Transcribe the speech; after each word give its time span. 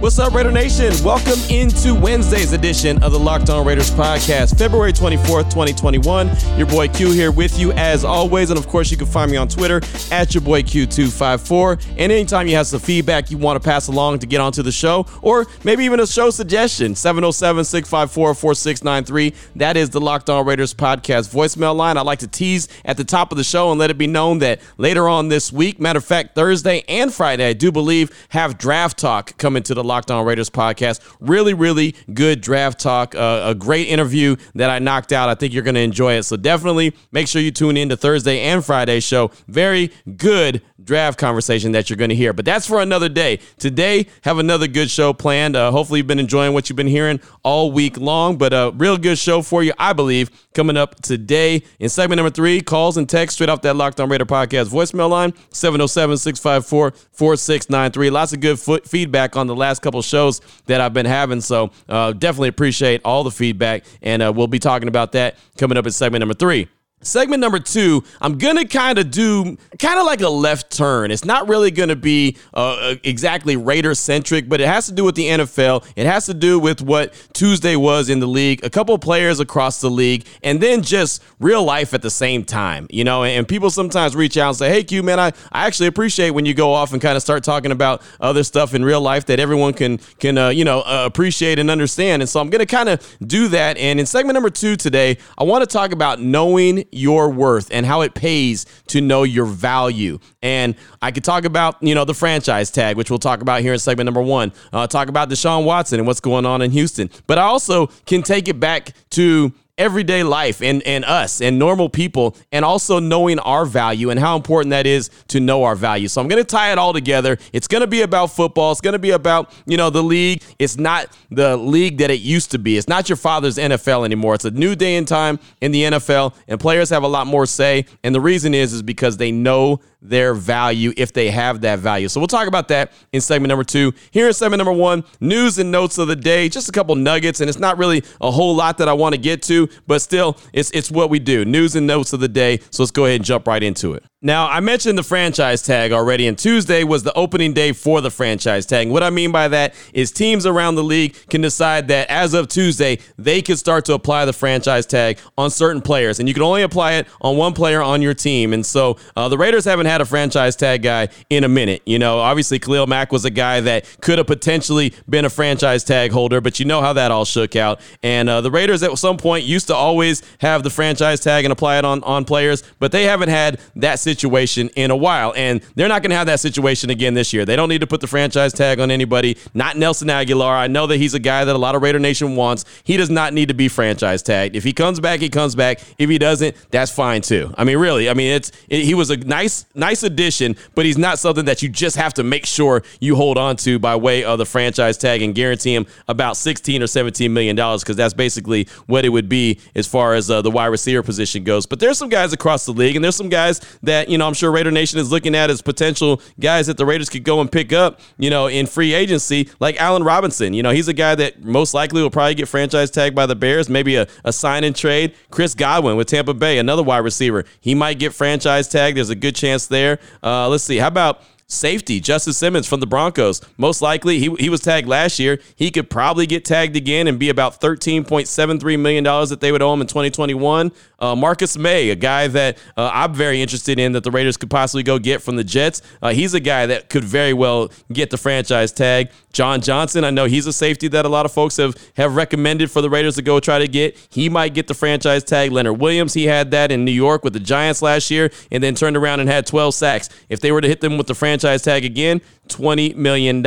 What's 0.00 0.16
up, 0.20 0.32
Raider 0.32 0.52
Nation? 0.52 0.92
Welcome 1.02 1.40
into 1.50 1.92
Wednesday's 1.92 2.52
edition 2.52 3.02
of 3.02 3.10
the 3.10 3.18
Locked 3.18 3.50
On 3.50 3.66
Raiders 3.66 3.90
podcast, 3.90 4.56
February 4.56 4.92
24th, 4.92 5.50
2021. 5.50 6.30
Your 6.56 6.68
boy 6.68 6.86
Q 6.86 7.10
here 7.10 7.32
with 7.32 7.58
you 7.58 7.72
as 7.72 8.04
always. 8.04 8.50
And 8.50 8.58
of 8.60 8.68
course, 8.68 8.92
you 8.92 8.96
can 8.96 9.08
find 9.08 9.28
me 9.28 9.36
on 9.36 9.48
Twitter 9.48 9.80
at 10.12 10.34
your 10.34 10.40
boy 10.42 10.62
Q254. 10.62 11.84
And 11.98 12.12
anytime 12.12 12.46
you 12.46 12.54
have 12.54 12.68
some 12.68 12.78
feedback 12.78 13.32
you 13.32 13.38
want 13.38 13.60
to 13.60 13.68
pass 13.68 13.88
along 13.88 14.20
to 14.20 14.28
get 14.28 14.40
onto 14.40 14.62
the 14.62 14.70
show, 14.70 15.04
or 15.20 15.48
maybe 15.64 15.84
even 15.84 15.98
a 15.98 16.06
show 16.06 16.30
suggestion, 16.30 16.94
707 16.94 17.64
654 17.64 18.34
4693. 18.34 19.34
That 19.56 19.76
is 19.76 19.90
the 19.90 20.00
Locked 20.00 20.30
On 20.30 20.46
Raiders 20.46 20.74
podcast 20.74 21.34
voicemail 21.34 21.74
line. 21.74 21.96
I 21.96 22.02
like 22.02 22.20
to 22.20 22.28
tease 22.28 22.68
at 22.84 22.96
the 22.98 23.04
top 23.04 23.32
of 23.32 23.36
the 23.36 23.42
show 23.42 23.72
and 23.72 23.80
let 23.80 23.90
it 23.90 23.98
be 23.98 24.06
known 24.06 24.38
that 24.38 24.60
later 24.76 25.08
on 25.08 25.26
this 25.26 25.52
week, 25.52 25.80
matter 25.80 25.98
of 25.98 26.04
fact, 26.04 26.36
Thursday 26.36 26.84
and 26.88 27.12
Friday, 27.12 27.48
I 27.48 27.52
do 27.52 27.72
believe, 27.72 28.12
have 28.28 28.58
draft 28.58 28.96
talk 28.96 29.36
coming 29.38 29.64
to 29.64 29.74
the 29.74 29.87
Locked 29.88 30.10
On 30.10 30.24
Raiders 30.24 30.50
podcast. 30.50 31.00
Really, 31.18 31.54
really 31.54 31.96
good 32.14 32.40
draft 32.40 32.78
talk. 32.78 33.14
Uh, 33.14 33.42
a 33.46 33.54
great 33.54 33.88
interview 33.88 34.36
that 34.54 34.70
I 34.70 34.78
knocked 34.78 35.12
out. 35.12 35.28
I 35.28 35.34
think 35.34 35.52
you're 35.52 35.64
going 35.64 35.74
to 35.74 35.80
enjoy 35.80 36.14
it. 36.14 36.22
So 36.24 36.36
definitely 36.36 36.94
make 37.10 37.26
sure 37.26 37.42
you 37.42 37.50
tune 37.50 37.76
in 37.76 37.88
to 37.88 37.96
Thursday 37.96 38.42
and 38.42 38.64
Friday 38.64 39.00
show. 39.00 39.30
Very 39.48 39.90
good 40.16 40.62
draft 40.82 41.18
conversation 41.18 41.72
that 41.72 41.90
you're 41.90 41.96
going 41.96 42.10
to 42.10 42.16
hear. 42.16 42.32
But 42.32 42.44
that's 42.44 42.66
for 42.66 42.80
another 42.80 43.08
day. 43.08 43.40
Today, 43.58 44.06
have 44.22 44.38
another 44.38 44.66
good 44.66 44.90
show 44.90 45.12
planned. 45.12 45.56
Uh, 45.56 45.70
hopefully, 45.70 46.00
you've 46.00 46.06
been 46.06 46.18
enjoying 46.18 46.54
what 46.54 46.68
you've 46.68 46.76
been 46.76 46.86
hearing 46.86 47.20
all 47.42 47.72
week 47.72 47.96
long. 47.98 48.38
But 48.38 48.52
a 48.52 48.72
real 48.74 48.96
good 48.96 49.18
show 49.18 49.42
for 49.42 49.62
you, 49.62 49.72
I 49.78 49.92
believe, 49.92 50.30
coming 50.54 50.76
up 50.76 51.00
today 51.02 51.62
in 51.78 51.88
segment 51.88 52.18
number 52.18 52.30
three. 52.30 52.60
Calls 52.60 52.96
and 52.96 53.08
text 53.08 53.34
straight 53.34 53.48
off 53.50 53.62
that 53.62 53.76
Locked 53.76 54.00
On 54.00 54.08
Raider 54.08 54.26
podcast 54.26 54.68
voicemail 54.68 55.10
line 55.10 55.32
707 55.50 56.16
654 56.16 56.92
4693. 57.12 58.10
Lots 58.10 58.32
of 58.32 58.40
good 58.40 58.58
foot 58.58 58.86
feedback 58.86 59.36
on 59.36 59.46
the 59.46 59.56
last 59.56 59.77
couple 59.80 60.00
shows 60.02 60.40
that 60.66 60.80
I've 60.80 60.94
been 60.94 61.06
having. 61.06 61.40
So 61.40 61.70
uh, 61.88 62.12
definitely 62.12 62.48
appreciate 62.48 63.00
all 63.04 63.24
the 63.24 63.30
feedback. 63.30 63.84
And 64.02 64.22
uh, 64.22 64.32
we'll 64.34 64.46
be 64.46 64.58
talking 64.58 64.88
about 64.88 65.12
that 65.12 65.36
coming 65.56 65.78
up 65.78 65.86
in 65.86 65.92
segment 65.92 66.20
number 66.20 66.34
three. 66.34 66.68
Segment 67.00 67.40
number 67.40 67.60
two, 67.60 68.02
I'm 68.20 68.38
gonna 68.38 68.66
kind 68.66 68.98
of 68.98 69.12
do 69.12 69.56
kind 69.78 70.00
of 70.00 70.06
like 70.06 70.20
a 70.20 70.28
left 70.28 70.76
turn. 70.76 71.12
It's 71.12 71.24
not 71.24 71.48
really 71.48 71.70
gonna 71.70 71.94
be 71.94 72.36
uh, 72.52 72.96
exactly 73.04 73.56
Raider 73.56 73.94
centric, 73.94 74.48
but 74.48 74.60
it 74.60 74.66
has 74.66 74.86
to 74.86 74.92
do 74.92 75.04
with 75.04 75.14
the 75.14 75.28
NFL. 75.28 75.86
It 75.94 76.06
has 76.06 76.26
to 76.26 76.34
do 76.34 76.58
with 76.58 76.82
what 76.82 77.14
Tuesday 77.34 77.76
was 77.76 78.08
in 78.08 78.18
the 78.18 78.26
league, 78.26 78.64
a 78.64 78.70
couple 78.70 78.98
players 78.98 79.38
across 79.38 79.80
the 79.80 79.88
league, 79.88 80.26
and 80.42 80.60
then 80.60 80.82
just 80.82 81.22
real 81.38 81.62
life 81.62 81.94
at 81.94 82.02
the 82.02 82.10
same 82.10 82.44
time. 82.44 82.88
You 82.90 83.04
know, 83.04 83.22
and 83.22 83.46
people 83.46 83.70
sometimes 83.70 84.16
reach 84.16 84.36
out 84.36 84.48
and 84.48 84.56
say, 84.56 84.68
"Hey, 84.68 84.82
Q, 84.82 85.04
man, 85.04 85.20
I, 85.20 85.28
I 85.52 85.66
actually 85.68 85.86
appreciate 85.86 86.30
when 86.30 86.46
you 86.46 86.54
go 86.54 86.72
off 86.72 86.92
and 86.92 87.00
kind 87.00 87.16
of 87.16 87.22
start 87.22 87.44
talking 87.44 87.70
about 87.70 88.02
other 88.20 88.42
stuff 88.42 88.74
in 88.74 88.84
real 88.84 89.00
life 89.00 89.26
that 89.26 89.38
everyone 89.38 89.72
can 89.72 89.98
can 90.18 90.36
uh, 90.36 90.48
you 90.48 90.64
know 90.64 90.80
uh, 90.80 91.04
appreciate 91.06 91.60
and 91.60 91.70
understand." 91.70 92.22
And 92.22 92.28
so 92.28 92.40
I'm 92.40 92.50
gonna 92.50 92.66
kind 92.66 92.88
of 92.88 93.16
do 93.24 93.46
that. 93.48 93.78
And 93.78 94.00
in 94.00 94.06
segment 94.06 94.34
number 94.34 94.50
two 94.50 94.74
today, 94.74 95.18
I 95.38 95.44
want 95.44 95.62
to 95.62 95.66
talk 95.66 95.92
about 95.92 96.20
knowing 96.20 96.87
your 96.92 97.30
worth 97.30 97.68
and 97.70 97.84
how 97.84 98.00
it 98.02 98.14
pays 98.14 98.66
to 98.88 99.00
know 99.00 99.22
your 99.22 99.46
value. 99.46 100.18
And 100.42 100.74
I 101.02 101.10
could 101.10 101.24
talk 101.24 101.44
about, 101.44 101.82
you 101.82 101.94
know, 101.94 102.04
the 102.04 102.14
franchise 102.14 102.70
tag, 102.70 102.96
which 102.96 103.10
we'll 103.10 103.18
talk 103.18 103.40
about 103.40 103.62
here 103.62 103.72
in 103.72 103.78
segment 103.78 104.06
number 104.06 104.22
one. 104.22 104.52
Uh, 104.72 104.86
talk 104.86 105.08
about 105.08 105.28
Deshaun 105.28 105.64
Watson 105.64 105.98
and 105.98 106.06
what's 106.06 106.20
going 106.20 106.46
on 106.46 106.62
in 106.62 106.70
Houston. 106.70 107.10
But 107.26 107.38
I 107.38 107.42
also 107.42 107.88
can 108.06 108.22
take 108.22 108.48
it 108.48 108.60
back 108.60 108.92
to 109.10 109.52
everyday 109.78 110.22
life 110.22 110.60
and, 110.60 110.82
and 110.82 111.04
us 111.04 111.40
and 111.40 111.58
normal 111.58 111.88
people 111.88 112.36
and 112.52 112.64
also 112.64 112.98
knowing 112.98 113.38
our 113.38 113.64
value 113.64 114.10
and 114.10 114.20
how 114.20 114.36
important 114.36 114.70
that 114.70 114.86
is 114.86 115.08
to 115.28 115.40
know 115.40 115.64
our 115.64 115.76
value. 115.76 116.08
So 116.08 116.20
I'm 116.20 116.28
going 116.28 116.42
to 116.42 116.48
tie 116.48 116.72
it 116.72 116.78
all 116.78 116.92
together. 116.92 117.38
It's 117.52 117.68
going 117.68 117.80
to 117.80 117.86
be 117.86 118.02
about 118.02 118.26
football. 118.26 118.72
It's 118.72 118.80
going 118.80 118.92
to 118.92 118.98
be 118.98 119.10
about, 119.10 119.52
you 119.66 119.76
know, 119.76 119.88
the 119.88 120.02
league. 120.02 120.42
It's 120.58 120.76
not 120.76 121.16
the 121.30 121.56
league 121.56 121.98
that 121.98 122.10
it 122.10 122.20
used 122.20 122.50
to 122.50 122.58
be. 122.58 122.76
It's 122.76 122.88
not 122.88 123.08
your 123.08 123.16
father's 123.16 123.56
NFL 123.56 124.04
anymore. 124.04 124.34
It's 124.34 124.44
a 124.44 124.50
new 124.50 124.74
day 124.74 124.96
and 124.96 125.06
time 125.06 125.38
in 125.60 125.72
the 125.72 125.84
NFL 125.84 126.34
and 126.48 126.60
players 126.60 126.90
have 126.90 127.04
a 127.04 127.08
lot 127.08 127.26
more 127.26 127.46
say. 127.46 127.86
And 128.02 128.14
the 128.14 128.20
reason 128.20 128.54
is 128.54 128.72
is 128.72 128.82
because 128.82 129.16
they 129.16 129.32
know 129.32 129.80
their 130.00 130.34
value 130.34 130.92
if 130.96 131.12
they 131.12 131.30
have 131.30 131.60
that 131.62 131.78
value. 131.80 132.08
So 132.08 132.20
we'll 132.20 132.28
talk 132.28 132.46
about 132.46 132.68
that 132.68 132.92
in 133.12 133.20
segment 133.20 133.48
number 133.48 133.64
two. 133.64 133.92
Here 134.10 134.26
in 134.26 134.32
segment 134.32 134.58
number 134.58 134.72
one, 134.72 135.04
news 135.20 135.58
and 135.58 135.70
notes 135.70 135.98
of 135.98 136.08
the 136.08 136.16
day, 136.16 136.48
just 136.48 136.68
a 136.68 136.72
couple 136.72 136.94
nuggets, 136.94 137.40
and 137.40 137.48
it's 137.48 137.58
not 137.58 137.78
really 137.78 138.04
a 138.20 138.30
whole 138.30 138.54
lot 138.54 138.78
that 138.78 138.88
I 138.88 138.92
want 138.92 139.14
to 139.14 139.20
get 139.20 139.42
to, 139.42 139.68
but 139.86 140.00
still, 140.00 140.36
it's 140.52 140.70
it's 140.70 140.90
what 140.90 141.10
we 141.10 141.18
do. 141.18 141.44
News 141.44 141.74
and 141.76 141.86
notes 141.86 142.12
of 142.12 142.20
the 142.20 142.28
day. 142.28 142.58
So 142.70 142.82
let's 142.82 142.90
go 142.90 143.04
ahead 143.04 143.16
and 143.16 143.24
jump 143.24 143.46
right 143.46 143.62
into 143.62 143.94
it. 143.94 144.04
Now, 144.20 144.48
I 144.48 144.58
mentioned 144.58 144.98
the 144.98 145.04
franchise 145.04 145.62
tag 145.62 145.92
already, 145.92 146.26
and 146.26 146.36
Tuesday 146.36 146.82
was 146.82 147.04
the 147.04 147.12
opening 147.12 147.52
day 147.52 147.70
for 147.70 148.00
the 148.00 148.10
franchise 148.10 148.66
tag. 148.66 148.88
What 148.88 149.04
I 149.04 149.10
mean 149.10 149.30
by 149.30 149.46
that 149.46 149.76
is 149.94 150.10
teams 150.10 150.44
around 150.44 150.74
the 150.74 150.82
league 150.82 151.14
can 151.30 151.40
decide 151.40 151.86
that 151.86 152.10
as 152.10 152.34
of 152.34 152.48
Tuesday, 152.48 152.98
they 153.16 153.40
can 153.40 153.56
start 153.56 153.84
to 153.84 153.92
apply 153.92 154.24
the 154.24 154.32
franchise 154.32 154.86
tag 154.86 155.20
on 155.36 155.50
certain 155.52 155.80
players, 155.80 156.18
and 156.18 156.26
you 156.26 156.34
can 156.34 156.42
only 156.42 156.62
apply 156.62 156.94
it 156.94 157.06
on 157.20 157.36
one 157.36 157.52
player 157.52 157.80
on 157.80 158.02
your 158.02 158.12
team. 158.12 158.52
And 158.52 158.66
so 158.66 158.96
uh, 159.14 159.28
the 159.28 159.38
Raiders 159.38 159.64
haven't 159.64 159.86
had 159.86 160.00
a 160.00 160.04
franchise 160.04 160.56
tag 160.56 160.82
guy 160.82 161.10
in 161.30 161.44
a 161.44 161.48
minute. 161.48 161.82
You 161.86 162.00
know, 162.00 162.18
obviously 162.18 162.58
Khalil 162.58 162.88
Mack 162.88 163.12
was 163.12 163.24
a 163.24 163.30
guy 163.30 163.60
that 163.60 163.86
could 164.00 164.18
have 164.18 164.26
potentially 164.26 164.94
been 165.08 165.26
a 165.26 165.30
franchise 165.30 165.84
tag 165.84 166.10
holder, 166.10 166.40
but 166.40 166.58
you 166.58 166.66
know 166.66 166.80
how 166.80 166.92
that 166.94 167.12
all 167.12 167.24
shook 167.24 167.54
out. 167.54 167.80
And 168.02 168.28
uh, 168.28 168.40
the 168.40 168.50
Raiders 168.50 168.82
at 168.82 168.98
some 168.98 169.16
point 169.16 169.44
used 169.44 169.68
to 169.68 169.76
always 169.76 170.24
have 170.40 170.64
the 170.64 170.70
franchise 170.70 171.20
tag 171.20 171.44
and 171.44 171.52
apply 171.52 171.78
it 171.78 171.84
on 171.84 172.02
on 172.02 172.24
players, 172.24 172.64
but 172.80 172.90
they 172.90 173.04
haven't 173.04 173.28
had 173.28 173.60
that 173.76 174.00
situation 174.08 174.70
in 174.76 174.90
a 174.90 174.96
while. 174.96 175.34
And 175.36 175.60
they're 175.74 175.88
not 175.88 176.02
going 176.02 176.10
to 176.10 176.16
have 176.16 176.26
that 176.26 176.40
situation 176.40 176.90
again 176.90 177.14
this 177.14 177.32
year. 177.32 177.44
They 177.44 177.56
don't 177.56 177.68
need 177.68 177.80
to 177.82 177.86
put 177.86 178.00
the 178.00 178.06
franchise 178.06 178.52
tag 178.52 178.80
on 178.80 178.90
anybody, 178.90 179.36
not 179.54 179.76
Nelson 179.76 180.08
Agholor. 180.08 180.50
I 180.50 180.66
know 180.66 180.86
that 180.86 180.96
he's 180.96 181.14
a 181.14 181.18
guy 181.18 181.44
that 181.44 181.54
a 181.54 181.58
lot 181.58 181.74
of 181.74 181.82
Raider 181.82 181.98
Nation 181.98 182.36
wants. 182.36 182.64
He 182.84 182.96
does 182.96 183.10
not 183.10 183.34
need 183.34 183.48
to 183.48 183.54
be 183.54 183.68
franchise 183.68 184.22
tagged. 184.22 184.56
If 184.56 184.64
he 184.64 184.72
comes 184.72 185.00
back, 185.00 185.20
he 185.20 185.28
comes 185.28 185.54
back. 185.54 185.80
If 185.98 186.08
he 186.08 186.18
doesn't, 186.18 186.56
that's 186.70 186.90
fine 186.90 187.20
too. 187.20 187.52
I 187.58 187.64
mean, 187.64 187.78
really, 187.78 188.08
I 188.08 188.14
mean, 188.14 188.32
it's 188.32 188.50
it, 188.68 188.84
he 188.84 188.94
was 188.94 189.10
a 189.10 189.16
nice 189.16 189.66
nice 189.74 190.02
addition, 190.02 190.56
but 190.74 190.86
he's 190.86 190.98
not 190.98 191.18
something 191.18 191.44
that 191.44 191.62
you 191.62 191.68
just 191.68 191.96
have 191.96 192.14
to 192.14 192.24
make 192.24 192.46
sure 192.46 192.82
you 193.00 193.16
hold 193.16 193.36
on 193.36 193.56
to 193.56 193.78
by 193.78 193.96
way 193.96 194.24
of 194.24 194.38
the 194.38 194.46
franchise 194.46 194.96
tag 194.96 195.22
and 195.22 195.34
guarantee 195.34 195.74
him 195.74 195.86
about 196.08 196.36
16 196.36 196.82
or 196.82 196.86
17 196.86 197.32
million 197.32 197.56
dollars 197.56 197.82
because 197.82 197.96
that's 197.96 198.14
basically 198.14 198.66
what 198.86 199.04
it 199.04 199.10
would 199.10 199.28
be 199.28 199.60
as 199.74 199.86
far 199.86 200.14
as 200.14 200.30
uh, 200.30 200.40
the 200.40 200.50
wide 200.50 200.66
receiver 200.66 201.02
position 201.02 201.44
goes. 201.44 201.66
But 201.66 201.80
there's 201.80 201.98
some 201.98 202.08
guys 202.08 202.32
across 202.32 202.64
the 202.64 202.72
league, 202.72 202.96
and 202.96 203.04
there's 203.04 203.16
some 203.16 203.28
guys 203.28 203.60
that 203.82 203.97
you 204.06 204.18
know 204.18 204.26
I'm 204.26 204.34
sure 204.34 204.50
Raider 204.50 204.70
Nation 204.70 204.98
is 204.98 205.10
looking 205.10 205.34
at 205.34 205.50
as 205.50 205.62
potential 205.62 206.20
guys 206.38 206.66
that 206.66 206.76
the 206.76 206.86
Raiders 206.86 207.08
could 207.08 207.24
go 207.24 207.40
and 207.40 207.50
pick 207.50 207.72
up, 207.72 208.00
you 208.18 208.30
know, 208.30 208.46
in 208.46 208.66
free 208.66 208.94
agency, 208.94 209.48
like 209.60 209.80
Allen 209.80 210.02
Robinson. 210.02 210.54
You 210.54 210.62
know, 210.62 210.70
he's 210.70 210.88
a 210.88 210.92
guy 210.92 211.14
that 211.14 211.42
most 211.42 211.74
likely 211.74 212.02
will 212.02 212.10
probably 212.10 212.34
get 212.34 212.48
franchise 212.48 212.90
tagged 212.90 213.16
by 213.16 213.26
the 213.26 213.36
Bears, 213.36 213.68
maybe 213.68 213.96
a, 213.96 214.06
a 214.24 214.32
sign 214.32 214.64
and 214.64 214.76
trade. 214.76 215.14
Chris 215.30 215.54
Godwin 215.54 215.96
with 215.96 216.08
Tampa 216.08 216.34
Bay, 216.34 216.58
another 216.58 216.82
wide 216.82 216.98
receiver, 216.98 217.44
he 217.60 217.74
might 217.74 217.98
get 217.98 218.12
franchise 218.14 218.68
tagged. 218.68 218.96
There's 218.96 219.10
a 219.10 219.14
good 219.14 219.34
chance 219.34 219.66
there. 219.66 219.98
Uh, 220.22 220.48
let's 220.48 220.64
see, 220.64 220.76
how 220.76 220.88
about 220.88 221.22
Safety, 221.50 221.98
Justin 221.98 222.34
Simmons 222.34 222.68
from 222.68 222.80
the 222.80 222.86
Broncos. 222.86 223.40
Most 223.56 223.80
likely, 223.80 224.18
he, 224.18 224.34
he 224.38 224.50
was 224.50 224.60
tagged 224.60 224.86
last 224.86 225.18
year. 225.18 225.40
He 225.56 225.70
could 225.70 225.88
probably 225.88 226.26
get 226.26 226.44
tagged 226.44 226.76
again 226.76 227.08
and 227.08 227.18
be 227.18 227.30
about 227.30 227.58
$13.73 227.58 228.78
million 228.78 229.02
that 229.02 229.38
they 229.40 229.50
would 229.50 229.62
owe 229.62 229.72
him 229.72 229.80
in 229.80 229.86
2021. 229.86 230.70
Uh, 230.98 231.14
Marcus 231.14 231.56
Maye, 231.56 231.90
a 231.90 231.94
guy 231.94 232.26
that 232.26 232.58
uh, 232.76 232.90
I'm 232.92 233.14
very 233.14 233.40
interested 233.40 233.78
in 233.78 233.92
that 233.92 234.02
the 234.02 234.10
Raiders 234.10 234.36
could 234.36 234.50
possibly 234.50 234.82
go 234.82 234.98
get 234.98 235.22
from 235.22 235.36
the 235.36 235.44
Jets. 235.44 235.80
Uh, 236.02 236.12
he's 236.12 236.34
a 236.34 236.40
guy 236.40 236.66
that 236.66 236.88
could 236.88 237.04
very 237.04 237.32
well 237.32 237.70
get 237.92 238.10
the 238.10 238.16
franchise 238.16 238.72
tag. 238.72 239.10
John 239.32 239.60
Johnson, 239.60 240.02
I 240.02 240.10
know 240.10 240.24
he's 240.24 240.46
a 240.46 240.52
safety 240.52 240.88
that 240.88 241.04
a 241.06 241.08
lot 241.08 241.24
of 241.24 241.32
folks 241.32 241.58
have, 241.58 241.76
have 241.96 242.16
recommended 242.16 242.70
for 242.70 242.80
the 242.82 242.90
Raiders 242.90 243.14
to 243.16 243.22
go 243.22 243.38
try 243.38 243.60
to 243.60 243.68
get. 243.68 243.96
He 244.10 244.28
might 244.28 244.54
get 244.54 244.66
the 244.66 244.74
franchise 244.74 245.22
tag. 245.22 245.52
Leonard 245.52 245.78
Williams, 245.80 246.14
he 246.14 246.24
had 246.26 246.50
that 246.50 246.72
in 246.72 246.84
New 246.84 246.92
York 246.92 247.22
with 247.22 247.32
the 247.32 247.40
Giants 247.40 247.80
last 247.80 248.10
year 248.10 248.30
and 248.50 248.62
then 248.62 248.74
turned 248.74 248.96
around 248.96 249.20
and 249.20 249.28
had 249.28 249.46
12 249.46 249.74
sacks. 249.74 250.08
If 250.28 250.40
they 250.40 250.50
were 250.50 250.60
to 250.60 250.68
hit 250.68 250.80
them 250.80 250.98
with 250.98 251.06
the 251.06 251.14
franchise 251.14 251.62
tag 251.62 251.84
again, 251.84 252.20
$20 252.48 252.96
million. 252.96 253.42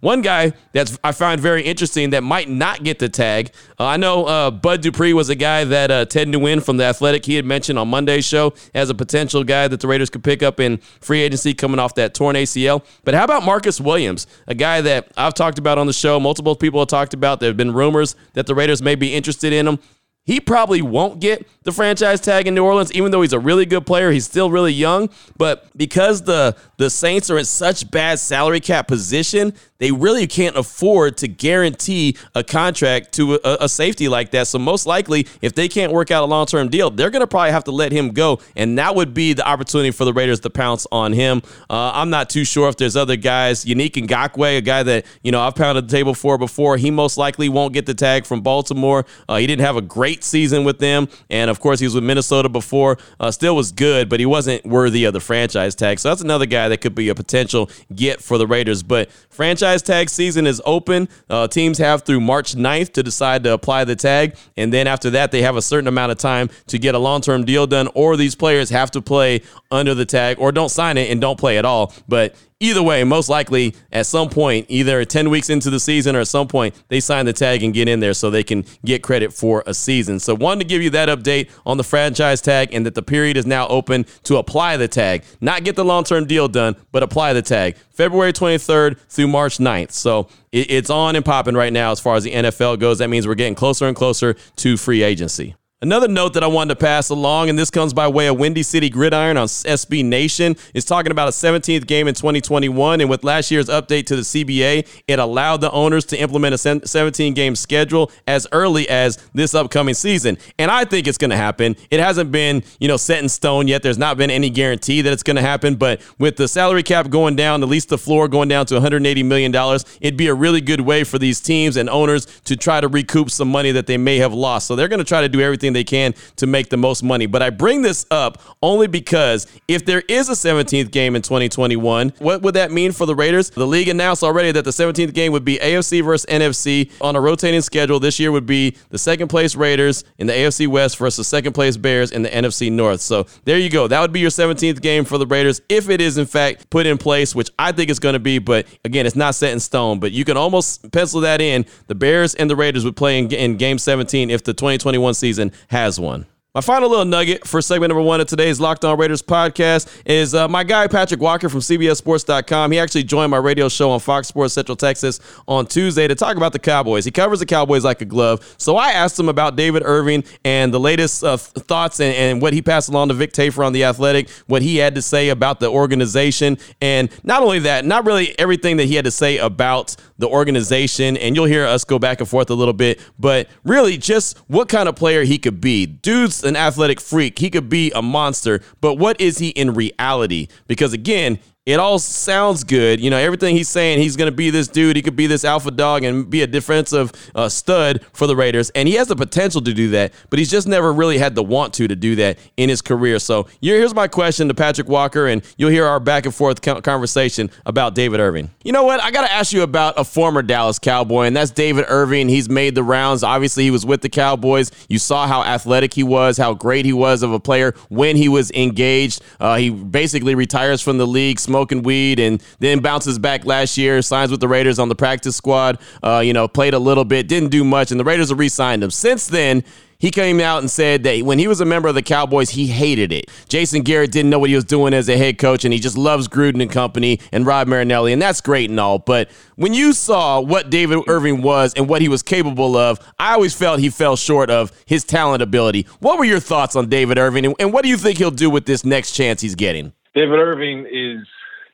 One 0.00 0.22
guy 0.22 0.52
that's 0.72 0.98
I 1.02 1.12
find 1.12 1.40
very 1.40 1.62
interesting 1.62 2.10
that 2.10 2.22
might 2.22 2.48
not 2.48 2.82
get 2.82 2.98
the 2.98 3.08
tag. 3.08 3.52
Uh, 3.78 3.86
I 3.86 3.96
know 3.96 4.26
uh, 4.26 4.50
Bud 4.50 4.82
Dupree 4.82 5.12
was 5.12 5.28
a 5.28 5.34
guy 5.34 5.64
that 5.64 5.90
uh, 5.90 6.04
Ted 6.04 6.28
Nguyen 6.28 6.62
from 6.64 6.76
The 6.76 6.84
Athletic, 6.84 7.24
he 7.24 7.34
had 7.34 7.44
mentioned 7.44 7.78
on 7.78 7.88
Monday's 7.88 8.24
show 8.24 8.54
as 8.74 8.90
a 8.90 8.94
potential 8.94 9.44
guy 9.44 9.68
that 9.68 9.80
the 9.80 9.88
Raiders 9.88 10.10
could 10.10 10.24
pick 10.24 10.42
up 10.42 10.60
in 10.60 10.78
free 11.00 11.20
agency 11.20 11.54
coming 11.54 11.78
off 11.78 11.94
that 11.94 12.14
torn 12.14 12.36
ACL. 12.36 12.84
But 13.04 13.14
how 13.14 13.24
about 13.24 13.44
Marcus 13.44 13.80
Williams, 13.80 14.26
a 14.46 14.54
guy 14.54 14.80
that 14.80 15.08
I've 15.16 15.34
talked 15.34 15.58
about 15.58 15.78
on 15.78 15.86
the 15.86 15.92
show, 15.92 16.20
multiple 16.20 16.56
people 16.56 16.80
have 16.80 16.88
talked 16.88 17.14
about. 17.14 17.40
There 17.40 17.48
have 17.48 17.56
been 17.56 17.72
rumors 17.72 18.16
that 18.34 18.46
the 18.46 18.54
Raiders 18.54 18.82
may 18.82 18.94
be 18.94 19.14
interested 19.14 19.52
in 19.52 19.66
him. 19.66 19.78
He 20.24 20.38
probably 20.38 20.82
won't 20.82 21.20
get 21.20 21.46
the 21.64 21.72
franchise 21.72 22.20
tag 22.20 22.46
in 22.46 22.54
New 22.54 22.64
Orleans, 22.64 22.92
even 22.92 23.10
though 23.10 23.22
he's 23.22 23.32
a 23.32 23.38
really 23.38 23.66
good 23.66 23.86
player. 23.86 24.10
He's 24.10 24.26
still 24.26 24.50
really 24.50 24.72
young, 24.72 25.08
but 25.36 25.66
because 25.76 26.22
the 26.22 26.56
the 26.76 26.90
Saints 26.90 27.30
are 27.30 27.38
in 27.38 27.44
such 27.44 27.90
bad 27.90 28.18
salary 28.18 28.60
cap 28.60 28.86
position, 28.86 29.54
they 29.80 29.90
really 29.90 30.26
can't 30.26 30.56
afford 30.56 31.16
to 31.16 31.28
guarantee 31.28 32.16
a 32.34 32.44
contract 32.44 33.12
to 33.14 33.34
a, 33.34 33.58
a 33.62 33.68
safety 33.68 34.08
like 34.08 34.30
that. 34.30 34.46
So 34.46 34.58
most 34.58 34.86
likely, 34.86 35.26
if 35.42 35.54
they 35.54 35.68
can't 35.68 35.92
work 35.92 36.10
out 36.10 36.22
a 36.22 36.26
long 36.26 36.46
term 36.46 36.68
deal, 36.68 36.90
they're 36.90 37.10
going 37.10 37.20
to 37.20 37.26
probably 37.26 37.50
have 37.50 37.64
to 37.64 37.72
let 37.72 37.90
him 37.90 38.10
go, 38.10 38.40
and 38.54 38.78
that 38.78 38.94
would 38.94 39.12
be 39.12 39.32
the 39.32 39.46
opportunity 39.46 39.90
for 39.90 40.04
the 40.04 40.12
Raiders 40.12 40.40
to 40.40 40.50
pounce 40.50 40.86
on 40.92 41.12
him. 41.12 41.42
Uh, 41.68 41.92
I'm 41.94 42.10
not 42.10 42.30
too 42.30 42.44
sure 42.44 42.68
if 42.68 42.76
there's 42.76 42.96
other 42.96 43.16
guys. 43.16 43.64
Yannick 43.64 43.92
Ngakoue, 43.92 44.58
a 44.58 44.60
guy 44.60 44.82
that 44.82 45.06
you 45.22 45.32
know 45.32 45.40
I've 45.40 45.54
pounded 45.54 45.88
the 45.88 45.96
table 45.96 46.14
for 46.14 46.38
before, 46.38 46.76
he 46.76 46.90
most 46.90 47.16
likely 47.16 47.48
won't 47.48 47.72
get 47.72 47.86
the 47.86 47.94
tag 47.94 48.26
from 48.26 48.42
Baltimore. 48.42 49.06
Uh, 49.28 49.36
he 49.36 49.46
didn't 49.46 49.64
have 49.64 49.76
a 49.76 49.82
great 49.82 50.22
season 50.22 50.62
with 50.62 50.78
them, 50.78 51.08
and 51.30 51.50
of 51.50 51.58
course 51.58 51.80
he 51.80 51.86
was 51.86 51.94
with 51.94 52.04
Minnesota 52.04 52.48
before. 52.48 52.98
Uh, 53.18 53.30
still 53.30 53.56
was 53.56 53.72
good, 53.72 54.08
but 54.10 54.20
he 54.20 54.26
wasn't 54.26 54.64
worthy 54.66 55.04
of 55.04 55.14
the 55.14 55.20
franchise 55.20 55.74
tag. 55.74 55.98
So 55.98 56.10
that's 56.10 56.20
another 56.20 56.46
guy 56.46 56.68
that 56.68 56.82
could 56.82 56.94
be 56.94 57.08
a 57.08 57.14
potential 57.14 57.70
get 57.94 58.20
for 58.20 58.36
the 58.36 58.46
Raiders. 58.46 58.82
But 58.82 59.10
franchise 59.30 59.69
tag 59.78 60.08
season 60.10 60.46
is 60.46 60.60
open. 60.64 61.08
Uh, 61.28 61.48
teams 61.48 61.78
have 61.78 62.02
through 62.02 62.20
March 62.20 62.54
9th 62.54 62.92
to 62.92 63.02
decide 63.02 63.44
to 63.44 63.52
apply 63.52 63.84
the 63.84 63.96
tag. 63.96 64.36
And 64.56 64.72
then 64.72 64.86
after 64.86 65.10
that, 65.10 65.32
they 65.32 65.42
have 65.42 65.56
a 65.56 65.62
certain 65.62 65.88
amount 65.88 66.12
of 66.12 66.18
time 66.18 66.50
to 66.68 66.78
get 66.78 66.94
a 66.94 66.98
long 66.98 67.20
term 67.20 67.44
deal 67.44 67.66
done, 67.66 67.88
or 67.94 68.16
these 68.16 68.34
players 68.34 68.70
have 68.70 68.90
to 68.92 69.02
play 69.02 69.42
under 69.70 69.94
the 69.94 70.04
tag 70.04 70.38
or 70.38 70.52
don't 70.52 70.68
sign 70.68 70.98
it 70.98 71.10
and 71.10 71.20
don't 71.20 71.38
play 71.38 71.58
at 71.58 71.64
all. 71.64 71.92
But 72.08 72.34
either 72.60 72.82
way, 72.82 73.02
most 73.04 73.28
likely 73.28 73.74
at 73.90 74.06
some 74.06 74.28
point, 74.28 74.66
either 74.68 75.04
10 75.04 75.30
weeks 75.30 75.50
into 75.50 75.70
the 75.70 75.80
season 75.80 76.14
or 76.14 76.20
at 76.20 76.28
some 76.28 76.46
point, 76.46 76.74
they 76.88 77.00
sign 77.00 77.24
the 77.26 77.32
tag 77.32 77.62
and 77.62 77.74
get 77.74 77.88
in 77.88 78.00
there 78.00 78.14
so 78.14 78.30
they 78.30 78.44
can 78.44 78.64
get 78.84 79.02
credit 79.02 79.32
for 79.32 79.64
a 79.66 79.74
season. 79.74 80.20
So, 80.20 80.34
wanted 80.34 80.60
to 80.60 80.66
give 80.66 80.82
you 80.82 80.90
that 80.90 81.08
update 81.08 81.50
on 81.66 81.78
the 81.78 81.84
franchise 81.84 82.40
tag 82.40 82.72
and 82.72 82.86
that 82.86 82.94
the 82.94 83.02
period 83.02 83.36
is 83.36 83.46
now 83.46 83.66
open 83.68 84.04
to 84.24 84.36
apply 84.36 84.76
the 84.76 84.88
tag, 84.88 85.24
not 85.40 85.64
get 85.64 85.74
the 85.74 85.84
long 85.84 86.04
term 86.04 86.26
deal 86.26 86.46
done, 86.46 86.76
but 86.92 87.02
apply 87.02 87.32
the 87.32 87.42
tag. 87.42 87.76
February 87.90 88.32
23rd 88.32 88.98
through 89.08 89.28
March 89.28 89.58
9th. 89.58 89.92
So, 89.92 90.28
it's 90.52 90.90
on 90.90 91.16
and 91.16 91.24
popping 91.24 91.54
right 91.54 91.72
now 91.72 91.92
as 91.92 92.00
far 92.00 92.16
as 92.16 92.24
the 92.24 92.32
NFL 92.32 92.80
goes. 92.80 92.98
That 92.98 93.08
means 93.08 93.26
we're 93.26 93.36
getting 93.36 93.54
closer 93.54 93.86
and 93.86 93.96
closer 93.96 94.34
to 94.56 94.76
free 94.76 95.02
agency. 95.02 95.54
Another 95.82 96.08
note 96.08 96.34
that 96.34 96.44
I 96.44 96.46
wanted 96.46 96.74
to 96.74 96.76
pass 96.76 97.08
along, 97.08 97.48
and 97.48 97.58
this 97.58 97.70
comes 97.70 97.94
by 97.94 98.06
way 98.06 98.26
of 98.26 98.38
Windy 98.38 98.62
City 98.62 98.90
Gridiron 98.90 99.38
on 99.38 99.46
SB 99.46 100.04
Nation, 100.04 100.54
is 100.74 100.84
talking 100.84 101.10
about 101.10 101.28
a 101.28 101.30
17th 101.30 101.86
game 101.86 102.06
in 102.06 102.12
2021. 102.12 103.00
And 103.00 103.08
with 103.08 103.24
last 103.24 103.50
year's 103.50 103.70
update 103.70 104.04
to 104.08 104.16
the 104.16 104.20
CBA, 104.20 104.86
it 105.08 105.18
allowed 105.18 105.62
the 105.62 105.70
owners 105.70 106.04
to 106.04 106.20
implement 106.20 106.54
a 106.54 106.86
17 106.86 107.32
game 107.32 107.56
schedule 107.56 108.12
as 108.26 108.46
early 108.52 108.90
as 108.90 109.16
this 109.32 109.54
upcoming 109.54 109.94
season. 109.94 110.36
And 110.58 110.70
I 110.70 110.84
think 110.84 111.06
it's 111.06 111.16
going 111.16 111.30
to 111.30 111.38
happen. 111.38 111.76
It 111.90 111.98
hasn't 111.98 112.30
been, 112.30 112.62
you 112.78 112.86
know, 112.86 112.98
set 112.98 113.22
in 113.22 113.30
stone 113.30 113.66
yet. 113.66 113.82
There's 113.82 113.96
not 113.96 114.18
been 114.18 114.30
any 114.30 114.50
guarantee 114.50 115.00
that 115.00 115.14
it's 115.14 115.22
going 115.22 115.36
to 115.36 115.42
happen. 115.42 115.76
But 115.76 116.02
with 116.18 116.36
the 116.36 116.46
salary 116.46 116.82
cap 116.82 117.08
going 117.08 117.36
down, 117.36 117.62
at 117.62 117.70
least 117.70 117.88
the 117.88 117.96
floor 117.96 118.28
going 118.28 118.48
down 118.50 118.66
to 118.66 118.74
$180 118.74 119.24
million, 119.24 119.54
it'd 120.02 120.18
be 120.18 120.26
a 120.26 120.34
really 120.34 120.60
good 120.60 120.82
way 120.82 121.04
for 121.04 121.18
these 121.18 121.40
teams 121.40 121.78
and 121.78 121.88
owners 121.88 122.26
to 122.44 122.54
try 122.54 122.82
to 122.82 122.88
recoup 122.88 123.30
some 123.30 123.48
money 123.48 123.72
that 123.72 123.86
they 123.86 123.96
may 123.96 124.18
have 124.18 124.34
lost. 124.34 124.66
So 124.66 124.76
they're 124.76 124.86
going 124.86 124.98
to 124.98 125.04
try 125.04 125.22
to 125.22 125.28
do 125.30 125.40
everything 125.40 125.69
everything 125.70 125.72
they 125.72 125.84
can 125.84 126.14
to 126.36 126.46
make 126.46 126.68
the 126.68 126.76
most 126.76 127.02
money. 127.02 127.26
But 127.26 127.42
I 127.42 127.50
bring 127.50 127.82
this 127.82 128.06
up 128.10 128.40
only 128.62 128.86
because 128.86 129.46
if 129.68 129.84
there 129.84 130.02
is 130.08 130.28
a 130.28 130.32
17th 130.32 130.90
game 130.90 131.16
in 131.16 131.22
2021, 131.22 132.12
what 132.18 132.42
would 132.42 132.54
that 132.54 132.70
mean 132.70 132.92
for 132.92 133.06
the 133.06 133.14
Raiders? 133.14 133.50
The 133.50 133.66
league 133.66 133.88
announced 133.88 134.22
already 134.22 134.52
that 134.52 134.64
the 134.64 134.70
17th 134.70 135.14
game 135.14 135.32
would 135.32 135.44
be 135.44 135.58
AFC 135.58 136.04
versus 136.04 136.26
NFC 136.26 136.90
on 137.00 137.16
a 137.16 137.20
rotating 137.20 137.60
schedule. 137.60 138.00
This 138.00 138.18
year 138.18 138.32
would 138.32 138.46
be 138.46 138.76
the 138.90 138.98
second 138.98 139.28
place 139.28 139.54
Raiders 139.54 140.04
in 140.18 140.26
the 140.26 140.32
AFC 140.32 140.66
West 140.66 140.98
versus 140.98 141.18
the 141.18 141.24
second 141.24 141.52
place 141.52 141.76
Bears 141.76 142.10
in 142.10 142.22
the 142.22 142.28
NFC 142.28 142.70
North. 142.70 143.00
So 143.00 143.26
there 143.44 143.58
you 143.58 143.70
go. 143.70 143.88
That 143.88 144.00
would 144.00 144.12
be 144.12 144.20
your 144.20 144.30
17th 144.30 144.80
game 144.80 145.04
for 145.04 145.18
the 145.18 145.26
Raiders 145.26 145.60
if 145.68 145.88
it 145.88 146.00
is 146.00 146.18
in 146.18 146.26
fact 146.26 146.70
put 146.70 146.86
in 146.86 146.98
place, 146.98 147.34
which 147.34 147.50
I 147.58 147.72
think 147.72 147.90
it's 147.90 147.98
going 147.98 148.14
to 148.14 148.18
be. 148.18 148.38
But 148.38 148.66
again, 148.84 149.06
it's 149.06 149.16
not 149.16 149.34
set 149.34 149.52
in 149.52 149.60
stone. 149.60 150.00
But 150.00 150.12
you 150.12 150.24
can 150.24 150.36
almost 150.36 150.90
pencil 150.92 151.20
that 151.20 151.40
in. 151.40 151.66
The 151.86 151.94
Bears 151.94 152.34
and 152.34 152.48
the 152.48 152.56
Raiders 152.56 152.84
would 152.84 152.96
play 152.96 153.18
in, 153.18 153.30
in 153.32 153.56
game 153.56 153.78
17 153.78 154.30
if 154.30 154.44
the 154.44 154.54
2021 154.54 155.14
season 155.14 155.52
has 155.68 155.98
one. 155.98 156.26
My 156.52 156.60
final 156.60 156.90
little 156.90 157.04
nugget 157.04 157.46
for 157.46 157.62
segment 157.62 157.90
number 157.90 158.02
one 158.02 158.20
of 158.20 158.26
today's 158.26 158.58
Locked 158.58 158.84
On 158.84 158.98
Raiders 158.98 159.22
podcast 159.22 159.88
is 160.04 160.34
uh, 160.34 160.48
my 160.48 160.64
guy 160.64 160.88
Patrik 160.88 161.20
Walker 161.20 161.48
from 161.48 161.60
CBSSports.com. 161.60 162.72
He 162.72 162.80
actually 162.80 163.04
joined 163.04 163.30
my 163.30 163.36
radio 163.36 163.68
show 163.68 163.92
on 163.92 164.00
Fox 164.00 164.26
Sports 164.26 164.54
Central 164.54 164.74
Texas 164.74 165.20
on 165.46 165.64
Tuesday 165.64 166.08
to 166.08 166.16
talk 166.16 166.36
about 166.36 166.52
the 166.52 166.58
Cowboys. 166.58 167.04
He 167.04 167.12
covers 167.12 167.38
the 167.38 167.46
Cowboys 167.46 167.84
like 167.84 168.00
a 168.00 168.04
glove. 168.04 168.56
So 168.58 168.76
I 168.76 168.90
asked 168.90 169.16
him 169.16 169.28
about 169.28 169.54
David 169.54 169.84
Irving 169.84 170.24
and 170.44 170.74
the 170.74 170.80
latest 170.80 171.22
uh, 171.22 171.36
thoughts 171.36 172.00
and, 172.00 172.16
and, 172.16 172.42
what 172.42 172.52
he 172.52 172.62
passed 172.62 172.88
along 172.88 173.08
to 173.08 173.14
Vic 173.14 173.32
Tafur 173.32 173.64
on 173.64 173.72
The 173.72 173.84
Athletic, 173.84 174.28
what 174.48 174.60
he 174.60 174.78
had 174.78 174.96
to 174.96 175.02
say 175.02 175.28
about 175.28 175.60
the 175.60 175.68
organization. 175.68 176.58
And 176.80 177.10
not 177.22 177.44
only 177.44 177.60
that, 177.60 177.84
not 177.84 178.04
really 178.04 178.36
everything 178.40 178.76
that 178.78 178.86
he 178.86 178.96
had 178.96 179.04
to 179.04 179.12
say 179.12 179.38
about 179.38 179.94
the 180.20 180.28
organization. 180.28 181.16
And 181.16 181.34
you'll 181.34 181.46
hear 181.46 181.66
us 181.66 181.84
go 181.84 181.98
back 181.98 182.20
and 182.20 182.28
forth 182.28 182.50
a 182.50 182.54
little 182.54 182.74
bit, 182.74 183.00
but 183.18 183.48
really 183.64 183.98
just 183.98 184.38
what 184.46 184.68
kind 184.68 184.88
of 184.88 184.96
player 184.96 185.24
he 185.24 185.38
could 185.38 185.60
be. 185.60 185.86
Dude's 185.86 186.44
an 186.44 186.56
athletic 186.56 187.00
freak. 187.00 187.38
He 187.38 187.50
could 187.50 187.68
be 187.68 187.90
a 187.94 188.02
monster, 188.02 188.60
but 188.80 188.94
what 188.94 189.20
is 189.20 189.38
he 189.38 189.48
in 189.50 189.74
reality? 189.74 190.48
Because 190.68 190.92
again, 190.92 191.40
it 191.66 191.78
all 191.78 191.98
sounds 191.98 192.64
good. 192.64 193.00
You 193.00 193.10
know, 193.10 193.18
everything 193.18 193.54
he's 193.54 193.68
saying, 193.68 193.98
he's 193.98 194.16
going 194.16 194.30
to 194.30 194.36
be 194.36 194.48
this 194.48 194.66
dude. 194.66 194.96
He 194.96 195.02
could 195.02 195.14
be 195.14 195.26
this 195.26 195.44
alpha 195.44 195.70
dog 195.70 196.04
and 196.04 196.28
be 196.30 196.40
a 196.40 196.46
defensive 196.46 197.12
uh, 197.34 197.50
stud 197.50 198.02
for 198.14 198.26
the 198.26 198.34
Raiders. 198.34 198.70
And 198.70 198.88
he 198.88 198.94
has 198.94 199.08
the 199.08 199.16
potential 199.16 199.60
to 199.60 199.74
do 199.74 199.90
that, 199.90 200.14
but 200.30 200.38
he's 200.38 200.50
just 200.50 200.66
never 200.66 200.90
really 200.90 201.18
had 201.18 201.34
the 201.34 201.42
want 201.42 201.74
to 201.74 201.86
to 201.86 201.94
do 201.94 202.16
that 202.16 202.38
in 202.56 202.70
his 202.70 202.80
career. 202.80 203.18
So 203.18 203.46
here's 203.60 203.94
my 203.94 204.08
question 204.08 204.48
to 204.48 204.54
Patrik 204.54 204.86
Walker, 204.86 205.26
and 205.26 205.42
you'll 205.58 205.70
hear 205.70 205.84
our 205.84 206.00
back 206.00 206.24
and 206.24 206.34
forth 206.34 206.62
conversation 206.62 207.50
about 207.66 207.94
David 207.94 208.20
Irving. 208.20 208.50
You 208.64 208.72
know 208.72 208.84
what? 208.84 209.00
I 209.00 209.10
got 209.10 209.26
to 209.26 209.32
ask 209.32 209.52
you 209.52 209.62
about 209.62 209.98
a 209.98 210.04
former 210.04 210.40
Dallas 210.40 210.78
Cowboy, 210.78 211.24
and 211.24 211.36
that's 211.36 211.50
David 211.50 211.84
Irving. 211.88 212.30
He's 212.30 212.48
made 212.48 212.74
the 212.74 212.82
rounds. 212.82 213.22
Obviously, 213.22 213.64
he 213.64 213.70
was 213.70 213.84
with 213.84 214.00
the 214.00 214.08
Cowboys. 214.08 214.70
You 214.88 214.98
saw 214.98 215.26
how 215.26 215.42
athletic 215.42 215.92
he 215.92 216.04
was, 216.04 216.38
how 216.38 216.54
great 216.54 216.86
he 216.86 216.94
was 216.94 217.22
of 217.22 217.32
a 217.32 217.40
player 217.40 217.74
when 217.90 218.16
he 218.16 218.30
was 218.30 218.50
engaged. 218.52 219.22
Uh, 219.38 219.56
he 219.56 219.68
basically 219.68 220.34
retires 220.34 220.80
from 220.80 220.96
the 220.96 221.06
league 221.06 221.38
smoking 221.50 221.82
weed 221.82 222.20
and 222.20 222.40
then 222.60 222.78
bounces 222.78 223.18
back 223.18 223.44
last 223.44 223.76
year, 223.76 224.00
signs 224.02 224.30
with 224.30 224.40
the 224.40 224.46
Raiders 224.46 224.78
on 224.78 224.88
the 224.88 224.94
practice 224.94 225.34
squad. 225.34 225.78
Uh, 226.02 226.22
you 226.24 226.32
know, 226.32 226.46
played 226.46 226.74
a 226.74 226.78
little 226.78 227.04
bit, 227.04 227.26
didn't 227.26 227.48
do 227.48 227.64
much, 227.64 227.90
and 227.90 227.98
the 227.98 228.04
Raiders 228.04 228.28
have 228.28 228.38
re 228.38 228.48
signed 228.48 228.84
him. 228.84 228.90
Since 228.90 229.26
then, 229.26 229.64
he 229.98 230.10
came 230.10 230.40
out 230.40 230.60
and 230.60 230.70
said 230.70 231.02
that 231.02 231.22
when 231.24 231.38
he 231.38 231.46
was 231.46 231.60
a 231.60 231.64
member 231.66 231.88
of 231.88 231.94
the 231.94 232.02
Cowboys, 232.02 232.50
he 232.50 232.68
hated 232.68 233.12
it. 233.12 233.28
Jason 233.48 233.82
Garrett 233.82 234.10
didn't 234.10 234.30
know 234.30 234.38
what 234.38 234.48
he 234.48 234.54
was 234.54 234.64
doing 234.64 234.94
as 234.94 235.08
a 235.08 235.16
head 235.16 235.36
coach, 235.36 235.64
and 235.64 235.74
he 235.74 235.80
just 235.80 235.98
loves 235.98 236.26
Gruden 236.26 236.62
and 236.62 236.70
company 236.70 237.20
and 237.32 237.44
Rod 237.44 237.68
Marinelli, 237.68 238.12
and 238.12 238.22
that's 238.22 238.40
great 238.40 238.70
and 238.70 238.80
all. 238.80 238.98
But 238.98 239.28
when 239.56 239.74
you 239.74 239.92
saw 239.92 240.40
what 240.40 240.70
David 240.70 241.00
Irving 241.06 241.42
was 241.42 241.74
and 241.74 241.86
what 241.86 242.00
he 242.00 242.08
was 242.08 242.22
capable 242.22 242.76
of, 242.76 242.98
I 243.18 243.34
always 243.34 243.54
felt 243.54 243.80
he 243.80 243.90
fell 243.90 244.16
short 244.16 244.50
of 244.50 244.72
his 244.86 245.04
talent 245.04 245.42
ability. 245.42 245.86
What 245.98 246.18
were 246.18 246.24
your 246.24 246.40
thoughts 246.40 246.76
on 246.76 246.88
David 246.88 247.18
Irving, 247.18 247.54
and 247.58 247.72
what 247.72 247.82
do 247.82 247.90
you 247.90 247.98
think 247.98 248.16
he'll 248.18 248.30
do 248.30 248.48
with 248.48 248.64
this 248.64 248.84
next 248.84 249.12
chance 249.12 249.42
he's 249.42 249.54
getting? 249.54 249.92
David 250.14 250.38
Irving 250.38 250.86
is 250.90 251.26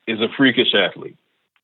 is 0.06 0.20
a 0.20 0.28
freakish 0.36 0.74
athlete. 0.74 1.18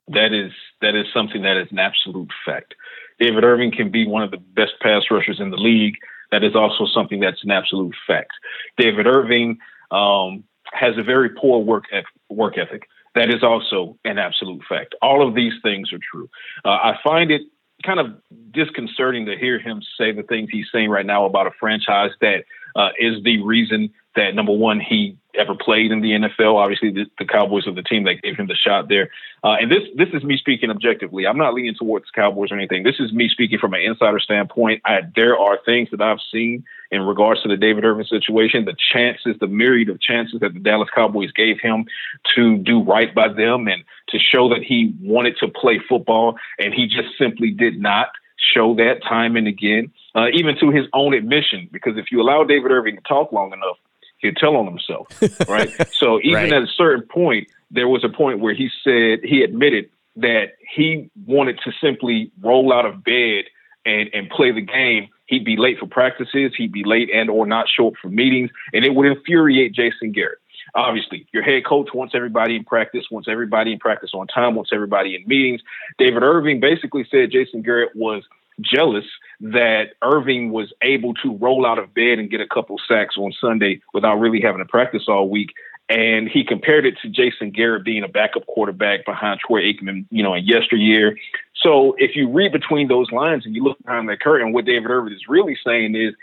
That 0.09 0.33
is 0.33 0.53
that 0.81 0.95
is 0.95 1.07
something 1.15 1.43
that 1.43 1.57
is 1.57 1.69
an 1.71 1.79
absolute 1.79 2.31
fact. 2.45 2.75
David 3.19 3.45
Irving 3.45 3.71
can 3.71 3.91
be 3.91 4.07
one 4.07 4.23
of 4.23 4.31
the 4.31 4.39
best 4.39 4.73
pass 4.81 5.05
rushers 5.11 5.39
in 5.39 5.51
the 5.51 5.57
league. 5.57 5.97
That 6.33 6.43
is 6.43 6.57
also 6.57 6.87
something 6.87 7.21
that's 7.21 7.45
an 7.45 7.51
absolute 7.51 7.95
fact. 8.07 8.33
David 8.77 9.07
Irving 9.07 9.59
um, 9.91 10.45
has 10.73 10.97
a 10.99 11.03
very 11.03 11.29
poor 11.31 11.61
work 11.61 11.85
work 12.29 12.59
ethic. 12.59 12.89
That 13.15 13.29
is 13.29 13.43
also 13.43 13.99
an 14.05 14.19
absolute 14.19 14.63
fact. 14.69 14.95
All 15.03 15.27
of 15.27 15.35
these 15.35 15.53
things 15.63 15.93
are 15.93 15.99
true. 15.99 16.29
Uh, 16.65 16.71
I 16.71 16.99
find 17.05 17.31
it 17.31 17.43
kind 17.85 18.01
of 18.01 18.17
disconcerting 18.53 19.27
to 19.27 19.37
hear 19.37 19.59
him 19.59 19.83
say 19.99 20.13
the 20.13 20.23
things 20.23 20.49
he's 20.51 20.67
saying 20.73 20.89
right 20.89 21.05
now 21.05 21.27
about 21.27 21.47
a 21.47 21.51
franchise 21.59 22.11
that 22.21 22.45
uh, 22.77 22.91
is 22.99 23.23
the 23.25 23.43
reason 23.43 23.91
that 24.17 24.35
number 24.35 24.53
one 24.53 24.81
he 24.81 25.17
ever 25.35 25.55
played 25.55 25.91
in 25.93 26.01
the 26.01 26.11
NFL. 26.11 26.57
Obviously, 26.57 26.91
the, 26.91 27.07
the 27.19 27.25
Cowboys 27.25 27.67
are 27.67 27.75
the 27.75 27.83
team 27.83 28.05
that 28.05 28.23
gave 28.23 28.37
him 28.37 28.47
the 28.47 28.55
shot 28.55 28.89
there. 28.89 29.11
Uh, 29.45 29.57
and 29.61 29.71
this 29.71 29.83
this 29.97 30.09
is 30.13 30.23
me 30.23 30.37
speaking 30.37 30.71
objectively. 30.71 31.27
I'm 31.27 31.39
not 31.39 31.55
leaning 31.55 31.75
towards 31.75 32.07
the 32.07 32.21
Cowboys 32.21 32.53
or 32.53 32.57
anything. 32.57 32.83
This 32.83 33.01
is 33.01 33.13
me 33.13 33.29
speaking 33.29 33.59
from 33.59 33.75
an 33.75 33.81
insider 33.81 34.21
standpoint. 34.21 34.83
I, 34.85 35.01
there 35.17 35.37
are 35.37 35.59
things 35.65 35.89
that 35.91 36.01
I've 36.01 36.21
seen 36.33 36.65
in 36.91 37.03
regards 37.03 37.43
to 37.43 37.49
the 37.49 37.57
David 37.57 37.85
Irving 37.85 38.05
situation, 38.05 38.67
the 38.67 38.77
chances, 38.93 39.37
the 39.41 39.47
myriad 39.47 39.89
of 39.89 40.01
chances 40.01 40.41
that 40.41 40.55
the 40.55 40.61
Dallas 40.61 40.91
Cowboys 40.95 41.33
gave 41.33 41.59
him 41.61 41.87
to 42.35 42.59
do 42.59 42.83
right 42.83 43.15
by 43.15 43.29
them 43.29 43.67
and 43.67 43.83
to 44.11 44.19
show 44.19 44.49
that 44.51 44.63
he 44.63 44.95
wanted 45.01 45.37
to 45.39 45.49
play 45.49 45.81
football, 45.89 46.37
and 46.59 46.75
he 46.75 46.87
just 46.87 47.09
simply 47.19 47.51
did 47.51 47.81
not 47.81 48.09
show 48.55 48.75
that 48.75 49.03
time 49.03 49.37
and 49.37 49.47
again, 49.47 49.91
uh, 50.15 50.27
even 50.33 50.59
to 50.59 50.71
his 50.71 50.87
own 50.93 51.15
admission. 51.15 51.69
Because 51.73 51.97
if 51.97 52.07
you 52.11 52.21
allow 52.21 52.45
David 52.45 52.71
Irving 52.71 52.97
to 52.97 53.03
talk 53.03 53.33
long 53.33 53.53
enough, 53.53 53.79
he'll 54.23 54.33
tell 54.33 54.57
on 54.57 54.67
himself, 54.67 55.09
right? 55.49 55.71
so 55.93 56.21
even 56.23 56.35
right. 56.35 56.53
at 56.53 56.63
a 56.63 56.67
certain 56.67 57.07
point, 57.07 57.49
there 57.71 57.89
was 57.89 58.05
a 58.05 58.09
point 58.09 58.41
where 58.41 58.55
he 58.55 58.71
said 58.83 59.21
he 59.25 59.43
admitted 59.43 59.91
that 60.17 60.53
he 60.75 61.11
wanted 61.27 61.59
to 61.65 61.73
simply 61.83 62.31
roll 62.41 62.73
out 62.73 62.87
of 62.87 63.03
bed 63.05 63.45
and 63.85 64.09
and 64.15 64.31
play 64.31 64.53
the 64.53 64.61
game. 64.61 65.09
He'd 65.27 65.45
be 65.45 65.57
late 65.57 65.79
for 65.79 65.87
practices. 65.87 66.53
He'd 66.57 66.73
be 66.73 66.85
late 66.85 67.11
and 67.13 67.31
or 67.31 67.47
not 67.47 67.67
show 67.69 67.89
up 67.89 67.95
for 68.01 68.09
meetings, 68.09 68.51
and 68.73 68.85
it 68.85 68.95
would 68.95 69.07
infuriate 69.07 69.75
Jason 69.75 70.13
Garrett. 70.13 70.39
Obviously, 70.75 71.27
your 71.33 71.43
head 71.43 71.67
coach 71.67 71.89
wants 71.93 72.15
everybody 72.15 72.57
in 72.57 72.65
practice, 72.65 73.05
wants 73.11 73.29
everybody 73.29 73.73
in 73.73 73.79
practice 73.79 74.11
on 74.15 74.27
time, 74.27 74.55
wants 74.55 74.71
everybody 74.73 75.15
in 75.15 75.27
meetings. 75.27 75.61
David 75.99 76.23
Irving 76.23 76.61
basically 76.61 77.07
said 77.11 77.31
Jason 77.31 77.63
Garrett 77.63 77.95
was 77.95 78.23
jealous 78.61 79.05
that 79.41 79.95
Irving 80.03 80.53
was 80.53 80.73
able 80.83 81.15
to 81.15 81.37
roll 81.37 81.67
out 81.67 81.79
of 81.79 81.95
bed 81.95 82.19
and 82.19 82.31
get 82.31 82.41
a 82.41 82.47
couple 82.47 82.77
sacks 82.87 83.17
on 83.17 83.33
Sunday 83.41 83.81
without 83.93 84.17
really 84.17 84.41
having 84.41 84.59
to 84.59 84.65
practice 84.65 85.05
all 85.09 85.29
week. 85.29 85.51
And 85.89 86.29
he 86.29 86.45
compared 86.45 86.87
it 86.87 86.95
to 87.03 87.09
Jason 87.09 87.51
Garrett 87.51 87.85
being 87.85 88.05
a 88.05 88.09
backup 88.09 88.47
quarterback 88.47 89.05
behind 89.05 89.41
Troy 89.41 89.63
Aikman, 89.63 90.07
you 90.11 90.23
know, 90.23 90.35
in 90.35 90.45
yesteryear. 90.45 91.17
So 91.63 91.95
if 91.99 92.15
you 92.15 92.31
read 92.31 92.53
between 92.53 92.89
those 92.89 93.11
lines 93.11 93.45
and 93.45 93.55
you 93.55 93.63
look 93.63 93.83
behind 93.85 94.09
that 94.09 94.21
curtain, 94.21 94.53
what 94.53 94.65
David 94.65 94.91
Irving 94.91 95.13
is 95.13 95.25
really 95.29 95.59
saying 95.67 95.95
is, 95.97 96.15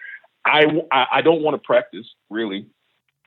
I, 0.46 0.66
I 0.92 1.22
don't 1.22 1.44
want 1.44 1.62
to 1.62 1.66
practice 1.66 2.08
really, 2.30 2.66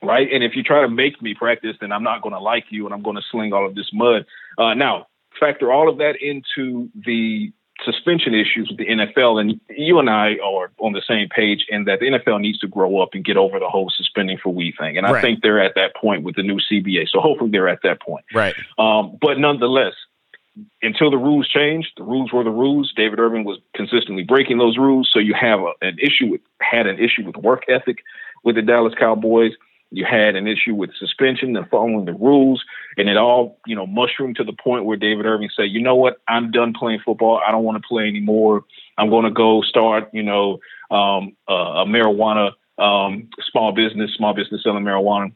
right? 0.01 0.27
And 0.31 0.43
if 0.43 0.55
you 0.55 0.63
try 0.63 0.81
to 0.81 0.89
make 0.89 1.21
me 1.21 1.33
practice, 1.33 1.77
then 1.79 1.91
I'm 1.91 2.03
not 2.03 2.21
going 2.21 2.33
to 2.33 2.39
like 2.39 2.65
you, 2.69 2.85
and 2.85 2.93
I'm 2.93 3.03
going 3.03 3.15
to 3.15 3.21
sling 3.31 3.53
all 3.53 3.65
of 3.65 3.75
this 3.75 3.89
mud. 3.93 4.25
Uh, 4.57 4.73
now, 4.73 5.07
factor 5.39 5.71
all 5.71 5.87
of 5.87 5.99
that 5.99 6.15
into 6.19 6.89
the 7.05 7.53
suspension 7.83 8.33
issues 8.33 8.69
with 8.69 8.77
the 8.77 8.85
NFL, 8.85 9.41
and 9.41 9.59
you 9.69 9.99
and 9.99 10.09
I 10.09 10.37
are 10.43 10.71
on 10.79 10.93
the 10.93 11.01
same 11.07 11.27
page 11.29 11.65
in 11.69 11.85
that 11.85 11.99
the 11.99 12.07
NFL 12.07 12.41
needs 12.41 12.59
to 12.59 12.67
grow 12.67 13.01
up 13.01 13.09
and 13.13 13.25
get 13.25 13.37
over 13.37 13.59
the 13.59 13.67
whole 13.67 13.91
suspending 13.95 14.37
for 14.37 14.53
we 14.53 14.73
thing. 14.77 14.97
And 14.97 15.05
I 15.05 15.13
right. 15.13 15.21
think 15.21 15.41
they're 15.41 15.61
at 15.61 15.75
that 15.75 15.95
point 15.95 16.23
with 16.23 16.35
the 16.35 16.43
new 16.43 16.59
CBA. 16.59 17.09
So 17.09 17.19
hopefully 17.19 17.51
they're 17.51 17.67
at 17.67 17.79
that 17.83 18.01
point. 18.01 18.25
Right. 18.33 18.55
Um, 18.77 19.17
but 19.21 19.39
nonetheless, 19.39 19.93
until 20.81 21.09
the 21.09 21.17
rules 21.17 21.47
changed, 21.47 21.89
the 21.97 22.03
rules 22.03 22.31
were 22.31 22.43
the 22.43 22.51
rules. 22.51 22.93
David 22.95 23.19
Irving 23.19 23.43
was 23.43 23.59
consistently 23.75 24.23
breaking 24.23 24.59
those 24.59 24.77
rules. 24.77 25.09
So 25.11 25.19
you 25.19 25.33
have 25.33 25.59
a, 25.61 25.71
an 25.81 25.97
issue 25.99 26.27
with 26.27 26.41
had 26.61 26.87
an 26.87 26.99
issue 26.99 27.25
with 27.25 27.35
work 27.37 27.63
ethic 27.67 28.03
with 28.43 28.55
the 28.55 28.61
Dallas 28.61 28.93
Cowboys. 28.97 29.53
You 29.93 30.05
had 30.05 30.35
an 30.35 30.47
issue 30.47 30.73
with 30.73 30.89
suspension 30.97 31.55
and 31.55 31.69
following 31.69 32.05
the 32.05 32.13
rules, 32.13 32.63
and 32.97 33.07
it 33.07 33.15
all, 33.15 33.59
you 33.67 33.75
know, 33.75 33.85
mushroomed 33.85 34.37
to 34.37 34.43
the 34.43 34.53
point 34.53 34.85
where 34.85 34.97
David 34.97 35.27
Irving 35.27 35.49
said, 35.55 35.69
"You 35.69 35.81
know 35.81 35.95
what? 35.95 36.17
I'm 36.27 36.49
done 36.49 36.73
playing 36.73 37.01
football. 37.05 37.39
I 37.47 37.51
don't 37.51 37.63
want 37.63 37.81
to 37.81 37.87
play 37.87 38.07
anymore. 38.07 38.65
I'm 38.97 39.09
going 39.09 39.25
to 39.25 39.31
go 39.31 39.61
start, 39.61 40.09
you 40.11 40.23
know, 40.23 40.59
um, 40.89 41.35
uh, 41.47 41.83
a 41.83 41.85
marijuana 41.85 42.53
um, 42.79 43.29
small 43.51 43.71
business, 43.71 44.11
small 44.15 44.33
business 44.33 44.63
selling 44.63 44.83
marijuana 44.83 45.31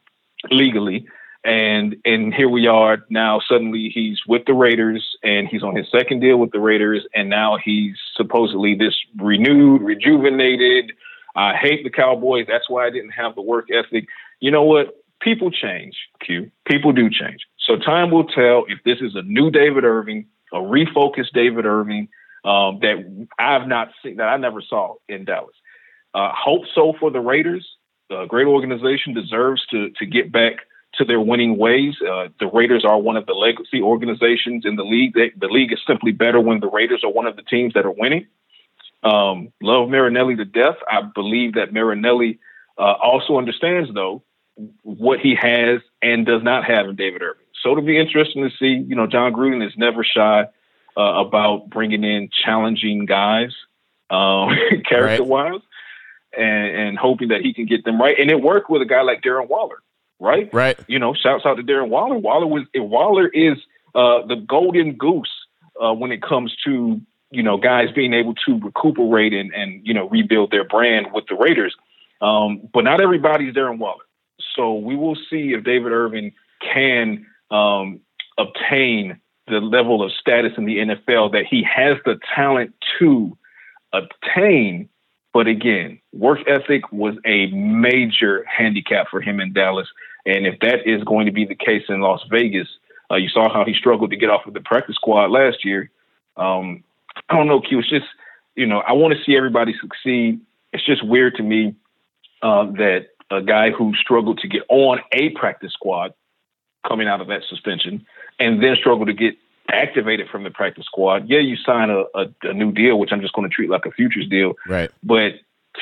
legally." 0.50 1.08
And 1.44 1.96
and 2.04 2.34
here 2.34 2.50
we 2.50 2.66
are 2.66 3.06
now. 3.10 3.40
Suddenly 3.48 3.92
he's 3.94 4.20
with 4.28 4.46
the 4.46 4.56
Raiders, 4.56 5.16
and 5.24 5.48
he's 5.48 5.62
on 5.62 5.76
his 5.76 5.86
second 5.92 6.20
deal 6.20 6.38
with 6.38 6.52
the 6.52 6.60
Raiders, 6.60 7.06
and 7.14 7.30
now 7.30 7.58
he's 7.64 7.96
supposedly 8.16 8.74
this 8.74 8.96
renewed, 9.18 9.84
rejuvenated. 9.84 10.94
I 11.38 11.56
hate 11.56 11.84
the 11.84 11.90
Cowboys. 11.90 12.46
That's 12.48 12.70
why 12.70 12.86
I 12.86 12.90
didn't 12.90 13.12
have 13.12 13.36
the 13.36 13.42
work 13.42 13.68
ethic 13.72 14.08
you 14.40 14.52
know 14.52 14.64
what? 14.64 15.04
People 15.22 15.52
change, 15.52 15.96
Q. 16.24 16.52
People 16.66 16.94
do 16.94 17.10
change. 17.10 17.42
So 17.60 17.76
time 17.78 18.12
will 18.12 18.26
tell 18.26 18.66
if 18.68 18.80
this 18.86 19.00
is 19.02 19.16
a 19.16 19.24
new 19.24 19.50
David 19.50 19.84
Irving, 19.84 20.28
a 20.54 20.58
refocused 20.58 21.34
David 21.34 21.66
Irving 21.66 22.08
um, 22.46 22.80
that 22.82 23.28
I've 23.40 23.68
not 23.68 23.90
seen, 24.04 24.18
that 24.18 24.28
I 24.28 24.38
never 24.38 24.62
saw 24.62 24.96
in 25.10 25.26
Dallas. 25.26 25.56
Uh, 26.14 26.32
hope 26.34 26.64
so 26.74 26.94
for 27.00 27.12
the 27.12 27.20
Raiders. 27.20 27.68
A 28.12 28.26
great 28.26 28.48
organization 28.48 29.14
deserves 29.14 29.66
to 29.72 29.90
to 29.98 30.06
get 30.06 30.32
back 30.32 30.60
to 30.94 31.04
their 31.04 31.20
winning 31.20 31.58
ways. 31.58 31.96
Uh, 32.02 32.28
the 32.40 32.48
Raiders 32.48 32.86
are 32.86 32.98
one 32.98 33.18
of 33.18 33.26
the 33.26 33.34
legacy 33.34 33.82
organizations 33.82 34.66
in 34.66 34.78
the 34.78 34.84
league. 34.84 35.14
They, 35.14 35.32
the 35.36 35.48
league 35.48 35.74
is 35.74 35.80
simply 35.86 36.12
better 36.12 36.40
when 36.40 36.60
the 36.60 36.70
Raiders 36.70 37.04
are 37.04 37.12
one 37.12 37.26
of 37.26 37.36
the 37.36 37.42
teams 37.42 37.74
that 37.74 37.86
are 37.86 37.92
winning. 37.92 38.28
Um, 39.04 39.54
love 39.62 39.90
Marinelli 39.90 40.36
to 40.36 40.46
death. 40.46 40.76
I 40.90 41.02
believe 41.02 41.54
that 41.54 41.72
Marinelli 41.72 42.40
uh, 42.78 42.94
also 43.02 43.38
understands, 43.38 43.90
though, 43.94 44.24
what 44.82 45.20
he 45.20 45.36
has 45.36 45.82
and 46.02 46.26
does 46.26 46.44
not 46.44 46.66
have 46.66 46.88
in 46.88 46.96
David 46.96 47.22
Irving. 47.22 47.44
So 47.62 47.72
it'll 47.72 47.84
be 47.84 48.00
interesting 48.00 48.44
to 48.44 48.56
see. 48.58 48.84
You 48.88 48.96
know, 48.96 49.08
Jon 49.08 49.34
Gruden 49.34 49.66
is 49.66 49.74
never 49.78 50.04
shy 50.04 50.46
uh, 50.98 51.02
about 51.02 51.70
bringing 51.70 52.04
in 52.04 52.30
challenging 52.44 53.06
guys, 53.06 53.54
um, 54.10 54.56
character 54.88 55.24
wise, 55.24 55.52
right. 55.52 56.44
and, 56.44 56.88
and 56.88 56.98
hoping 56.98 57.30
that 57.30 57.42
he 57.42 57.54
can 57.54 57.66
get 57.66 57.84
them 57.84 58.00
right. 58.00 58.18
And 58.18 58.32
it 58.32 58.42
worked 58.42 58.70
with 58.70 58.82
a 58.82 58.86
guy 58.86 59.02
like 59.02 59.22
Darren 59.22 59.48
Waller, 59.48 59.78
right? 60.20 60.50
Right. 60.54 60.80
You 60.88 61.00
know, 61.00 61.14
shouts 61.14 61.46
out 61.46 61.56
to 61.56 61.64
Darren 61.64 61.90
Waller. 61.90 62.18
Waller 62.18 62.48
was 62.48 62.64
Waller 62.76 63.28
is 63.28 63.58
uh, 63.94 64.26
the 64.28 64.38
golden 64.48 64.94
goose 64.94 65.32
uh, 65.82 65.94
when 65.94 66.12
it 66.12 66.22
comes 66.22 66.56
to 66.66 67.02
you 67.32 67.44
know 67.44 67.58
guys 67.58 67.90
being 67.94 68.14
able 68.14 68.34
to 68.46 68.60
recuperate 68.60 69.34
and 69.34 69.54
and 69.54 69.86
you 69.86 69.94
know 69.94 70.08
rebuild 70.10 70.52
their 70.52 70.64
brand 70.64 71.08
with 71.14 71.26
the 71.28 71.36
Raiders. 71.36 71.76
Um, 72.22 72.68
but 72.74 72.84
not 72.84 73.00
everybody's 73.00 73.54
Darren 73.54 73.78
Waller. 73.78 74.04
So 74.56 74.74
we 74.74 74.96
will 74.96 75.16
see 75.30 75.54
if 75.54 75.64
David 75.64 75.92
Irving 75.92 76.34
can 76.62 77.26
um, 77.52 78.00
obtain 78.38 79.20
the 79.48 79.60
level 79.60 80.04
of 80.04 80.12
status 80.12 80.54
in 80.58 80.66
the 80.66 80.78
NFL 80.78 81.32
that 81.32 81.46
he 81.50 81.64
has 81.64 81.98
the 82.06 82.20
talent 82.36 82.74
to 83.00 83.38
obtain. 83.94 84.90
But 85.34 85.48
again, 85.48 86.00
work 86.12 86.40
ethic 86.48 86.92
was 86.92 87.16
a 87.26 87.48
major 87.52 88.44
handicap 88.46 89.08
for 89.10 89.22
him 89.22 89.40
in 89.40 89.54
Dallas. 89.54 89.88
And 90.26 90.46
if 90.46 90.60
that 90.60 90.88
is 90.88 91.04
going 91.04 91.28
to 91.28 91.32
be 91.32 91.46
the 91.46 91.56
case 91.56 91.84
in 91.88 92.02
Las 92.02 92.22
Vegas, 92.30 92.68
uh, 93.10 93.16
you 93.16 93.30
saw 93.30 93.52
how 93.52 93.64
he 93.64 93.74
struggled 93.74 94.10
to 94.10 94.18
get 94.18 94.30
off 94.30 94.46
of 94.46 94.54
the 94.54 94.60
practice 94.60 94.96
squad 94.96 95.32
last 95.32 95.64
year. 95.64 95.90
Um, 96.36 96.84
I 97.30 97.36
don't 97.36 97.48
know, 97.48 97.62
Q. 97.62 97.80
It's 97.80 97.90
just, 97.90 98.06
you 98.56 98.66
know, 98.66 98.80
I 98.80 98.94
want 98.94 99.14
to 99.14 99.24
see 99.24 99.36
everybody 99.36 99.74
succeed. 99.80 100.40
It's 100.74 100.86
just 100.86 101.06
weird 101.06 101.36
to 101.36 101.44
me 101.44 101.76
uh, 102.42 102.66
that 102.74 103.08
a 103.30 103.42
guy 103.42 103.72
who 103.72 103.94
struggled 103.96 104.40
to 104.40 104.48
get 104.48 104.64
on 104.70 105.00
a 105.12 105.30
practice 105.30 105.74
squad 105.74 106.14
coming 106.88 107.08
out 107.08 107.22
of 107.22 107.28
that 107.28 107.42
suspension 107.50 108.06
and 108.40 108.64
then 108.64 108.76
struggled 108.76 109.08
to 109.08 109.14
get 109.14 109.36
activated 109.70 110.30
from 110.30 110.44
the 110.44 110.50
practice 110.50 110.86
squad. 110.86 111.28
Yeah, 111.28 111.40
you 111.40 111.58
sign 111.58 111.90
a, 111.90 112.04
a, 112.16 112.28
a 112.44 112.54
new 112.54 112.72
deal, 112.72 112.98
which 113.00 113.12
I'm 113.12 113.22
just 113.22 113.34
going 113.34 113.50
to 113.50 113.54
treat 113.54 113.70
like 113.70 113.86
a 113.86 113.92
futures 113.92 114.28
deal. 114.30 114.54
Right. 114.68 114.90
But 115.04 115.34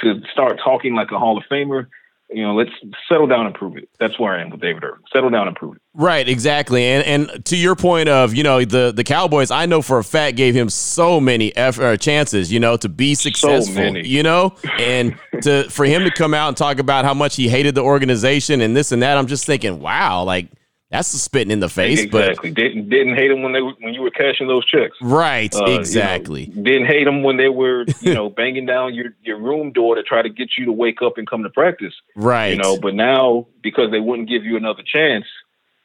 to 0.01 0.21
start 0.31 0.59
talking 0.63 0.95
like 0.95 1.11
a 1.11 1.19
Hall 1.19 1.37
of 1.37 1.43
Famer, 1.49 1.87
you 2.29 2.41
know, 2.41 2.55
let's 2.55 2.71
settle 3.07 3.27
down 3.27 3.45
and 3.45 3.53
prove 3.53 3.77
it. 3.77 3.87
That's 3.99 4.19
where 4.19 4.33
I 4.33 4.41
am 4.41 4.49
with 4.49 4.59
David 4.59 4.83
Irving. 4.83 5.03
Settle 5.13 5.29
down 5.29 5.47
and 5.47 5.55
prove 5.55 5.75
it. 5.75 5.81
Right, 5.93 6.27
exactly. 6.27 6.83
And 6.83 7.29
and 7.29 7.45
to 7.45 7.55
your 7.55 7.75
point 7.75 8.09
of, 8.09 8.33
you 8.33 8.43
know, 8.43 8.63
the 8.65 8.91
the 8.91 9.03
Cowboys, 9.03 9.51
I 9.51 9.65
know 9.65 9.81
for 9.81 9.99
a 9.99 10.03
fact 10.03 10.35
gave 10.35 10.55
him 10.55 10.69
so 10.69 11.19
many 11.19 11.55
F, 11.55 11.79
uh, 11.79 11.97
chances, 11.97 12.51
you 12.51 12.59
know, 12.59 12.77
to 12.77 12.89
be 12.89 13.15
successful, 13.15 13.75
so 13.75 13.97
you 13.97 14.23
know, 14.23 14.55
and 14.79 15.17
to 15.43 15.69
for 15.69 15.85
him 15.85 16.03
to 16.03 16.11
come 16.11 16.33
out 16.33 16.49
and 16.49 16.57
talk 16.57 16.79
about 16.79 17.05
how 17.05 17.13
much 17.13 17.35
he 17.35 17.47
hated 17.47 17.75
the 17.75 17.83
organization 17.83 18.61
and 18.61 18.75
this 18.75 18.91
and 18.91 19.03
that, 19.03 19.17
I'm 19.17 19.27
just 19.27 19.45
thinking, 19.45 19.79
wow, 19.79 20.23
like 20.23 20.49
that's 20.95 21.11
the 21.11 21.17
spitting 21.17 21.51
in 21.51 21.59
the 21.59 21.69
face. 21.69 22.01
Exactly. 22.01 22.51
But 22.51 22.55
didn't 22.55 22.89
didn't 22.89 23.15
hate 23.15 23.27
them 23.27 23.41
when 23.41 23.53
they 23.53 23.59
when 23.59 23.93
you 23.93 24.01
were 24.01 24.11
cashing 24.11 24.47
those 24.47 24.65
checks. 24.65 24.95
Right. 25.01 25.53
Uh, 25.53 25.65
exactly. 25.71 26.45
You 26.45 26.55
know, 26.55 26.63
didn't 26.63 26.87
hate 26.87 27.03
them 27.03 27.21
when 27.21 27.37
they 27.37 27.49
were 27.49 27.85
you 28.01 28.13
know 28.13 28.29
banging 28.29 28.65
down 28.65 28.93
your 28.93 29.13
your 29.21 29.37
room 29.37 29.71
door 29.71 29.95
to 29.95 30.03
try 30.03 30.21
to 30.21 30.29
get 30.29 30.51
you 30.57 30.65
to 30.65 30.71
wake 30.71 31.01
up 31.01 31.17
and 31.17 31.29
come 31.29 31.43
to 31.43 31.49
practice. 31.49 31.93
Right. 32.15 32.47
You 32.47 32.57
know, 32.57 32.79
but 32.79 32.93
now 32.93 33.47
because 33.61 33.91
they 33.91 33.99
wouldn't 33.99 34.29
give 34.29 34.45
you 34.45 34.55
another 34.55 34.83
chance, 34.83 35.25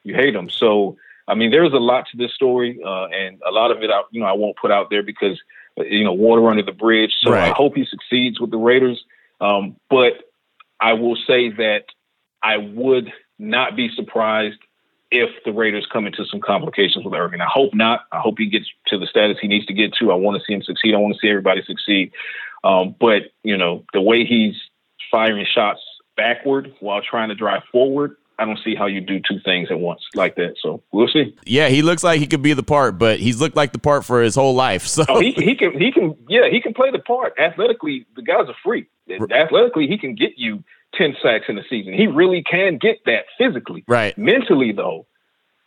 you 0.04 0.14
hate 0.14 0.32
them. 0.32 0.48
So 0.48 0.96
I 1.26 1.34
mean, 1.34 1.50
there's 1.50 1.72
a 1.72 1.78
lot 1.78 2.06
to 2.10 2.16
this 2.16 2.32
story, 2.32 2.80
uh, 2.84 3.06
and 3.06 3.40
a 3.46 3.52
lot 3.52 3.70
of 3.70 3.82
it, 3.82 3.90
I, 3.90 4.02
you 4.10 4.20
know, 4.20 4.26
I 4.26 4.32
won't 4.32 4.56
put 4.56 4.70
out 4.70 4.90
there 4.90 5.02
because 5.02 5.40
you 5.76 6.04
know 6.04 6.12
water 6.12 6.48
under 6.48 6.62
the 6.62 6.72
bridge. 6.72 7.12
So 7.20 7.32
right. 7.32 7.50
I 7.50 7.54
hope 7.54 7.74
he 7.74 7.84
succeeds 7.84 8.40
with 8.40 8.50
the 8.50 8.58
Raiders. 8.58 9.04
Um, 9.40 9.76
but 9.88 10.12
I 10.80 10.94
will 10.94 11.16
say 11.16 11.50
that 11.50 11.84
I 12.42 12.56
would 12.56 13.12
not 13.38 13.76
be 13.76 13.90
surprised 13.94 14.58
if 15.10 15.30
the 15.44 15.52
Raiders 15.52 15.86
come 15.92 16.06
into 16.06 16.24
some 16.24 16.40
complications 16.40 17.04
with 17.04 17.14
Irving. 17.14 17.40
I 17.40 17.48
hope 17.48 17.74
not. 17.74 18.02
I 18.12 18.20
hope 18.20 18.36
he 18.38 18.48
gets 18.48 18.66
to 18.88 18.98
the 18.98 19.06
status 19.06 19.38
he 19.40 19.48
needs 19.48 19.66
to 19.66 19.74
get 19.74 19.92
to. 19.94 20.12
I 20.12 20.14
want 20.14 20.40
to 20.40 20.44
see 20.46 20.54
him 20.54 20.62
succeed. 20.62 20.94
I 20.94 20.98
want 20.98 21.14
to 21.14 21.20
see 21.20 21.28
everybody 21.28 21.62
succeed. 21.66 22.12
Um, 22.62 22.94
but 22.98 23.22
you 23.42 23.56
know, 23.56 23.84
the 23.92 24.00
way 24.00 24.24
he's 24.24 24.54
firing 25.10 25.46
shots 25.52 25.80
backward 26.16 26.74
while 26.80 27.00
trying 27.02 27.30
to 27.30 27.34
drive 27.34 27.62
forward, 27.72 28.16
I 28.38 28.44
don't 28.44 28.58
see 28.64 28.74
how 28.74 28.86
you 28.86 29.00
do 29.00 29.20
two 29.20 29.38
things 29.44 29.68
at 29.70 29.80
once 29.80 30.00
like 30.14 30.36
that. 30.36 30.54
So 30.62 30.82
we'll 30.92 31.08
see. 31.08 31.36
Yeah, 31.44 31.68
he 31.68 31.82
looks 31.82 32.04
like 32.04 32.20
he 32.20 32.26
could 32.26 32.42
be 32.42 32.52
the 32.52 32.62
part, 32.62 32.98
but 32.98 33.18
he's 33.18 33.40
looked 33.40 33.56
like 33.56 33.72
the 33.72 33.78
part 33.78 34.04
for 34.04 34.22
his 34.22 34.34
whole 34.34 34.54
life. 34.54 34.86
So 34.86 35.04
oh, 35.08 35.20
he, 35.20 35.32
he 35.32 35.56
can 35.56 35.78
he 35.78 35.90
can 35.90 36.16
yeah 36.28 36.48
he 36.50 36.60
can 36.60 36.72
play 36.72 36.90
the 36.90 37.00
part. 37.00 37.34
Athletically, 37.38 38.06
the 38.14 38.22
guy's 38.22 38.48
a 38.48 38.54
freak. 38.64 38.88
Athletically, 39.10 39.88
he 39.88 39.98
can 39.98 40.14
get 40.14 40.32
you 40.36 40.62
ten 40.94 41.14
sacks 41.22 41.46
in 41.48 41.58
a 41.58 41.62
season. 41.68 41.92
He 41.92 42.06
really 42.06 42.42
can 42.42 42.78
get 42.78 42.98
that 43.06 43.24
physically. 43.38 43.84
Right. 43.88 44.16
Mentally, 44.18 44.72
though, 44.72 45.06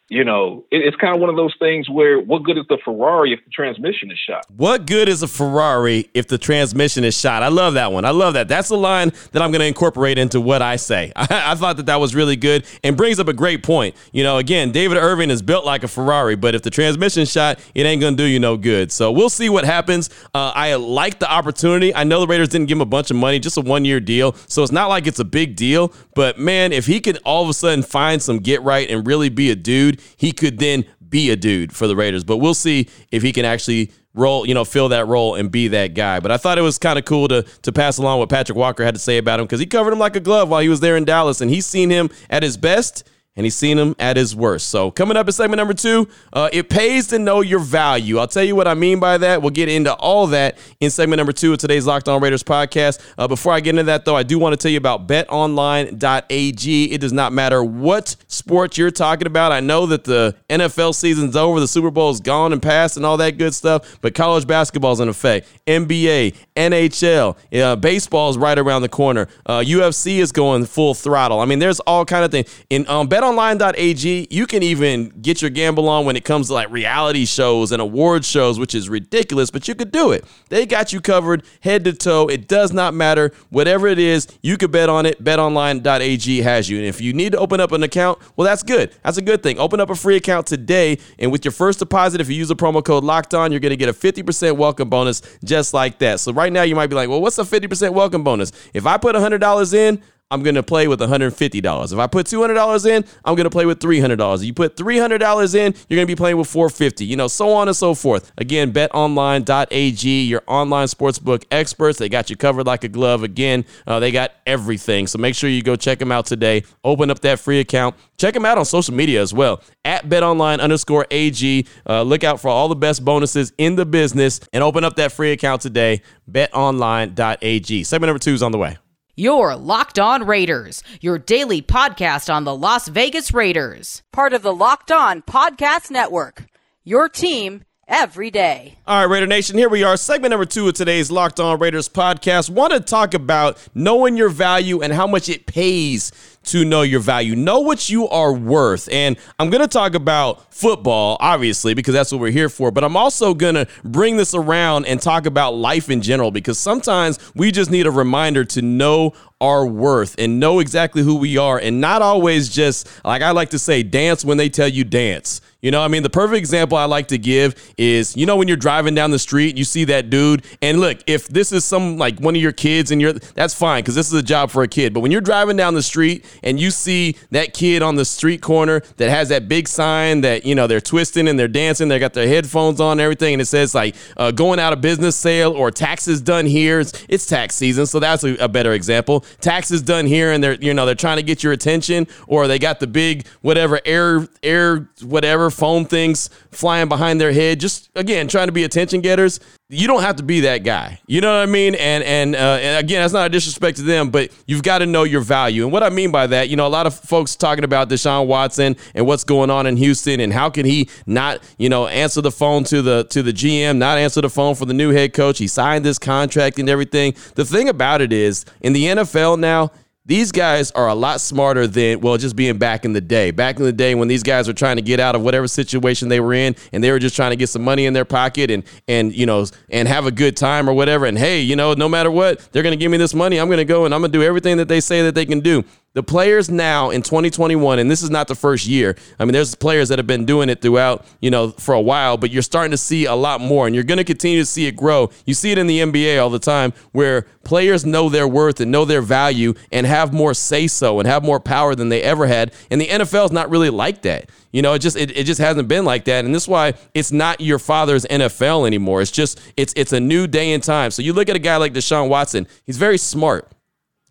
you 0.09 0.23
know, 0.23 0.65
it, 0.69 0.81
it's 0.85 0.97
kind 0.97 1.15
of 1.15 1.21
one 1.21 1.29
of 1.29 1.35
those 1.35 1.55
things 1.59 1.89
where 1.89 2.19
what 2.19 2.43
good 2.43 2.57
is 2.57 2.65
the 2.67 2.77
Ferrari 2.83 3.33
if 3.33 3.43
the 3.45 3.49
transmission 3.51 4.11
is 4.11 4.19
shot? 4.19 4.45
What 4.55 4.85
good 4.85 5.07
is 5.07 5.23
a 5.23 5.27
Ferrari 5.27 6.09
if 6.13 6.27
the 6.27 6.37
transmission 6.37 7.03
is 7.03 7.17
shot? 7.17 7.41
I 7.41 7.47
love 7.47 7.75
that 7.75 7.91
one. 7.91 8.05
I 8.05 8.11
love 8.11 8.33
that. 8.33 8.47
That's 8.47 8.69
a 8.69 8.75
line 8.75 9.11
that 9.31 9.41
I'm 9.41 9.51
going 9.51 9.61
to 9.61 9.65
incorporate 9.65 10.17
into 10.17 10.41
what 10.41 10.61
I 10.61 10.75
say. 10.75 11.11
I, 11.15 11.51
I, 11.51 11.55
thought 11.55 11.77
that 11.77 11.85
that 11.85 11.99
was 11.99 12.13
really 12.13 12.35
good 12.35 12.65
and 12.83 12.97
brings 12.97 13.19
up 13.19 13.27
a 13.27 13.33
great 13.33 13.63
point. 13.63 13.95
You 14.11 14.23
know, 14.23 14.37
again, 14.37 14.71
David 14.71 14.97
Irving 14.97 15.31
is 15.31 15.41
built 15.41 15.65
like 15.65 15.83
a 15.83 15.87
Ferrari, 15.87 16.35
but 16.35 16.53
if 16.53 16.61
the 16.61 16.69
transmission 16.69 17.25
shot, 17.25 17.59
it 17.73 17.85
ain't 17.85 18.01
going 18.01 18.15
to 18.15 18.23
do 18.23 18.27
you 18.27 18.39
no 18.39 18.57
good. 18.57 18.91
So 18.91 19.11
we'll 19.11 19.29
see 19.29 19.49
what 19.49 19.63
happens. 19.63 20.09
Uh, 20.33 20.51
I 20.53 20.75
like 20.75 21.19
the 21.19 21.31
opportunity. 21.31 21.95
I 21.95 22.03
know 22.03 22.19
the 22.19 22.27
Raiders 22.27 22.49
didn't 22.49 22.67
give 22.67 22.77
him 22.77 22.81
a 22.81 22.85
bunch 22.85 23.09
of 23.09 23.17
money, 23.17 23.39
just 23.39 23.57
a 23.57 23.61
one 23.61 23.85
year 23.85 23.99
deal. 23.99 24.33
So 24.47 24.63
it's 24.63 24.71
not 24.71 24.89
like 24.89 25.07
it's 25.07 25.19
a 25.19 25.25
big 25.25 25.55
deal. 25.55 25.93
But 26.13 26.37
man, 26.37 26.73
if 26.73 26.85
he 26.85 26.99
could 26.99 27.17
all 27.23 27.43
of 27.43 27.49
a 27.49 27.53
sudden 27.53 27.83
find 27.83 28.21
some 28.21 28.39
get 28.39 28.61
right 28.61 28.89
and 28.89 29.07
really 29.07 29.29
be 29.29 29.49
a 29.49 29.55
dude, 29.55 29.92
he 30.17 30.31
could 30.31 30.59
then 30.59 30.85
be 31.07 31.29
a 31.29 31.35
dude 31.35 31.73
for 31.73 31.87
the 31.87 31.95
Raiders. 31.95 32.23
But 32.23 32.37
we'll 32.37 32.53
see 32.53 32.87
if 33.11 33.21
he 33.21 33.31
can 33.31 33.45
actually 33.45 33.91
role, 34.13 34.45
you 34.45 34.53
know, 34.53 34.65
fill 34.65 34.89
that 34.89 35.07
role 35.07 35.35
and 35.35 35.51
be 35.51 35.67
that 35.69 35.93
guy. 35.93 36.19
But 36.19 36.31
I 36.31 36.37
thought 36.37 36.57
it 36.57 36.61
was 36.61 36.77
kind 36.77 36.99
of 36.99 37.05
cool 37.05 37.27
to 37.29 37.43
to 37.43 37.71
pass 37.71 37.97
along 37.97 38.19
what 38.19 38.29
Patrik 38.29 38.55
Walker 38.55 38.83
had 38.83 38.95
to 38.95 38.99
say 38.99 39.17
about 39.17 39.39
him 39.39 39.45
because 39.45 39.59
he 39.59 39.65
covered 39.65 39.93
him 39.93 39.99
like 39.99 40.15
a 40.15 40.19
glove 40.19 40.49
while 40.49 40.61
he 40.61 40.69
was 40.69 40.79
there 40.79 40.97
in 40.97 41.05
Dallas, 41.05 41.41
and 41.41 41.49
he's 41.49 41.65
seen 41.65 41.89
him 41.89 42.09
at 42.29 42.43
his 42.43 42.57
best 42.57 43.07
and 43.35 43.45
he's 43.45 43.55
seen 43.55 43.79
him 43.79 43.95
at 43.97 44.15
his 44.15 44.35
worst. 44.35 44.69
So, 44.69 44.91
coming 44.91 45.17
up 45.17 45.27
in 45.27 45.33
segment 45.33 45.57
number 45.57 45.73
two, 45.73 46.07
uh, 46.31 46.49
it 46.53 46.69
pays 46.69 47.07
to 47.07 47.19
know 47.19 47.41
your 47.41 47.59
value. 47.59 48.19
I'll 48.19 48.27
tell 48.27 48.43
you 48.43 48.55
what 48.55 48.67
I 48.67 48.75
mean 48.75 48.99
by 48.99 49.17
that. 49.17 49.41
We'll 49.41 49.51
get 49.51 49.69
into 49.69 49.93
all 49.93 50.27
that 50.27 50.57
in 50.79 50.91
segment 50.91 51.17
number 51.17 51.33
two 51.33 51.53
of 51.53 51.59
today's 51.59 51.87
Locked 51.87 52.07
On 52.07 52.21
Raiders 52.21 52.43
podcast. 52.43 53.01
Uh, 53.17 53.27
before 53.27 53.53
I 53.53 53.59
get 53.59 53.71
into 53.71 53.83
that, 53.83 54.05
though, 54.05 54.15
I 54.15 54.23
do 54.23 54.37
want 54.37 54.53
to 54.53 54.57
tell 54.57 54.71
you 54.71 54.77
about 54.77 55.07
betonline.ag. 55.07 56.91
It 56.91 57.01
does 57.01 57.13
not 57.13 57.33
matter 57.33 57.63
what 57.63 58.15
sport 58.27 58.77
you're 58.77 58.91
talking 58.91 59.25
about. 59.25 59.51
I 59.51 59.61
know 59.61 59.87
that 59.87 60.03
the 60.03 60.35
NFL 60.49 60.93
season's 60.93 61.35
over, 61.35 61.59
the 61.59 61.67
Super 61.67 61.89
Bowl 61.89 62.11
is 62.11 62.19
gone 62.19 62.53
and 62.53 62.61
past, 62.61 62.97
and 62.97 63.05
all 63.05 63.17
that 63.17 63.39
good 63.39 63.55
stuff, 63.55 63.97
but 64.01 64.13
college 64.13 64.45
basketball's 64.45 64.99
in 64.99 65.09
effect. 65.09 65.47
NBA, 65.65 66.35
NHL, 66.55 67.35
uh, 67.61 67.75
baseball 67.77 68.29
is 68.29 68.37
right 68.37 68.59
around 68.59 68.83
the 68.83 68.89
corner. 68.89 69.27
UFC 69.47 70.19
uh, 70.19 70.21
is 70.21 70.31
going 70.31 70.65
full 70.65 70.93
throttle. 70.93 71.39
I 71.39 71.45
mean, 71.45 71.57
there's 71.57 71.79
all 71.81 72.05
kind 72.05 72.23
of 72.23 72.31
things. 72.31 72.63
In 72.69 72.87
um, 72.87 73.07
Bet 73.07 73.22
betonline.ag, 73.23 74.27
you 74.29 74.47
can 74.47 74.63
even 74.63 75.09
get 75.21 75.41
your 75.41 75.49
gamble 75.49 75.87
on 75.87 76.05
when 76.05 76.15
it 76.15 76.25
comes 76.25 76.47
to 76.47 76.53
like 76.53 76.69
reality 76.69 77.25
shows 77.25 77.71
and 77.71 77.81
award 77.81 78.25
shows, 78.25 78.59
which 78.59 78.75
is 78.75 78.89
ridiculous, 78.89 79.49
but 79.49 79.67
you 79.67 79.75
could 79.75 79.91
do 79.91 80.11
it. 80.11 80.25
They 80.49 80.65
got 80.65 80.91
you 80.91 80.99
covered 80.99 81.43
head 81.61 81.85
to 81.85 81.93
toe. 81.93 82.27
It 82.27 82.47
does 82.47 82.73
not 82.73 82.93
matter. 82.93 83.31
Whatever 83.49 83.87
it 83.87 83.99
is, 83.99 84.27
you 84.41 84.57
could 84.57 84.71
bet 84.71 84.89
on 84.89 85.05
it. 85.05 85.23
Betonline.ag 85.23 86.41
has 86.41 86.69
you. 86.69 86.77
And 86.77 86.85
if 86.85 86.99
you 86.99 87.13
need 87.13 87.31
to 87.31 87.37
open 87.37 87.59
up 87.59 87.71
an 87.71 87.83
account, 87.83 88.19
well, 88.35 88.45
that's 88.45 88.63
good. 88.63 88.93
That's 89.03 89.17
a 89.17 89.21
good 89.21 89.41
thing. 89.41 89.57
Open 89.57 89.79
up 89.79 89.89
a 89.89 89.95
free 89.95 90.17
account 90.17 90.47
today. 90.47 90.97
And 91.19 91.31
with 91.31 91.45
your 91.45 91.53
first 91.53 91.79
deposit, 91.79 92.19
if 92.19 92.29
you 92.29 92.35
use 92.35 92.49
the 92.49 92.55
promo 92.55 92.83
code 92.83 93.03
locked 93.03 93.33
on, 93.33 93.51
you're 93.51 93.61
going 93.61 93.71
to 93.71 93.77
get 93.77 93.89
a 93.89 93.93
50% 93.93 94.57
welcome 94.57 94.89
bonus 94.89 95.21
just 95.43 95.73
like 95.73 95.99
that. 95.99 96.19
So 96.19 96.33
right 96.33 96.51
now, 96.51 96.63
you 96.63 96.75
might 96.75 96.87
be 96.87 96.95
like, 96.95 97.09
well, 97.09 97.21
what's 97.21 97.37
a 97.37 97.43
50% 97.43 97.93
welcome 97.93 98.23
bonus? 98.23 98.51
If 98.73 98.85
I 98.85 98.97
put 98.97 99.15
$100 99.15 99.73
in, 99.73 100.01
I'm 100.33 100.41
going 100.41 100.55
to 100.55 100.63
play 100.63 100.87
with 100.87 100.99
$150. 100.99 101.93
If 101.93 101.99
I 101.99 102.07
put 102.07 102.25
$200 102.25 102.85
in, 102.89 103.05
I'm 103.23 103.35
going 103.35 103.43
to 103.43 103.51
play 103.51 103.67
with 103.67 103.79
$300. 103.79 104.37
If 104.37 104.43
you 104.43 104.53
put 104.53 104.75
$300 104.75 105.53
in, 105.53 105.75
you're 105.87 105.95
going 105.95 106.07
to 106.07 106.11
be 106.11 106.15
playing 106.15 106.37
with 106.37 106.49
450. 106.49 107.05
You 107.05 107.15
know, 107.15 107.27
so 107.27 107.51
on 107.51 107.67
and 107.67 107.77
so 107.77 107.93
forth. 107.93 108.31
Again, 108.39 108.73
betonline.ag, 108.73 110.23
your 110.23 110.41
online 110.47 110.87
sportsbook 110.87 111.43
experts. 111.51 111.99
They 111.99 112.09
got 112.09 112.31
you 112.31 112.35
covered 112.35 112.65
like 112.65 112.83
a 112.83 112.87
glove. 112.87 113.21
Again, 113.21 113.63
uh, 113.85 113.99
they 113.99 114.11
got 114.11 114.31
everything. 114.47 115.05
So 115.05 115.19
make 115.19 115.35
sure 115.35 115.51
you 115.51 115.61
go 115.61 115.75
check 115.75 115.99
them 115.99 116.11
out 116.11 116.25
today. 116.25 116.63
Open 116.83 117.11
up 117.11 117.19
that 117.19 117.39
free 117.39 117.59
account. 117.59 117.95
Check 118.17 118.33
them 118.33 118.43
out 118.45 118.57
on 118.57 118.65
social 118.65 118.95
media 118.95 119.21
as 119.21 119.35
well. 119.35 119.61
At 119.85 120.09
betonline 120.09 120.61
underscore 120.61 121.05
AG. 121.11 121.67
Uh, 121.87 122.01
look 122.01 122.23
out 122.23 122.41
for 122.41 122.47
all 122.47 122.69
the 122.69 122.75
best 122.75 123.05
bonuses 123.05 123.53
in 123.59 123.75
the 123.75 123.85
business 123.85 124.39
and 124.51 124.63
open 124.63 124.83
up 124.83 124.95
that 124.95 125.11
free 125.11 125.31
account 125.31 125.61
today. 125.61 126.01
Betonline.ag. 126.31 127.83
Segment 127.83 128.07
number 128.07 128.19
two 128.19 128.33
is 128.33 128.41
on 128.41 128.51
the 128.51 128.57
way. 128.57 128.77
Your 129.15 129.55
Locked 129.55 129.99
On 129.99 130.25
Raiders, 130.25 130.81
your 130.99 131.19
daily 131.19 131.61
podcast 131.61 132.33
on 132.33 132.45
the 132.45 132.55
Las 132.55 132.87
Vegas 132.87 133.31
Raiders. 133.31 134.01
Part 134.11 134.33
of 134.33 134.41
the 134.41 134.55
Locked 134.55 134.91
On 134.91 135.21
Podcast 135.21 135.91
Network. 135.91 136.45
Your 136.83 137.09
team 137.09 137.63
every 137.87 138.31
day. 138.31 138.79
All 138.87 139.01
right, 139.05 139.11
Raider 139.11 139.27
Nation, 139.27 139.55
here 139.55 139.69
we 139.69 139.83
are. 139.83 139.97
Segment 139.97 140.31
number 140.31 140.45
two 140.45 140.67
of 140.67 140.73
today's 140.73 141.11
Locked 141.11 141.39
On 141.39 141.59
Raiders 141.59 141.87
podcast. 141.87 142.49
Want 142.49 142.73
to 142.73 142.79
talk 142.79 143.13
about 143.13 143.63
knowing 143.75 144.17
your 144.17 144.29
value 144.29 144.81
and 144.81 144.91
how 144.91 145.05
much 145.05 145.29
it 145.29 145.45
pays 145.45 146.11
to 146.43 146.65
know 146.65 146.81
your 146.81 146.99
value. 146.99 147.35
Know 147.35 147.59
what 147.59 147.89
you 147.89 148.07
are 148.09 148.33
worth. 148.33 148.89
And 148.91 149.17
I'm 149.39 149.49
going 149.49 149.61
to 149.61 149.67
talk 149.67 149.95
about 149.95 150.53
football, 150.53 151.17
obviously, 151.19 151.73
because 151.73 151.93
that's 151.93 152.11
what 152.11 152.21
we're 152.21 152.31
here 152.31 152.49
for. 152.49 152.71
But 152.71 152.83
I'm 152.83 152.97
also 152.97 153.33
going 153.33 153.55
to 153.55 153.67
bring 153.83 154.17
this 154.17 154.33
around 154.33 154.85
and 154.85 155.01
talk 155.01 155.25
about 155.25 155.55
life 155.55 155.89
in 155.89 156.01
general, 156.01 156.31
because 156.31 156.59
sometimes 156.59 157.19
we 157.35 157.51
just 157.51 157.71
need 157.71 157.87
a 157.87 157.91
reminder 157.91 158.43
to 158.45 158.61
know 158.61 159.13
our 159.41 159.65
worth 159.65 160.15
and 160.19 160.39
know 160.39 160.59
exactly 160.59 161.01
who 161.01 161.17
we 161.17 161.37
are 161.37 161.57
and 161.59 161.81
not 161.81 162.01
always 162.01 162.47
just, 162.47 162.87
like 163.03 163.21
I 163.21 163.31
like 163.31 163.49
to 163.49 163.59
say, 163.59 163.83
dance 163.83 164.23
when 164.23 164.37
they 164.37 164.47
tell 164.47 164.69
you 164.69 164.85
dance. 164.85 165.41
You 165.61 165.71
know, 165.71 165.81
I 165.81 165.87
mean, 165.87 166.03
the 166.03 166.09
perfect 166.09 166.37
example 166.37 166.77
I 166.77 166.85
like 166.85 167.07
to 167.09 167.17
give 167.17 167.73
is, 167.77 168.17
you 168.17 168.25
know, 168.25 168.35
when 168.35 168.49
you're 168.49 168.57
driving 168.57 168.95
down 168.95 169.11
the 169.11 169.19
street, 169.19 169.57
you 169.57 169.63
see 169.63 169.85
that 169.85 170.09
dude, 170.09 170.45
and 170.61 170.79
look, 170.79 170.99
if 171.07 171.27
this 171.27 171.53
is 171.53 171.63
some 171.63 171.97
like 171.97 172.19
one 172.19 172.35
of 172.35 172.41
your 172.41 172.51
kids 172.51 172.91
and 172.91 173.01
you're, 173.01 173.13
that's 173.13 173.53
fine 173.53 173.81
because 173.81 173.95
this 173.95 174.07
is 174.07 174.13
a 174.13 174.23
job 174.23 174.49
for 174.49 174.63
a 174.63 174.67
kid. 174.67 174.93
But 174.93 175.01
when 175.01 175.11
you're 175.11 175.21
driving 175.21 175.55
down 175.55 175.73
the 175.73 175.83
street 175.83 176.25
and 176.41 176.59
you 176.59 176.71
see 176.71 177.15
that 177.31 177.53
kid 177.53 177.81
on 177.81 177.95
the 177.95 178.05
street 178.05 178.41
corner 178.41 178.81
that 178.97 179.09
has 179.09 179.29
that 179.29 179.47
big 179.47 179.67
sign 179.67 180.21
that, 180.21 180.45
you 180.45 180.55
know, 180.55 180.67
they're 180.67 180.81
twisting 180.81 181.27
and 181.27 181.37
they're 181.37 181.47
dancing, 181.47 181.87
they 181.87 181.99
got 181.99 182.13
their 182.13 182.27
headphones 182.27 182.79
on 182.79 182.93
and 182.93 183.01
everything, 183.01 183.33
and 183.33 183.41
it 183.41 183.45
says 183.45 183.75
like 183.75 183.95
uh, 184.17 184.31
going 184.31 184.59
out 184.59 184.73
of 184.73 184.81
business 184.81 185.15
sale 185.15 185.51
or 185.51 185.71
taxes 185.71 186.21
done 186.21 186.45
here. 186.45 186.79
It's, 186.79 187.05
it's 187.09 187.25
tax 187.25 187.55
season, 187.55 187.85
so 187.85 187.99
that's 187.99 188.23
a, 188.23 188.35
a 188.37 188.47
better 188.47 188.73
example. 188.73 189.25
Taxes 189.41 189.81
done 189.81 190.05
here, 190.05 190.31
and 190.31 190.43
they're, 190.43 190.55
you 190.55 190.73
know, 190.73 190.85
they're 190.85 190.95
trying 190.95 191.17
to 191.17 191.23
get 191.23 191.43
your 191.43 191.53
attention, 191.53 192.07
or 192.27 192.47
they 192.47 192.59
got 192.59 192.79
the 192.79 192.87
big 192.87 193.27
whatever 193.41 193.79
air, 193.85 194.27
air, 194.41 194.89
whatever 195.03 195.49
phone 195.49 195.85
things 195.85 196.29
flying 196.51 196.87
behind 196.87 197.19
their 197.19 197.33
head. 197.33 197.59
Just 197.59 197.89
again, 197.95 198.27
trying 198.27 198.47
to 198.47 198.53
be 198.53 198.63
attention 198.63 199.01
getters. 199.01 199.39
You 199.73 199.87
don't 199.87 200.01
have 200.01 200.17
to 200.17 200.23
be 200.23 200.41
that 200.41 200.59
guy. 200.59 200.99
You 201.07 201.21
know 201.21 201.33
what 201.33 201.41
I 201.41 201.51
mean? 201.51 201.75
And 201.75 202.03
and, 202.03 202.35
uh, 202.35 202.59
and 202.61 202.85
again, 202.85 203.01
that's 203.01 203.13
not 203.13 203.25
a 203.25 203.29
disrespect 203.29 203.77
to 203.77 203.83
them, 203.83 204.09
but 204.11 204.31
you've 204.45 204.63
got 204.63 204.79
to 204.79 204.85
know 204.85 205.03
your 205.03 205.21
value. 205.21 205.63
And 205.63 205.71
what 205.71 205.83
I 205.83 205.89
mean 205.89 206.11
by 206.11 206.27
that, 206.27 206.49
you 206.49 206.55
know, 206.55 206.67
a 206.67 206.69
lot 206.69 206.85
of 206.85 206.93
folks 206.93 207.35
talking 207.35 207.63
about 207.63 207.89
Deshaun 207.89 208.27
Watson 208.27 208.75
and 208.93 209.07
what's 209.07 209.23
going 209.23 209.49
on 209.49 209.65
in 209.65 209.75
Houston 209.77 210.19
and 210.19 210.31
how 210.31 210.49
can 210.49 210.65
he 210.65 210.89
not, 211.05 211.39
you 211.57 211.69
know, 211.69 211.87
answer 211.87 212.21
the 212.21 212.31
phone 212.31 212.63
to 212.65 212.81
the 212.81 213.05
to 213.05 213.23
the 213.23 213.33
GM, 213.33 213.77
not 213.77 213.97
answer 213.97 214.21
the 214.21 214.29
phone 214.29 214.55
for 214.55 214.65
the 214.65 214.73
new 214.73 214.91
head 214.91 215.13
coach. 215.13 215.39
He 215.39 215.47
signed 215.47 215.83
this 215.83 215.97
contract 215.97 216.59
and 216.59 216.69
everything. 216.69 217.15
The 217.35 217.45
thing 217.45 217.69
about 217.69 218.01
it 218.01 218.13
is, 218.13 218.45
in 218.61 218.73
the 218.73 218.85
NFL 218.85 219.39
now, 219.39 219.71
these 220.05 220.33
guys 220.33 220.69
are 220.71 220.89
a 220.89 220.93
lot 220.93 221.21
smarter 221.21 221.65
than 221.65 222.01
well 222.01 222.17
just 222.17 222.35
being 222.35 222.57
back 222.57 222.83
in 222.83 222.91
the 222.91 222.99
day. 222.99 223.31
Back 223.31 223.57
in 223.57 223.63
the 223.63 223.71
day 223.71 223.95
when 223.95 224.09
these 224.09 224.23
guys 224.23 224.47
were 224.47 224.53
trying 224.53 224.75
to 224.75 224.81
get 224.81 224.99
out 224.99 225.15
of 225.15 225.21
whatever 225.21 225.47
situation 225.47 226.09
they 226.09 226.19
were 226.19 226.33
in 226.33 226.55
and 226.73 226.83
they 226.83 226.91
were 226.91 226.99
just 226.99 227.15
trying 227.15 227.31
to 227.31 227.37
get 227.37 227.47
some 227.47 227.63
money 227.63 227.85
in 227.85 227.93
their 227.93 228.05
pocket 228.05 228.51
and 228.51 228.63
and 228.87 229.15
you 229.15 229.25
know 229.25 229.45
and 229.69 229.87
have 229.87 230.05
a 230.05 230.11
good 230.11 230.35
time 230.35 230.69
or 230.69 230.73
whatever 230.73 231.05
and 231.05 231.17
hey 231.17 231.39
you 231.39 231.55
know 231.55 231.73
no 231.73 231.87
matter 231.87 232.11
what 232.11 232.39
they're 232.51 232.63
going 232.63 232.77
to 232.77 232.77
give 232.77 232.91
me 232.91 232.97
this 232.97 233.13
money 233.13 233.39
i'm 233.39 233.47
going 233.47 233.57
to 233.57 233.65
go 233.65 233.85
and 233.85 233.93
i'm 233.93 234.01
going 234.01 234.11
to 234.11 234.17
do 234.17 234.23
everything 234.23 234.57
that 234.57 234.67
they 234.67 234.79
say 234.79 235.01
that 235.03 235.15
they 235.15 235.25
can 235.25 235.39
do 235.39 235.63
the 235.93 236.03
players 236.03 236.49
now 236.49 236.89
in 236.89 237.01
2021 237.01 237.79
and 237.79 237.89
this 237.89 238.01
is 238.01 238.09
not 238.09 238.27
the 238.27 238.35
first 238.35 238.65
year 238.65 238.95
i 239.19 239.25
mean 239.25 239.33
there's 239.33 239.55
players 239.55 239.89
that 239.89 239.99
have 239.99 240.07
been 240.07 240.25
doing 240.25 240.49
it 240.49 240.61
throughout 240.61 241.05
you 241.21 241.29
know 241.29 241.51
for 241.51 241.73
a 241.73 241.81
while 241.81 242.17
but 242.17 242.31
you're 242.31 242.41
starting 242.41 242.71
to 242.71 242.77
see 242.77 243.05
a 243.05 243.15
lot 243.15 243.39
more 243.39 243.65
and 243.65 243.75
you're 243.75 243.83
going 243.83 243.97
to 243.97 244.03
continue 244.03 244.39
to 244.39 244.45
see 244.45 244.65
it 244.65 244.75
grow 244.75 245.09
you 245.25 245.33
see 245.33 245.51
it 245.51 245.57
in 245.57 245.67
the 245.67 245.79
nba 245.79 246.21
all 246.21 246.29
the 246.29 246.39
time 246.39 246.73
where 246.91 247.23
players 247.43 247.85
know 247.85 248.09
their 248.09 248.27
worth 248.27 248.59
and 248.59 248.71
know 248.71 248.85
their 248.85 249.01
value 249.01 249.53
and 249.71 249.85
have 249.85 250.13
more 250.13 250.33
say 250.33 250.67
so 250.67 250.99
and 250.99 251.07
have 251.07 251.23
more 251.23 251.39
power 251.39 251.75
than 251.75 251.89
they 251.89 252.01
ever 252.01 252.27
had 252.27 252.53
and 252.71 252.81
the 252.81 252.87
nfl 252.87 253.25
is 253.25 253.31
not 253.31 253.49
really 253.49 253.69
like 253.69 254.01
that 254.01 254.29
you 254.53 254.61
know, 254.61 254.73
it 254.73 254.79
just 254.79 254.95
it, 254.95 255.17
it 255.17 255.23
just 255.23 255.41
hasn't 255.41 255.67
been 255.67 255.83
like 255.83 256.05
that. 256.05 256.25
And 256.25 256.33
this 256.33 256.43
is 256.43 256.47
why 256.47 256.75
it's 256.93 257.11
not 257.11 257.41
your 257.41 257.57
father's 257.57 258.05
NFL 258.05 258.67
anymore. 258.67 259.01
It's 259.01 259.09
just 259.09 259.41
it's 259.57 259.73
it's 259.75 259.91
a 259.93 259.99
new 259.99 260.27
day 260.27 260.53
and 260.53 260.63
time. 260.63 260.91
So 260.91 261.01
you 261.01 261.11
look 261.11 261.27
at 261.27 261.35
a 261.35 261.39
guy 261.39 261.57
like 261.57 261.73
Deshaun 261.73 262.07
Watson, 262.07 262.47
he's 262.63 262.77
very 262.77 262.99
smart. 262.99 263.51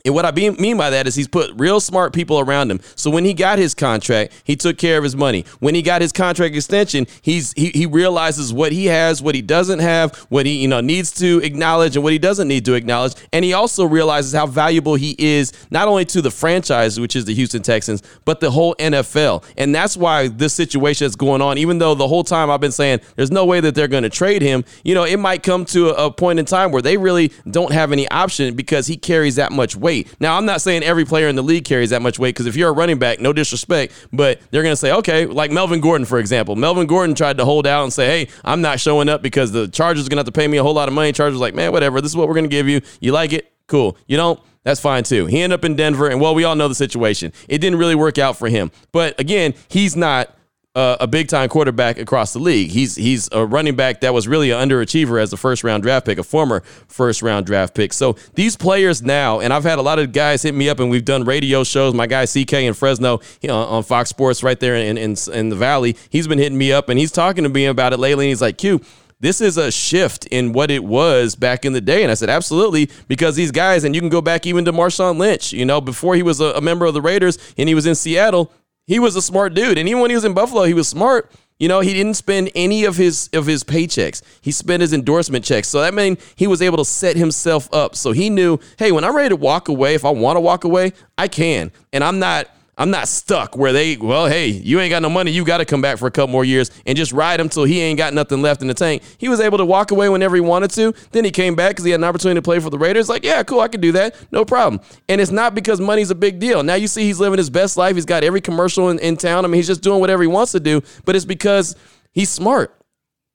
And 0.04 0.14
what 0.14 0.24
I 0.24 0.32
mean 0.32 0.76
by 0.76 0.90
that 0.90 1.06
is 1.06 1.14
he's 1.14 1.28
put 1.28 1.52
real 1.56 1.78
smart 1.78 2.12
people 2.12 2.40
around 2.40 2.70
him. 2.70 2.80
So 2.96 3.10
when 3.10 3.24
he 3.24 3.34
got 3.34 3.58
his 3.58 3.74
contract, 3.74 4.32
he 4.44 4.56
took 4.56 4.76
care 4.76 4.98
of 4.98 5.04
his 5.04 5.14
money. 5.14 5.44
When 5.60 5.74
he 5.74 5.82
got 5.82 6.02
his 6.02 6.12
contract 6.12 6.56
extension, 6.56 7.06
he's 7.20 7.52
he, 7.52 7.68
he 7.70 7.86
realizes 7.86 8.52
what 8.52 8.72
he 8.72 8.86
has, 8.86 9.22
what 9.22 9.34
he 9.34 9.42
doesn't 9.42 9.78
have, 9.78 10.16
what 10.28 10.44
he 10.44 10.60
you 10.60 10.68
know 10.68 10.80
needs 10.80 11.12
to 11.12 11.40
acknowledge, 11.44 11.94
and 11.94 12.02
what 12.02 12.12
he 12.12 12.18
doesn't 12.18 12.48
need 12.48 12.64
to 12.64 12.74
acknowledge. 12.74 13.14
And 13.32 13.44
he 13.44 13.52
also 13.52 13.84
realizes 13.84 14.32
how 14.32 14.46
valuable 14.46 14.96
he 14.96 15.14
is 15.18 15.52
not 15.70 15.86
only 15.86 16.04
to 16.06 16.20
the 16.20 16.30
franchise, 16.30 16.98
which 16.98 17.14
is 17.14 17.24
the 17.24 17.34
Houston 17.34 17.62
Texans, 17.62 18.02
but 18.24 18.40
the 18.40 18.50
whole 18.50 18.74
NFL. 18.76 19.44
And 19.56 19.72
that's 19.72 19.96
why 19.96 20.28
this 20.28 20.52
situation 20.52 21.06
is 21.06 21.14
going 21.14 21.42
on. 21.42 21.58
Even 21.58 21.78
though 21.78 21.94
the 21.94 22.08
whole 22.08 22.24
time 22.24 22.50
I've 22.50 22.60
been 22.60 22.72
saying 22.72 23.00
there's 23.14 23.30
no 23.30 23.44
way 23.44 23.60
that 23.60 23.76
they're 23.76 23.88
going 23.88 24.02
to 24.02 24.10
trade 24.10 24.42
him, 24.42 24.64
you 24.82 24.94
know, 24.94 25.04
it 25.04 25.18
might 25.18 25.44
come 25.44 25.64
to 25.66 25.90
a, 25.90 26.06
a 26.06 26.10
point 26.10 26.40
in 26.40 26.44
time 26.44 26.72
where 26.72 26.82
they 26.82 26.96
really 26.96 27.30
don't 27.48 27.72
have 27.72 27.92
any 27.92 28.08
option 28.08 28.56
because 28.56 28.88
he 28.88 28.96
carries 28.96 29.36
that 29.36 29.52
much 29.52 29.76
weight 29.76 29.91
weight. 29.92 30.14
Now, 30.20 30.36
I'm 30.36 30.46
not 30.46 30.60
saying 30.60 30.82
every 30.82 31.04
player 31.04 31.28
in 31.28 31.36
the 31.36 31.42
league 31.42 31.64
carries 31.64 31.90
that 31.90 32.02
much 32.02 32.18
weight 32.18 32.34
because 32.34 32.46
if 32.46 32.56
you're 32.56 32.70
a 32.70 32.72
running 32.72 32.98
back, 32.98 33.20
no 33.20 33.32
disrespect, 33.32 33.92
but 34.12 34.40
they're 34.50 34.62
going 34.62 34.72
to 34.72 34.76
say, 34.76 34.92
okay, 34.92 35.26
like 35.26 35.50
Melvin 35.50 35.80
Gordon, 35.80 36.04
for 36.04 36.18
example. 36.18 36.56
Melvin 36.56 36.86
Gordon 36.86 37.14
tried 37.14 37.38
to 37.38 37.44
hold 37.44 37.66
out 37.66 37.82
and 37.84 37.92
say, 37.92 38.06
hey, 38.06 38.32
I'm 38.44 38.60
not 38.60 38.80
showing 38.80 39.08
up 39.08 39.22
because 39.22 39.52
the 39.52 39.68
Chargers 39.68 40.06
are 40.06 40.08
going 40.08 40.16
to 40.16 40.20
have 40.20 40.26
to 40.26 40.32
pay 40.32 40.48
me 40.48 40.58
a 40.58 40.62
whole 40.62 40.74
lot 40.74 40.88
of 40.88 40.94
money. 40.94 41.12
Chargers 41.12 41.38
like, 41.38 41.54
man, 41.54 41.72
whatever. 41.72 42.00
This 42.00 42.10
is 42.10 42.16
what 42.16 42.28
we're 42.28 42.34
going 42.34 42.44
to 42.44 42.50
give 42.50 42.68
you. 42.68 42.80
You 43.00 43.12
like 43.12 43.32
it? 43.32 43.52
Cool. 43.66 43.96
You 44.06 44.16
don't? 44.16 44.40
That's 44.64 44.80
fine 44.80 45.02
too. 45.02 45.26
He 45.26 45.40
ended 45.40 45.58
up 45.58 45.64
in 45.64 45.74
Denver, 45.74 46.08
and 46.08 46.20
well, 46.20 46.36
we 46.36 46.44
all 46.44 46.54
know 46.54 46.68
the 46.68 46.74
situation. 46.74 47.32
It 47.48 47.58
didn't 47.58 47.80
really 47.80 47.96
work 47.96 48.16
out 48.16 48.36
for 48.36 48.48
him. 48.48 48.70
But 48.92 49.18
again, 49.18 49.54
he's 49.68 49.96
not 49.96 50.36
uh, 50.74 50.96
a 51.00 51.06
big 51.06 51.28
time 51.28 51.48
quarterback 51.48 51.98
across 51.98 52.32
the 52.32 52.38
league. 52.38 52.70
He's 52.70 52.94
he's 52.94 53.28
a 53.32 53.44
running 53.44 53.76
back 53.76 54.00
that 54.00 54.14
was 54.14 54.26
really 54.26 54.50
an 54.50 54.68
underachiever 54.68 55.20
as 55.20 55.32
a 55.32 55.36
first 55.36 55.64
round 55.64 55.82
draft 55.82 56.06
pick, 56.06 56.18
a 56.18 56.22
former 56.22 56.60
first 56.88 57.20
round 57.20 57.44
draft 57.44 57.74
pick. 57.74 57.92
So 57.92 58.16
these 58.34 58.56
players 58.56 59.02
now, 59.02 59.40
and 59.40 59.52
I've 59.52 59.64
had 59.64 59.78
a 59.78 59.82
lot 59.82 59.98
of 59.98 60.12
guys 60.12 60.42
hit 60.42 60.54
me 60.54 60.68
up, 60.68 60.80
and 60.80 60.90
we've 60.90 61.04
done 61.04 61.24
radio 61.24 61.62
shows. 61.62 61.92
My 61.92 62.06
guy 62.06 62.24
CK 62.24 62.54
in 62.54 62.74
Fresno 62.74 63.20
you 63.42 63.48
know, 63.48 63.56
on 63.56 63.82
Fox 63.82 64.08
Sports 64.08 64.42
right 64.42 64.58
there 64.58 64.76
in, 64.76 64.96
in 64.96 65.16
in 65.32 65.48
the 65.50 65.56
Valley, 65.56 65.96
he's 66.08 66.26
been 66.26 66.38
hitting 66.38 66.58
me 66.58 66.72
up, 66.72 66.88
and 66.88 66.98
he's 66.98 67.12
talking 67.12 67.44
to 67.44 67.50
me 67.50 67.66
about 67.66 67.92
it 67.92 67.98
lately. 67.98 68.26
And 68.26 68.30
he's 68.30 68.42
like, 68.42 68.58
"Q." 68.58 68.80
this 69.20 69.40
is 69.40 69.56
a 69.56 69.70
shift 69.70 70.26
in 70.26 70.52
what 70.52 70.68
it 70.68 70.82
was 70.82 71.36
back 71.36 71.64
in 71.64 71.72
the 71.72 71.80
day. 71.80 72.02
And 72.02 72.10
I 72.10 72.14
said, 72.14 72.28
absolutely, 72.28 72.90
because 73.06 73.36
these 73.36 73.52
guys, 73.52 73.84
and 73.84 73.94
you 73.94 74.00
can 74.00 74.10
go 74.10 74.20
back 74.20 74.46
even 74.46 74.64
to 74.64 74.72
Marshawn 74.72 75.16
Lynch, 75.16 75.52
you 75.52 75.64
know, 75.64 75.80
before 75.80 76.16
he 76.16 76.24
was 76.24 76.40
a, 76.40 76.46
a 76.46 76.60
member 76.60 76.86
of 76.86 76.92
the 76.92 77.00
Raiders 77.00 77.38
and 77.56 77.68
he 77.68 77.74
was 77.76 77.86
in 77.86 77.94
Seattle, 77.94 78.50
he 78.92 78.98
was 78.98 79.16
a 79.16 79.22
smart 79.22 79.54
dude. 79.54 79.78
And 79.78 79.88
even 79.88 80.02
when 80.02 80.10
he 80.10 80.14
was 80.14 80.24
in 80.24 80.34
Buffalo, 80.34 80.64
he 80.64 80.74
was 80.74 80.86
smart. 80.86 81.30
You 81.58 81.68
know, 81.68 81.80
he 81.80 81.94
didn't 81.94 82.14
spend 82.14 82.50
any 82.54 82.84
of 82.84 82.96
his 82.96 83.30
of 83.32 83.46
his 83.46 83.64
paychecks. 83.64 84.20
He 84.42 84.52
spent 84.52 84.82
his 84.82 84.92
endorsement 84.92 85.44
checks. 85.44 85.68
So 85.68 85.80
that 85.80 85.94
meant 85.94 86.20
he 86.36 86.46
was 86.46 86.60
able 86.60 86.76
to 86.76 86.84
set 86.84 87.16
himself 87.16 87.72
up. 87.72 87.96
So 87.96 88.12
he 88.12 88.28
knew, 88.28 88.58
hey, 88.78 88.92
when 88.92 89.02
I'm 89.04 89.16
ready 89.16 89.30
to 89.30 89.36
walk 89.36 89.68
away, 89.68 89.94
if 89.94 90.04
I 90.04 90.10
want 90.10 90.36
to 90.36 90.40
walk 90.40 90.64
away, 90.64 90.92
I 91.16 91.28
can. 91.28 91.72
And 91.92 92.04
I'm 92.04 92.18
not 92.18 92.48
I'm 92.78 92.90
not 92.90 93.06
stuck 93.06 93.54
where 93.54 93.72
they, 93.72 93.98
well, 93.98 94.26
hey, 94.26 94.48
you 94.48 94.80
ain't 94.80 94.90
got 94.90 95.02
no 95.02 95.10
money. 95.10 95.30
You 95.30 95.44
got 95.44 95.58
to 95.58 95.66
come 95.66 95.82
back 95.82 95.98
for 95.98 96.06
a 96.06 96.10
couple 96.10 96.32
more 96.32 96.44
years 96.44 96.70
and 96.86 96.96
just 96.96 97.12
ride 97.12 97.38
him 97.38 97.50
till 97.50 97.64
he 97.64 97.80
ain't 97.80 97.98
got 97.98 98.14
nothing 98.14 98.40
left 98.40 98.62
in 98.62 98.68
the 98.68 98.74
tank. 98.74 99.02
He 99.18 99.28
was 99.28 99.40
able 99.40 99.58
to 99.58 99.66
walk 99.66 99.90
away 99.90 100.08
whenever 100.08 100.34
he 100.36 100.40
wanted 100.40 100.70
to. 100.72 100.94
Then 101.10 101.24
he 101.24 101.30
came 101.30 101.54
back 101.54 101.72
because 101.72 101.84
he 101.84 101.90
had 101.90 102.00
an 102.00 102.04
opportunity 102.04 102.38
to 102.38 102.42
play 102.42 102.60
for 102.60 102.70
the 102.70 102.78
Raiders. 102.78 103.10
Like, 103.10 103.24
yeah, 103.24 103.42
cool, 103.42 103.60
I 103.60 103.68
can 103.68 103.82
do 103.82 103.92
that. 103.92 104.16
No 104.32 104.46
problem. 104.46 104.80
And 105.08 105.20
it's 105.20 105.30
not 105.30 105.54
because 105.54 105.80
money's 105.80 106.10
a 106.10 106.14
big 106.14 106.38
deal. 106.38 106.62
Now 106.62 106.74
you 106.74 106.88
see 106.88 107.04
he's 107.04 107.20
living 107.20 107.38
his 107.38 107.50
best 107.50 107.76
life. 107.76 107.94
He's 107.94 108.06
got 108.06 108.24
every 108.24 108.40
commercial 108.40 108.88
in, 108.88 108.98
in 109.00 109.18
town. 109.18 109.44
I 109.44 109.48
mean, 109.48 109.58
he's 109.58 109.66
just 109.66 109.82
doing 109.82 110.00
whatever 110.00 110.22
he 110.22 110.28
wants 110.28 110.52
to 110.52 110.60
do, 110.60 110.82
but 111.04 111.14
it's 111.14 111.26
because 111.26 111.76
he's 112.12 112.30
smart 112.30 112.81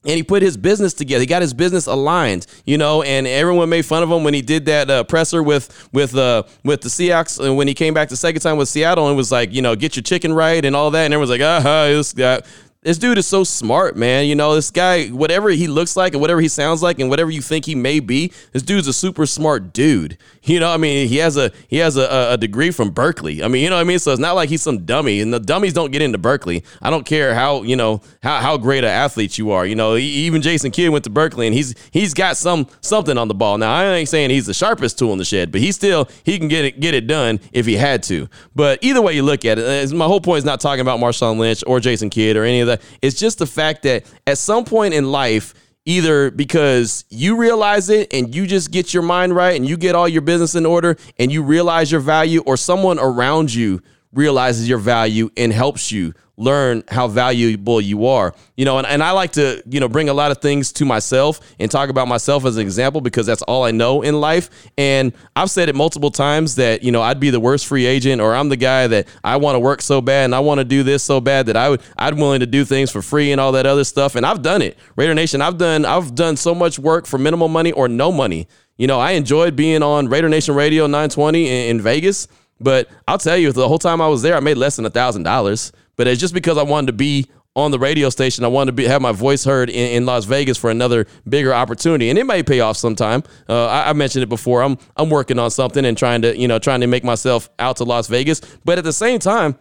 and 0.04 0.16
he 0.16 0.24
put 0.24 0.42
his 0.42 0.58
business 0.58 0.94
together. 0.94 1.22
He 1.22 1.26
got 1.26 1.42
his 1.42 1.54
business 1.54 1.88
aligned, 1.88 2.46
you 2.66 2.78
know. 2.78 3.02
And 3.02 3.28
everyone 3.28 3.70
made 3.70 3.86
fun 3.86 4.04
of 4.04 4.12
him 4.12 4.24
when 4.24 4.34
he 4.34 4.42
did 4.42 4.66
that 4.66 4.90
uh, 4.90 5.04
presser 5.04 5.42
with 5.44 5.90
with 5.92 6.16
uh, 6.16 6.44
with 6.64 6.82
the 6.82 6.90
Seahawks, 6.90 7.44
and 7.44 7.58
when 7.58 7.68
he 7.68 7.74
came 7.74 7.94
back 7.94 8.10
the 8.10 8.18
second 8.18 8.42
time 8.42 8.58
with 8.58 8.70
Seattle, 8.70 9.08
and 9.08 9.18
was 9.18 9.32
like, 9.32 9.52
you 9.52 9.62
know, 9.62 9.76
get 9.76 9.96
your 9.96 10.04
chicken 10.04 10.34
right 10.34 10.64
and 10.64 10.76
all 10.76 10.92
that. 10.92 11.06
And 11.06 11.14
everyone's 11.14 11.32
like, 11.32 11.42
ah, 11.42 11.58
uh-huh, 11.58 12.38
this 12.82 12.98
dude 12.98 13.18
is 13.18 13.28
so 13.28 13.44
smart, 13.44 13.98
man. 13.98 14.28
You 14.28 14.36
know, 14.36 14.56
this 14.56 14.72
guy, 14.72 15.08
whatever 15.08 15.50
he 15.50 15.68
looks 15.68 15.98
like 15.98 16.14
and 16.14 16.22
whatever 16.22 16.40
he 16.40 16.48
sounds 16.48 16.82
like 16.82 17.00
and 17.00 17.10
whatever 17.10 17.32
you 17.32 17.42
think 17.42 17.66
he 17.66 17.76
may 17.76 18.00
be, 18.00 18.32
this 18.54 18.62
dude's 18.62 18.88
a 18.88 18.94
super 18.94 19.26
smart 19.26 19.74
dude. 19.74 20.18
You 20.44 20.60
know, 20.60 20.72
I 20.72 20.78
mean, 20.78 21.08
he 21.08 21.18
has 21.18 21.36
a 21.36 21.52
he 21.68 21.78
has 21.78 21.98
a, 21.98 22.30
a 22.32 22.38
degree 22.38 22.72
from 22.72 22.92
Berkeley. 22.92 23.44
I 23.44 23.50
mean, 23.50 23.64
you 23.64 23.70
know 23.70 23.76
what 23.76 23.82
I 23.82 23.84
mean? 23.84 24.00
So 24.00 24.12
it's 24.12 24.22
not 24.22 24.36
like 24.36 24.48
he's 24.48 24.62
some 24.62 24.86
dummy. 24.86 25.20
And 25.20 25.34
the 25.34 25.40
dummies 25.40 25.74
don't 25.74 25.92
get 25.92 26.02
into 26.02 26.18
Berkeley. 26.18 26.64
I 26.82 26.90
don't 26.90 27.06
care 27.06 27.34
how, 27.34 27.64
you 27.64 27.76
know, 27.76 28.02
how, 28.24 28.40
how 28.40 28.58
great 28.58 28.84
an 28.86 28.92
athlete 28.92 29.38
you 29.38 29.52
are. 29.52 29.66
You 29.66 29.76
know, 29.76 29.98
even 29.98 30.42
Jason 30.42 30.72
Kidd 30.72 30.92
went 30.92 31.04
to 31.04 31.10
Berkeley 31.10 31.48
and 31.48 31.54
he's 31.54 31.76
he's 31.92 32.14
got 32.14 32.38
some 32.38 32.68
something 32.80 33.18
on 33.18 33.28
the 33.28 33.36
ball. 33.36 33.58
Now, 33.58 33.74
I 33.74 33.86
ain't 33.96 34.08
saying 34.08 34.30
he's 34.30 34.46
the 34.46 34.54
sharpest 34.54 34.98
tool 34.98 35.12
in 35.12 35.18
the 35.18 35.26
shed, 35.26 35.52
but 35.52 35.60
he 35.60 35.74
still 35.74 36.08
he 36.24 36.40
can 36.40 36.48
get 36.48 36.64
it 36.64 36.80
get 36.80 36.94
it 36.94 37.08
done 37.08 37.42
if 37.52 37.66
he 37.66 37.76
had 37.76 38.04
to. 38.04 38.30
But 38.56 38.80
either 38.82 39.02
way 39.02 39.14
you 39.14 39.24
look 39.24 39.44
at 39.44 39.60
it, 39.60 39.92
uh, 39.92 39.96
my 39.96 40.06
whole 40.06 40.22
point 40.22 40.38
is 40.38 40.46
not 40.46 40.62
talking 40.62 40.82
about 40.82 41.02
Marshawn 41.02 41.38
Lynch 41.38 41.64
or 41.68 41.82
Jason 41.82 42.10
Kidd 42.10 42.38
or 42.38 42.46
any 42.46 42.62
of 42.62 42.68
that. 42.68 42.77
It's 43.02 43.20
just 43.20 43.40
the 43.40 43.46
fact 43.46 43.84
that 43.84 44.06
at 44.26 44.38
some 44.38 44.66
point 44.66 44.94
in 44.94 45.12
life, 45.12 45.54
either 45.86 46.32
because 46.32 47.06
you 47.10 47.38
realize 47.38 47.90
it 47.90 48.14
and 48.14 48.36
you 48.36 48.46
just 48.46 48.72
get 48.72 48.94
your 48.94 49.04
mind 49.04 49.34
right 49.34 49.56
and 49.56 49.68
you 49.68 49.78
get 49.78 49.96
all 49.96 50.08
your 50.08 50.22
business 50.22 50.54
in 50.54 50.66
order 50.66 50.98
and 51.18 51.32
you 51.32 51.42
realize 51.42 51.92
your 51.92 52.02
value, 52.02 52.42
or 52.46 52.58
someone 52.58 53.00
around 53.00 53.54
you 53.54 53.82
realizes 54.14 54.68
your 54.68 54.80
value 54.80 55.30
and 55.38 55.54
helps 55.54 55.92
you 55.92 56.14
learn 56.38 56.84
how 56.88 57.08
valuable 57.08 57.82
you 57.82 58.06
are. 58.06 58.34
You 58.56 58.66
know, 58.66 58.78
and, 58.78 58.86
and 58.86 59.04
I 59.04 59.12
like 59.12 59.32
to, 59.34 59.62
you 59.68 59.80
know, 59.80 59.90
bring 59.90 60.08
a 60.08 60.14
lot 60.14 60.30
of 60.30 60.38
things 60.38 60.72
to 60.74 60.86
myself 60.86 61.40
and 61.60 61.70
talk 61.70 61.90
about 61.90 62.08
myself 62.08 62.46
as 62.46 62.58
an 62.58 62.62
example 62.62 63.02
because 63.02 63.26
that's 63.26 63.42
all 63.42 63.64
I 63.64 63.72
know 63.72 64.04
in 64.04 64.20
life. 64.20 64.50
And 64.78 65.14
I've 65.36 65.50
said 65.50 65.68
it 65.68 65.76
multiple 65.76 66.12
times 66.12 66.56
that, 66.56 66.84
you 66.84 66.92
know, 66.92 67.02
I'd 67.02 67.20
be 67.20 67.32
the 67.32 67.40
worst 67.40 67.66
free 67.66 67.88
agent 67.88 68.22
or 68.22 68.36
I'm 68.36 68.50
the 68.50 68.56
guy 68.56 68.86
that 68.88 69.08
I 69.24 69.38
want 69.38 69.56
to 69.56 69.60
work 69.60 69.82
so 69.82 70.00
bad 70.00 70.26
and 70.26 70.36
I 70.36 70.40
want 70.40 70.60
to 70.60 70.66
do 70.66 70.84
this 70.84 71.04
so 71.04 71.20
bad 71.20 71.48
that 71.48 71.58
I 71.58 71.70
would 71.70 71.82
I'm 71.98 72.18
willing 72.18 72.42
to 72.42 72.46
do 72.46 72.64
things 72.64 72.92
for 72.92 73.02
free 73.02 73.32
and 73.32 73.42
all 73.42 73.54
that 73.54 73.66
other 73.66 73.84
stuff. 73.84 74.16
And 74.16 74.26
I've 74.26 74.44
done 74.44 74.62
it. 74.62 74.78
Raider 74.96 75.16
Nation, 75.16 75.42
I've 75.42 75.58
done 75.58 75.86
I've 75.86 76.14
done 76.14 76.38
so 76.38 76.54
much 76.54 76.78
work 76.78 77.08
for 77.08 77.18
minimal 77.18 77.48
money 77.48 77.72
or 77.72 77.88
no 77.88 78.12
money. 78.12 78.48
You 78.78 78.86
know, 78.86 79.00
I 79.00 79.12
enjoyed 79.12 79.56
being 79.56 79.82
on 79.82 80.08
Raider 80.08 80.30
Nation 80.30 80.54
Radio 80.54 80.86
920 80.86 81.48
in, 81.48 81.78
in 81.78 81.82
Vegas. 81.82 82.28
But 82.60 82.90
I'll 83.08 83.18
tell 83.18 83.38
you, 83.38 83.52
the 83.52 83.68
whole 83.68 83.80
time 83.80 84.02
I 84.02 84.08
was 84.08 84.22
there, 84.22 84.36
I 84.36 84.40
made 84.40 84.58
less 84.58 84.76
than 84.76 84.86
a 84.86 84.90
thousand 84.90 85.24
dollars. 85.24 85.72
But 85.96 86.08
it's 86.08 86.22
just 86.22 86.34
because 86.34 86.58
I 86.58 86.64
wanted 86.64 86.88
to 86.88 86.94
be 86.94 87.28
on 87.58 87.72
the 87.72 87.80
radio 87.80 88.10
station. 88.12 88.46
I 88.46 88.50
wanted 88.50 88.72
to 88.72 88.74
be, 88.74 88.86
have 88.86 89.02
my 89.02 89.12
voice 89.12 89.44
heard 89.44 89.70
in, 89.70 89.92
in, 89.98 90.06
Las 90.06 90.26
Vegas 90.26 90.58
for 90.60 90.70
another 90.70 91.08
bigger 91.28 91.54
opportunity, 91.54 92.10
and 92.10 92.20
it 92.20 92.26
may 92.26 92.44
pay 92.44 92.60
off 92.60 92.78
sometime. 92.78 93.24
Uh, 93.50 93.66
I, 93.66 93.90
I, 93.90 93.94
mentioned 93.94 94.22
it 94.22 94.30
before. 94.30 94.62
I'm 94.62 94.78
I'm 94.96 95.10
working 95.10 95.40
on 95.40 95.50
something 95.50 95.84
and 95.84 95.98
trying 95.98 96.22
to 96.22 96.38
you 96.38 96.48
know 96.48 96.60
trying 96.60 96.82
to 96.82 96.88
make 96.88 97.04
myself 97.04 97.50
out 97.58 97.78
to 97.78 97.84
Las 97.84 98.08
Vegas. 98.08 98.42
But 98.64 98.78
at 98.78 98.84
the 98.84 98.94
same 98.94 99.20
time, 99.20 99.58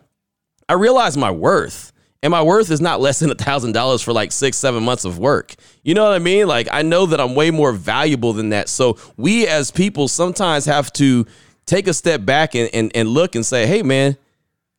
I 0.69 0.75
realize 0.75 1.17
my 1.17 1.31
worth. 1.31 1.93
And 2.23 2.31
my 2.33 2.43
worth 2.43 2.71
is 2.71 2.81
not 2.81 3.01
less 3.01 3.21
than 3.21 3.31
a 3.31 3.35
thousand 3.35 3.73
dollars 3.73 4.03
for 4.03 4.13
like 4.13 4.33
six, 4.33 4.57
seven 4.57 4.83
months 4.83 5.05
of 5.05 5.19
work. 5.19 5.55
You 5.83 5.95
know 5.95 6.05
what 6.05 6.13
I 6.13 6.19
mean? 6.19 6.49
Like 6.49 6.69
I 6.73 6.83
know 6.83 7.07
that 7.07 7.21
I'm 7.21 7.35
way 7.35 7.51
more 7.51 7.73
valuable 7.73 8.33
than 8.33 8.51
that. 8.51 8.69
So 8.69 8.99
we 9.17 9.47
as 9.47 9.71
people 9.71 10.09
sometimes 10.09 10.65
have 10.65 10.93
to 10.95 11.27
take 11.67 11.89
a 11.89 11.95
step 11.95 12.25
back 12.25 12.55
and, 12.55 12.71
and, 12.73 12.93
and 12.95 13.09
look 13.09 13.35
and 13.35 13.45
say, 13.45 13.67
hey 13.67 13.83
man, 13.83 14.17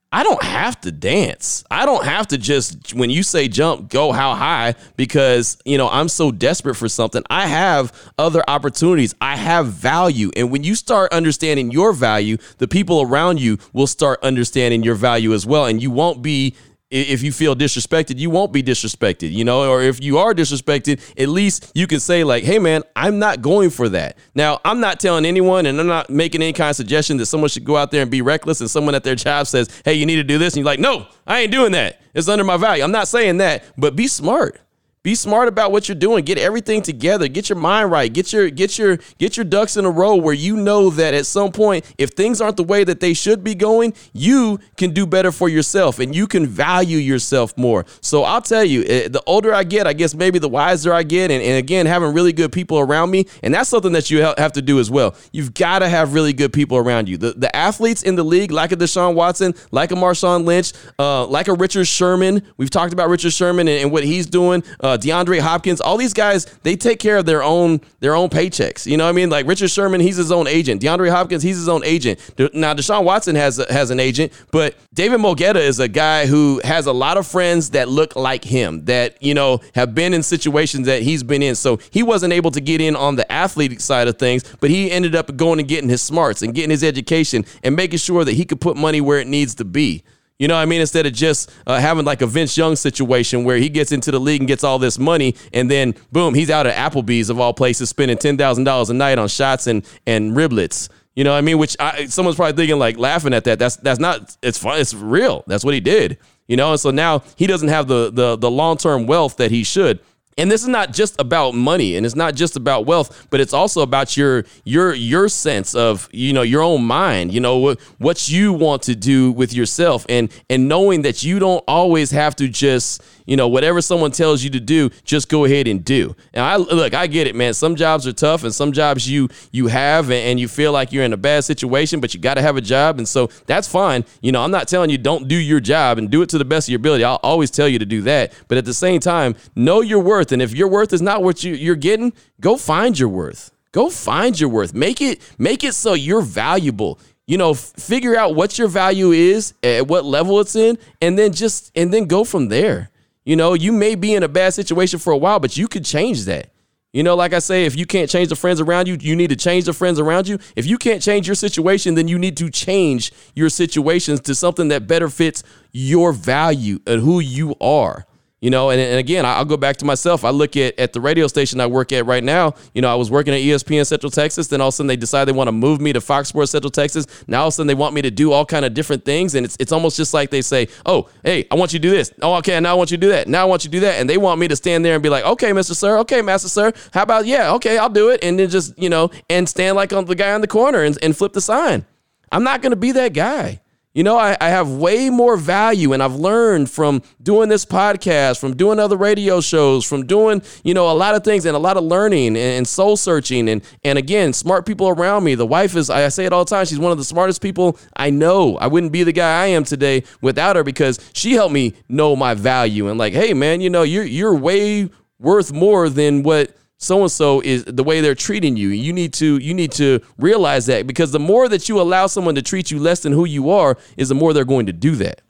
I 0.09 0.23
don't 0.23 0.41
have 0.41 0.79
to 0.81 0.91
dance. 0.91 1.65
I 1.69 1.85
don't 1.85 2.05
have 2.05 2.27
to 2.27 2.37
just 2.37 2.93
when 2.93 3.09
you 3.09 3.23
say 3.23 3.49
jump, 3.49 3.89
go 3.89 4.13
how 4.13 4.35
high 4.35 4.75
because, 4.95 5.57
you 5.65 5.77
know, 5.77 5.89
I'm 5.89 6.07
so 6.07 6.31
desperate 6.31 6.75
for 6.75 6.87
something. 6.87 7.23
I 7.29 7.45
have 7.47 7.91
other 8.17 8.41
opportunities. 8.47 9.13
I 9.19 9.35
have 9.35 9.67
value. 9.67 10.31
And 10.37 10.49
when 10.49 10.63
you 10.63 10.75
start 10.75 11.11
understanding 11.11 11.71
your 11.71 11.91
value, 11.91 12.37
the 12.57 12.69
people 12.69 13.01
around 13.01 13.41
you 13.41 13.57
will 13.73 13.87
start 13.87 14.19
understanding 14.23 14.81
your 14.81 14.95
value 14.95 15.33
as 15.33 15.45
well 15.45 15.65
and 15.65 15.81
you 15.81 15.91
won't 15.91 16.21
be 16.21 16.55
if 16.89 17.21
you 17.21 17.31
feel 17.31 17.55
disrespected, 17.55 18.17
you 18.17 18.29
won't 18.29 18.53
be 18.53 18.63
disrespected, 18.63 19.31
you 19.31 19.43
know, 19.43 19.69
or 19.69 19.81
if 19.81 20.01
you 20.01 20.17
are 20.17 20.33
disrespected, 20.33 21.01
at 21.19 21.27
least 21.27 21.71
you 21.75 21.85
can 21.85 21.99
say, 21.99 22.23
like, 22.23 22.43
hey, 22.43 22.59
man, 22.59 22.83
I'm 22.95 23.19
not 23.19 23.41
going 23.41 23.71
for 23.71 23.89
that. 23.89 24.17
Now, 24.35 24.61
I'm 24.63 24.79
not 24.79 24.99
telling 24.99 25.25
anyone 25.25 25.65
and 25.65 25.79
I'm 25.79 25.87
not 25.87 26.09
making 26.09 26.41
any 26.41 26.53
kind 26.53 26.69
of 26.69 26.75
suggestion 26.77 27.17
that 27.17 27.25
someone 27.25 27.49
should 27.49 27.65
go 27.65 27.75
out 27.75 27.91
there 27.91 28.01
and 28.01 28.11
be 28.11 28.21
reckless 28.21 28.61
and 28.61 28.69
someone 28.69 28.95
at 28.95 29.03
their 29.03 29.15
job 29.15 29.47
says, 29.47 29.69
hey, 29.83 29.95
you 29.95 30.05
need 30.05 30.15
to 30.15 30.23
do 30.23 30.37
this. 30.37 30.53
And 30.53 30.59
you're 30.59 30.65
like, 30.65 30.79
no, 30.79 31.07
I 31.25 31.41
ain't 31.41 31.51
doing 31.51 31.73
that. 31.73 32.01
It's 32.13 32.29
under 32.29 32.45
my 32.45 32.57
value. 32.57 32.83
I'm 32.83 32.91
not 32.91 33.07
saying 33.07 33.37
that, 33.37 33.65
but 33.77 33.95
be 33.95 34.07
smart. 34.07 34.61
Be 35.07 35.15
smart 35.15 35.47
about 35.47 35.71
what 35.71 35.87
you're 35.87 35.95
doing. 35.95 36.25
Get 36.25 36.37
everything 36.37 36.81
together. 36.81 37.29
Get 37.29 37.47
your 37.47 37.57
mind 37.57 37.91
right. 37.91 38.11
Get 38.11 38.33
your 38.33 38.49
get 38.49 38.77
your 38.77 38.99
get 39.17 39.37
your 39.37 39.45
ducks 39.45 39.77
in 39.77 39.85
a 39.85 39.89
row 39.89 40.17
where 40.17 40.33
you 40.33 40.57
know 40.57 40.89
that 40.89 41.13
at 41.13 41.25
some 41.25 41.53
point 41.53 41.85
if 41.97 42.09
things 42.09 42.41
aren't 42.41 42.57
the 42.57 42.65
way 42.65 42.83
that 42.83 42.99
they 42.99 43.13
should 43.13 43.41
be 43.41 43.55
going, 43.55 43.93
you 44.11 44.59
can 44.75 44.93
do 44.93 45.07
better 45.07 45.31
for 45.31 45.47
yourself 45.47 45.99
and 45.99 46.13
you 46.13 46.27
can 46.27 46.45
value 46.45 46.97
yourself 46.97 47.57
more. 47.57 47.85
So 48.01 48.23
I'll 48.23 48.41
tell 48.41 48.65
you, 48.65 48.83
eh, 48.83 49.07
the 49.07 49.23
older 49.25 49.53
I 49.53 49.63
get, 49.63 49.87
I 49.87 49.93
guess 49.93 50.13
maybe 50.13 50.39
the 50.39 50.49
wiser 50.49 50.91
I 50.91 51.03
get 51.03 51.31
and, 51.31 51.41
and 51.41 51.57
again 51.57 51.85
having 51.85 52.13
really 52.13 52.33
good 52.33 52.51
people 52.51 52.77
around 52.77 53.09
me 53.09 53.27
and 53.41 53.53
that's 53.53 53.69
something 53.69 53.93
that 53.93 54.11
you 54.11 54.19
have 54.37 54.51
to 54.51 54.61
do 54.61 54.77
as 54.77 54.91
well. 54.91 55.15
You've 55.31 55.53
got 55.53 55.79
to 55.79 55.87
have 55.87 56.15
really 56.15 56.33
good 56.33 56.51
people 56.51 56.77
around 56.77 57.07
you. 57.07 57.15
The 57.15 57.31
the 57.31 57.55
athletes 57.55 58.03
in 58.03 58.17
the 58.17 58.25
league 58.25 58.51
like 58.51 58.73
a 58.73 58.75
Deshaun 58.75 59.15
Watson, 59.15 59.53
like 59.71 59.93
a 59.93 59.95
Marshawn 59.95 60.43
Lynch, 60.43 60.73
uh, 60.99 61.25
like 61.27 61.47
a 61.47 61.53
Richard 61.53 61.87
Sherman. 61.87 62.45
We've 62.57 62.69
talked 62.69 62.91
about 62.91 63.07
Richard 63.07 63.31
Sherman 63.31 63.69
and, 63.69 63.83
and 63.83 63.91
what 63.93 64.03
he's 64.03 64.25
doing. 64.25 64.65
Uh, 64.81 64.96
uh, 64.97 65.01
DeAndre 65.01 65.39
Hopkins, 65.39 65.79
all 65.81 65.97
these 65.97 66.13
guys, 66.13 66.45
they 66.63 66.75
take 66.75 66.99
care 66.99 67.17
of 67.17 67.25
their 67.25 67.43
own 67.43 67.81
their 67.99 68.15
own 68.15 68.29
paychecks. 68.29 68.85
You 68.85 68.97
know 68.97 69.05
what 69.05 69.11
I 69.11 69.13
mean? 69.13 69.29
Like 69.29 69.47
Richard 69.47 69.69
Sherman, 69.69 70.01
he's 70.01 70.17
his 70.17 70.31
own 70.31 70.47
agent. 70.47 70.81
DeAndre 70.81 71.09
Hopkins, 71.09 71.43
he's 71.43 71.57
his 71.57 71.69
own 71.69 71.83
agent. 71.83 72.19
Now 72.53 72.73
Deshaun 72.73 73.03
Watson 73.03 73.35
has 73.35 73.59
a, 73.59 73.71
has 73.71 73.91
an 73.91 73.99
agent, 73.99 74.33
but 74.51 74.75
David 74.93 75.19
Mulugheta 75.19 75.55
is 75.55 75.79
a 75.79 75.87
guy 75.87 76.25
who 76.25 76.61
has 76.63 76.85
a 76.85 76.93
lot 76.93 77.17
of 77.17 77.27
friends 77.27 77.71
that 77.71 77.89
look 77.89 78.15
like 78.15 78.43
him 78.43 78.85
that 78.85 79.21
you 79.21 79.33
know 79.33 79.61
have 79.75 79.93
been 79.93 80.13
in 80.13 80.23
situations 80.23 80.87
that 80.87 81.01
he's 81.03 81.23
been 81.23 81.43
in. 81.43 81.55
So 81.55 81.79
he 81.91 82.03
wasn't 82.03 82.33
able 82.33 82.51
to 82.51 82.61
get 82.61 82.81
in 82.81 82.95
on 82.95 83.15
the 83.15 83.31
athletic 83.31 83.79
side 83.79 84.07
of 84.07 84.17
things, 84.17 84.43
but 84.59 84.69
he 84.69 84.91
ended 84.91 85.15
up 85.15 85.35
going 85.35 85.59
and 85.59 85.67
getting 85.67 85.89
his 85.89 86.01
smarts 86.01 86.41
and 86.41 86.53
getting 86.53 86.71
his 86.71 86.83
education 86.83 87.45
and 87.63 87.75
making 87.75 87.99
sure 87.99 88.23
that 88.25 88.33
he 88.33 88.45
could 88.45 88.61
put 88.61 88.77
money 88.77 89.01
where 89.01 89.19
it 89.19 89.27
needs 89.27 89.55
to 89.55 89.65
be. 89.65 90.03
You 90.39 90.47
know 90.47 90.53
what 90.53 90.61
I 90.61 90.65
mean? 90.65 90.81
Instead 90.81 91.07
of 91.07 91.13
just 91.13 91.49
uh, 91.65 91.79
having 91.79 92.05
like 92.05 92.21
a 92.21 92.27
Vince 92.27 92.55
Young 92.55 92.75
situation 92.75 93.43
where 93.43 93.57
he 93.57 93.69
gets 93.69 93.91
into 93.91 94.11
the 94.11 94.19
league 94.19 94.41
and 94.41 94.47
gets 94.47 94.63
all 94.63 94.77
this 94.77 94.99
money, 94.99 95.35
and 95.51 95.69
then 95.69 95.95
boom, 96.11 96.35
he's 96.35 96.51
out 96.51 96.67
at 96.67 96.75
Applebee's 96.75 97.29
of 97.29 97.39
all 97.39 97.53
places, 97.53 97.89
spending 97.89 98.17
ten 98.17 98.37
thousand 98.37 98.65
dollars 98.65 98.89
a 98.91 98.93
night 98.93 99.17
on 99.17 99.27
shots 99.27 99.65
and 99.65 99.83
and 100.05 100.35
riblets. 100.35 100.89
You 101.15 101.23
know 101.23 101.31
what 101.31 101.39
I 101.39 101.41
mean? 101.41 101.57
Which 101.57 101.75
I, 101.79 102.05
someone's 102.05 102.35
probably 102.35 102.55
thinking 102.55 102.77
like 102.77 102.97
laughing 102.99 103.33
at 103.33 103.45
that. 103.45 103.57
That's 103.57 103.77
that's 103.77 103.99
not. 103.99 104.37
It's 104.43 104.59
fun. 104.59 104.79
It's 104.79 104.93
real. 104.93 105.43
That's 105.47 105.65
what 105.65 105.73
he 105.73 105.79
did. 105.79 106.19
You 106.47 106.55
know, 106.55 106.69
and 106.71 106.79
so 106.79 106.91
now 106.91 107.23
he 107.35 107.47
doesn't 107.47 107.69
have 107.69 107.87
the 107.87 108.11
the 108.11 108.35
the 108.35 108.51
long 108.51 108.77
term 108.77 109.07
wealth 109.07 109.37
that 109.37 109.49
he 109.49 109.63
should. 109.63 109.99
And 110.37 110.51
this 110.51 110.61
is 110.61 110.67
not 110.67 110.93
just 110.93 111.19
about 111.19 111.55
money 111.55 111.95
and 111.95 112.05
it's 112.05 112.15
not 112.15 112.35
just 112.35 112.55
about 112.55 112.85
wealth, 112.85 113.27
but 113.29 113.39
it's 113.39 113.53
also 113.53 113.81
about 113.81 114.15
your 114.15 114.45
your 114.65 114.93
your 114.93 115.29
sense 115.29 115.73
of, 115.73 116.07
you 116.11 116.31
know, 116.31 116.43
your 116.43 116.61
own 116.61 116.83
mind, 116.83 117.33
you 117.33 117.39
know, 117.39 117.57
what 117.57 117.79
what 117.97 118.29
you 118.29 118.53
want 118.53 118.83
to 118.83 118.95
do 118.95 119.31
with 119.31 119.53
yourself. 119.53 120.05
And 120.09 120.31
and 120.49 120.67
knowing 120.67 121.01
that 121.01 121.23
you 121.23 121.39
don't 121.39 121.63
always 121.67 122.11
have 122.11 122.35
to 122.37 122.47
just 122.47 123.01
you 123.27 123.35
know, 123.35 123.47
whatever 123.47 123.81
someone 123.81 124.09
tells 124.09 124.43
you 124.43 124.49
to 124.49 124.59
do, 124.59 124.89
just 125.03 125.29
go 125.29 125.45
ahead 125.45 125.67
and 125.67 125.85
do. 125.85 126.15
And 126.33 126.43
I 126.43 126.55
look, 126.55 126.95
I 126.95 127.05
get 127.05 127.27
it, 127.27 127.35
man. 127.35 127.53
Some 127.53 127.75
jobs 127.75 128.07
are 128.07 128.13
tough, 128.13 128.43
and 128.43 128.55
some 128.55 128.71
jobs 128.71 129.07
you 129.07 129.29
you 129.51 129.67
have, 129.67 130.09
and 130.09 130.39
you 130.39 130.47
feel 130.47 130.71
like 130.71 130.91
you're 130.91 131.03
in 131.03 131.13
a 131.13 131.17
bad 131.17 131.43
situation, 131.43 131.99
but 131.99 132.13
you 132.13 132.19
got 132.19 132.35
to 132.35 132.41
have 132.41 132.57
a 132.57 132.61
job, 132.61 132.97
and 132.97 133.07
so 133.07 133.27
that's 133.45 133.67
fine. 133.67 134.05
You 134.21 134.31
know, 134.31 134.41
I'm 134.41 134.51
not 134.51 134.67
telling 134.67 134.89
you 134.89 134.97
don't 134.97 135.27
do 135.27 135.35
your 135.35 135.59
job 135.59 135.99
and 135.99 136.09
do 136.09 136.21
it 136.21 136.29
to 136.29 136.37
the 136.37 136.45
best 136.45 136.67
of 136.67 136.71
your 136.71 136.79
ability. 136.79 137.03
I'll 137.03 137.19
always 137.21 137.51
tell 137.51 137.67
you 137.67 137.77
to 137.79 137.85
do 137.85 138.01
that, 138.03 138.33
but 138.47 138.57
at 138.57 138.65
the 138.65 138.73
same 138.73 138.99
time, 138.99 139.35
know 139.55 139.81
your 139.81 139.99
worth, 139.99 140.31
and 140.31 140.41
if 140.41 140.55
your 140.55 140.69
worth 140.69 140.93
is 140.93 141.01
not 141.01 141.21
what 141.21 141.43
you, 141.43 141.53
you're 141.53 141.75
getting, 141.75 142.13
go 142.41 142.57
find 142.57 142.97
your 142.97 143.09
worth. 143.09 143.51
Go 143.73 143.89
find 143.89 144.39
your 144.39 144.49
worth. 144.49 144.73
Make 144.73 145.01
it 145.01 145.21
make 145.37 145.63
it 145.63 145.73
so 145.73 145.93
you're 145.93 146.21
valuable 146.21 146.99
you 147.27 147.37
know 147.37 147.53
figure 147.53 148.15
out 148.15 148.33
what 148.33 148.57
your 148.57 148.69
value 148.69 149.11
is 149.11 149.53
at 149.61 149.85
what 149.85 150.05
level 150.05 150.39
it's 150.39 150.55
in 150.55 150.77
and 151.01 151.19
then 151.19 151.33
just 151.33 151.71
and 151.75 151.93
then 151.93 152.05
go 152.05 152.23
from 152.23 152.47
there 152.47 152.89
you 153.27 153.35
know, 153.35 153.55
you 153.55 153.73
may 153.73 153.95
be 153.95 154.15
in 154.15 154.23
a 154.23 154.29
bad 154.29 154.53
situation 154.53 154.99
for 154.99 155.11
a 155.11 155.17
while, 155.17 155.37
but 155.37 155.57
you 155.57 155.67
could 155.67 155.83
change 155.83 156.23
that. 156.25 156.49
You 156.93 157.03
know, 157.03 157.13
like 157.13 157.33
I 157.33 157.39
say, 157.39 157.65
if 157.65 157.75
you 157.75 157.85
can't 157.85 158.09
change 158.09 158.29
the 158.29 158.37
friends 158.37 158.61
around 158.61 158.87
you, 158.87 158.97
you 159.01 159.17
need 159.17 159.31
to 159.31 159.35
change 159.35 159.65
the 159.65 159.73
friends 159.73 159.99
around 159.99 160.29
you. 160.29 160.39
If 160.55 160.65
you 160.65 160.77
can't 160.77 161.01
change 161.01 161.27
your 161.27 161.35
situation, 161.35 161.95
then 161.95 162.07
you 162.07 162.17
need 162.17 162.37
to 162.37 162.49
change 162.49 163.11
your 163.35 163.49
situations 163.49 164.21
to 164.21 164.33
something 164.33 164.69
that 164.69 164.87
better 164.87 165.09
fits 165.09 165.43
your 165.73 166.13
value 166.13 166.79
and 166.87 167.01
who 167.01 167.19
you 167.19 167.53
are. 167.59 168.06
You 168.39 168.51
know, 168.51 168.69
and, 168.69 168.79
and 168.79 168.99
again, 168.99 169.25
I'll 169.25 169.45
go 169.45 169.57
back 169.57 169.77
to 169.77 169.85
myself. 169.85 170.23
I 170.23 170.29
look 170.29 170.55
at, 170.55 170.77
at 170.77 170.93
the 170.93 171.01
radio 171.01 171.25
station 171.25 171.59
I 171.59 171.65
work 171.65 171.91
at 171.91 172.05
right 172.05 172.23
now. 172.23 172.53
You 172.75 172.83
know, 172.83 172.91
I 172.91 172.93
was 172.93 173.09
working 173.09 173.33
at 173.33 173.39
ESPN 173.39 173.83
Central 173.87 174.11
Texas. 174.11 174.47
Then 174.47 174.61
all 174.61 174.67
of 174.67 174.73
a 174.73 174.75
sudden 174.75 174.87
they 174.87 174.95
decide 174.95 175.25
they 175.25 175.31
want 175.31 175.47
to 175.47 175.51
move 175.51 175.81
me 175.81 175.91
to 175.91 175.99
Fox 175.99 176.29
Sports 176.29 176.51
Central 176.51 176.69
Texas. 176.69 177.07
Now 177.25 177.41
all 177.41 177.47
of 177.47 177.51
a 177.53 177.55
sudden 177.55 177.65
they 177.67 177.73
want 177.73 177.95
me 177.95 178.03
to 178.03 178.11
do 178.11 178.31
all 178.31 178.45
kind 178.45 178.63
of 178.63 178.75
different 178.75 179.05
things. 179.05 179.33
And 179.33 179.43
it's, 179.43 179.57
it's 179.59 179.71
almost 179.71 179.97
just 179.97 180.13
like 180.13 180.29
they 180.29 180.43
say, 180.43 180.67
oh, 180.85 181.09
hey, 181.23 181.47
I 181.49 181.55
want 181.55 181.73
you 181.73 181.79
to 181.79 181.87
do 181.87 181.89
this. 181.89 182.13
Oh, 182.21 182.35
okay, 182.35 182.59
now 182.59 182.71
I 182.71 182.73
want 182.75 182.91
you 182.91 182.97
to 182.97 183.01
do 183.01 183.09
that. 183.09 183.27
Now 183.27 183.41
I 183.41 183.45
want 183.45 183.63
you 183.63 183.71
to 183.71 183.77
do 183.77 183.81
that. 183.81 183.99
And 183.99 184.07
they 184.07 184.17
want 184.17 184.39
me 184.39 184.47
to 184.49 184.55
stand 184.55 184.85
there 184.85 184.93
and 184.93 185.01
be 185.01 185.09
like, 185.09 185.25
okay, 185.25 185.49
Mr. 185.49 185.75
Sir. 185.75 185.97
Okay, 185.99 186.21
Master 186.21 186.49
Sir. 186.49 186.73
How 186.93 187.01
about, 187.01 187.25
yeah, 187.25 187.53
okay, 187.53 187.79
I'll 187.79 187.89
do 187.89 188.09
it. 188.09 188.23
And 188.23 188.37
then 188.37 188.51
just, 188.51 188.77
you 188.77 188.89
know, 188.89 189.09
and 189.31 189.49
stand 189.49 189.75
like 189.75 189.93
on 189.93 190.05
the 190.05 190.13
guy 190.13 190.33
on 190.33 190.41
the 190.41 190.47
corner 190.47 190.83
and, 190.83 190.95
and 191.01 191.17
flip 191.17 191.33
the 191.33 191.41
sign. 191.41 191.87
I'm 192.31 192.43
not 192.43 192.61
going 192.61 192.71
to 192.71 192.75
be 192.75 192.91
that 192.91 193.13
guy. 193.13 193.61
You 193.97 194.03
know, 194.03 194.15
I, 194.15 194.37
I, 194.39 194.49
have 194.49 194.69
way 194.69 195.09
more 195.09 195.37
value, 195.37 195.91
and 195.91 196.03
I've 196.03 196.13
learned 196.13 196.69
from 196.69 197.01
doing 197.23 197.49
this 197.49 197.65
podcast, 197.65 198.39
from 198.39 198.55
doing 198.55 198.77
other 198.77 198.95
radio 198.95 199.41
shows, 199.41 199.85
from 199.85 200.05
doing, 200.05 200.43
you 200.63 200.75
know, 200.75 200.91
a 200.91 200.93
lot 200.93 201.15
of 201.15 201.23
things 201.23 201.47
and 201.47 201.55
a 201.55 201.59
lot 201.59 201.77
of 201.77 201.83
learning 201.83 202.27
and, 202.27 202.37
and, 202.37 202.67
soul 202.67 202.95
searching. 202.95 203.49
And, 203.49 203.63
and 203.83 203.97
again, 203.97 204.33
smart 204.33 204.67
people 204.67 204.87
around 204.87 205.23
me. 205.23 205.33
The 205.33 205.47
wife 205.47 205.75
is, 205.75 205.89
I 205.89 206.09
say 206.09 206.25
it 206.25 206.31
all 206.31 206.45
the 206.45 206.49
time, 206.49 206.67
she's 206.67 206.77
one 206.77 206.91
of 206.91 206.99
the 206.99 207.03
smartest 207.03 207.41
people 207.41 207.79
I 207.95 208.11
know. 208.11 208.55
I 208.57 208.67
wouldn't 208.67 208.91
be 208.91 209.01
the 209.01 209.11
guy 209.11 209.45
I 209.45 209.47
am 209.47 209.63
today 209.63 210.03
without 210.21 210.57
her 210.57 210.63
because 210.63 210.99
she 211.13 211.33
helped 211.33 211.53
me 211.55 211.73
know 211.89 212.15
my 212.15 212.35
value 212.35 212.89
and, 212.89 212.99
like, 212.99 213.13
hey, 213.13 213.33
man, 213.33 213.61
you 213.61 213.71
know, 213.71 213.81
you're, 213.81 214.05
you're 214.05 214.35
way 214.35 214.91
worth 215.17 215.51
more 215.51 215.89
than 215.89 216.21
what 216.21 216.55
so 216.77 217.01
and 217.01 217.11
so 217.11 217.41
is 217.41 217.63
the 217.65 217.83
way 217.83 218.01
they're 218.01 218.15
treating 218.15 218.55
you. 218.55 218.69
You 218.69 218.93
need 218.93 219.13
to 219.13 219.37
you 219.37 219.53
need 219.53 219.71
to 219.73 219.99
realize 220.17 220.67
that 220.67 220.87
because 220.87 221.11
the 221.11 221.19
more 221.19 221.49
that 221.49 221.67
you 221.67 221.81
allow 221.81 222.07
someone 222.07 222.35
to 222.35 222.41
treat 222.41 222.71
you 222.71 222.79
less 222.79 223.01
than 223.01 223.13
who 223.13 223.25
you 223.25 223.49
are 223.49 223.77
is 223.97 224.09
the 224.09 224.15
more 224.15 224.33
they're 224.33 224.45
going 224.45 224.67
to 224.67 224.73
do 224.73 224.95
that. 224.97 225.21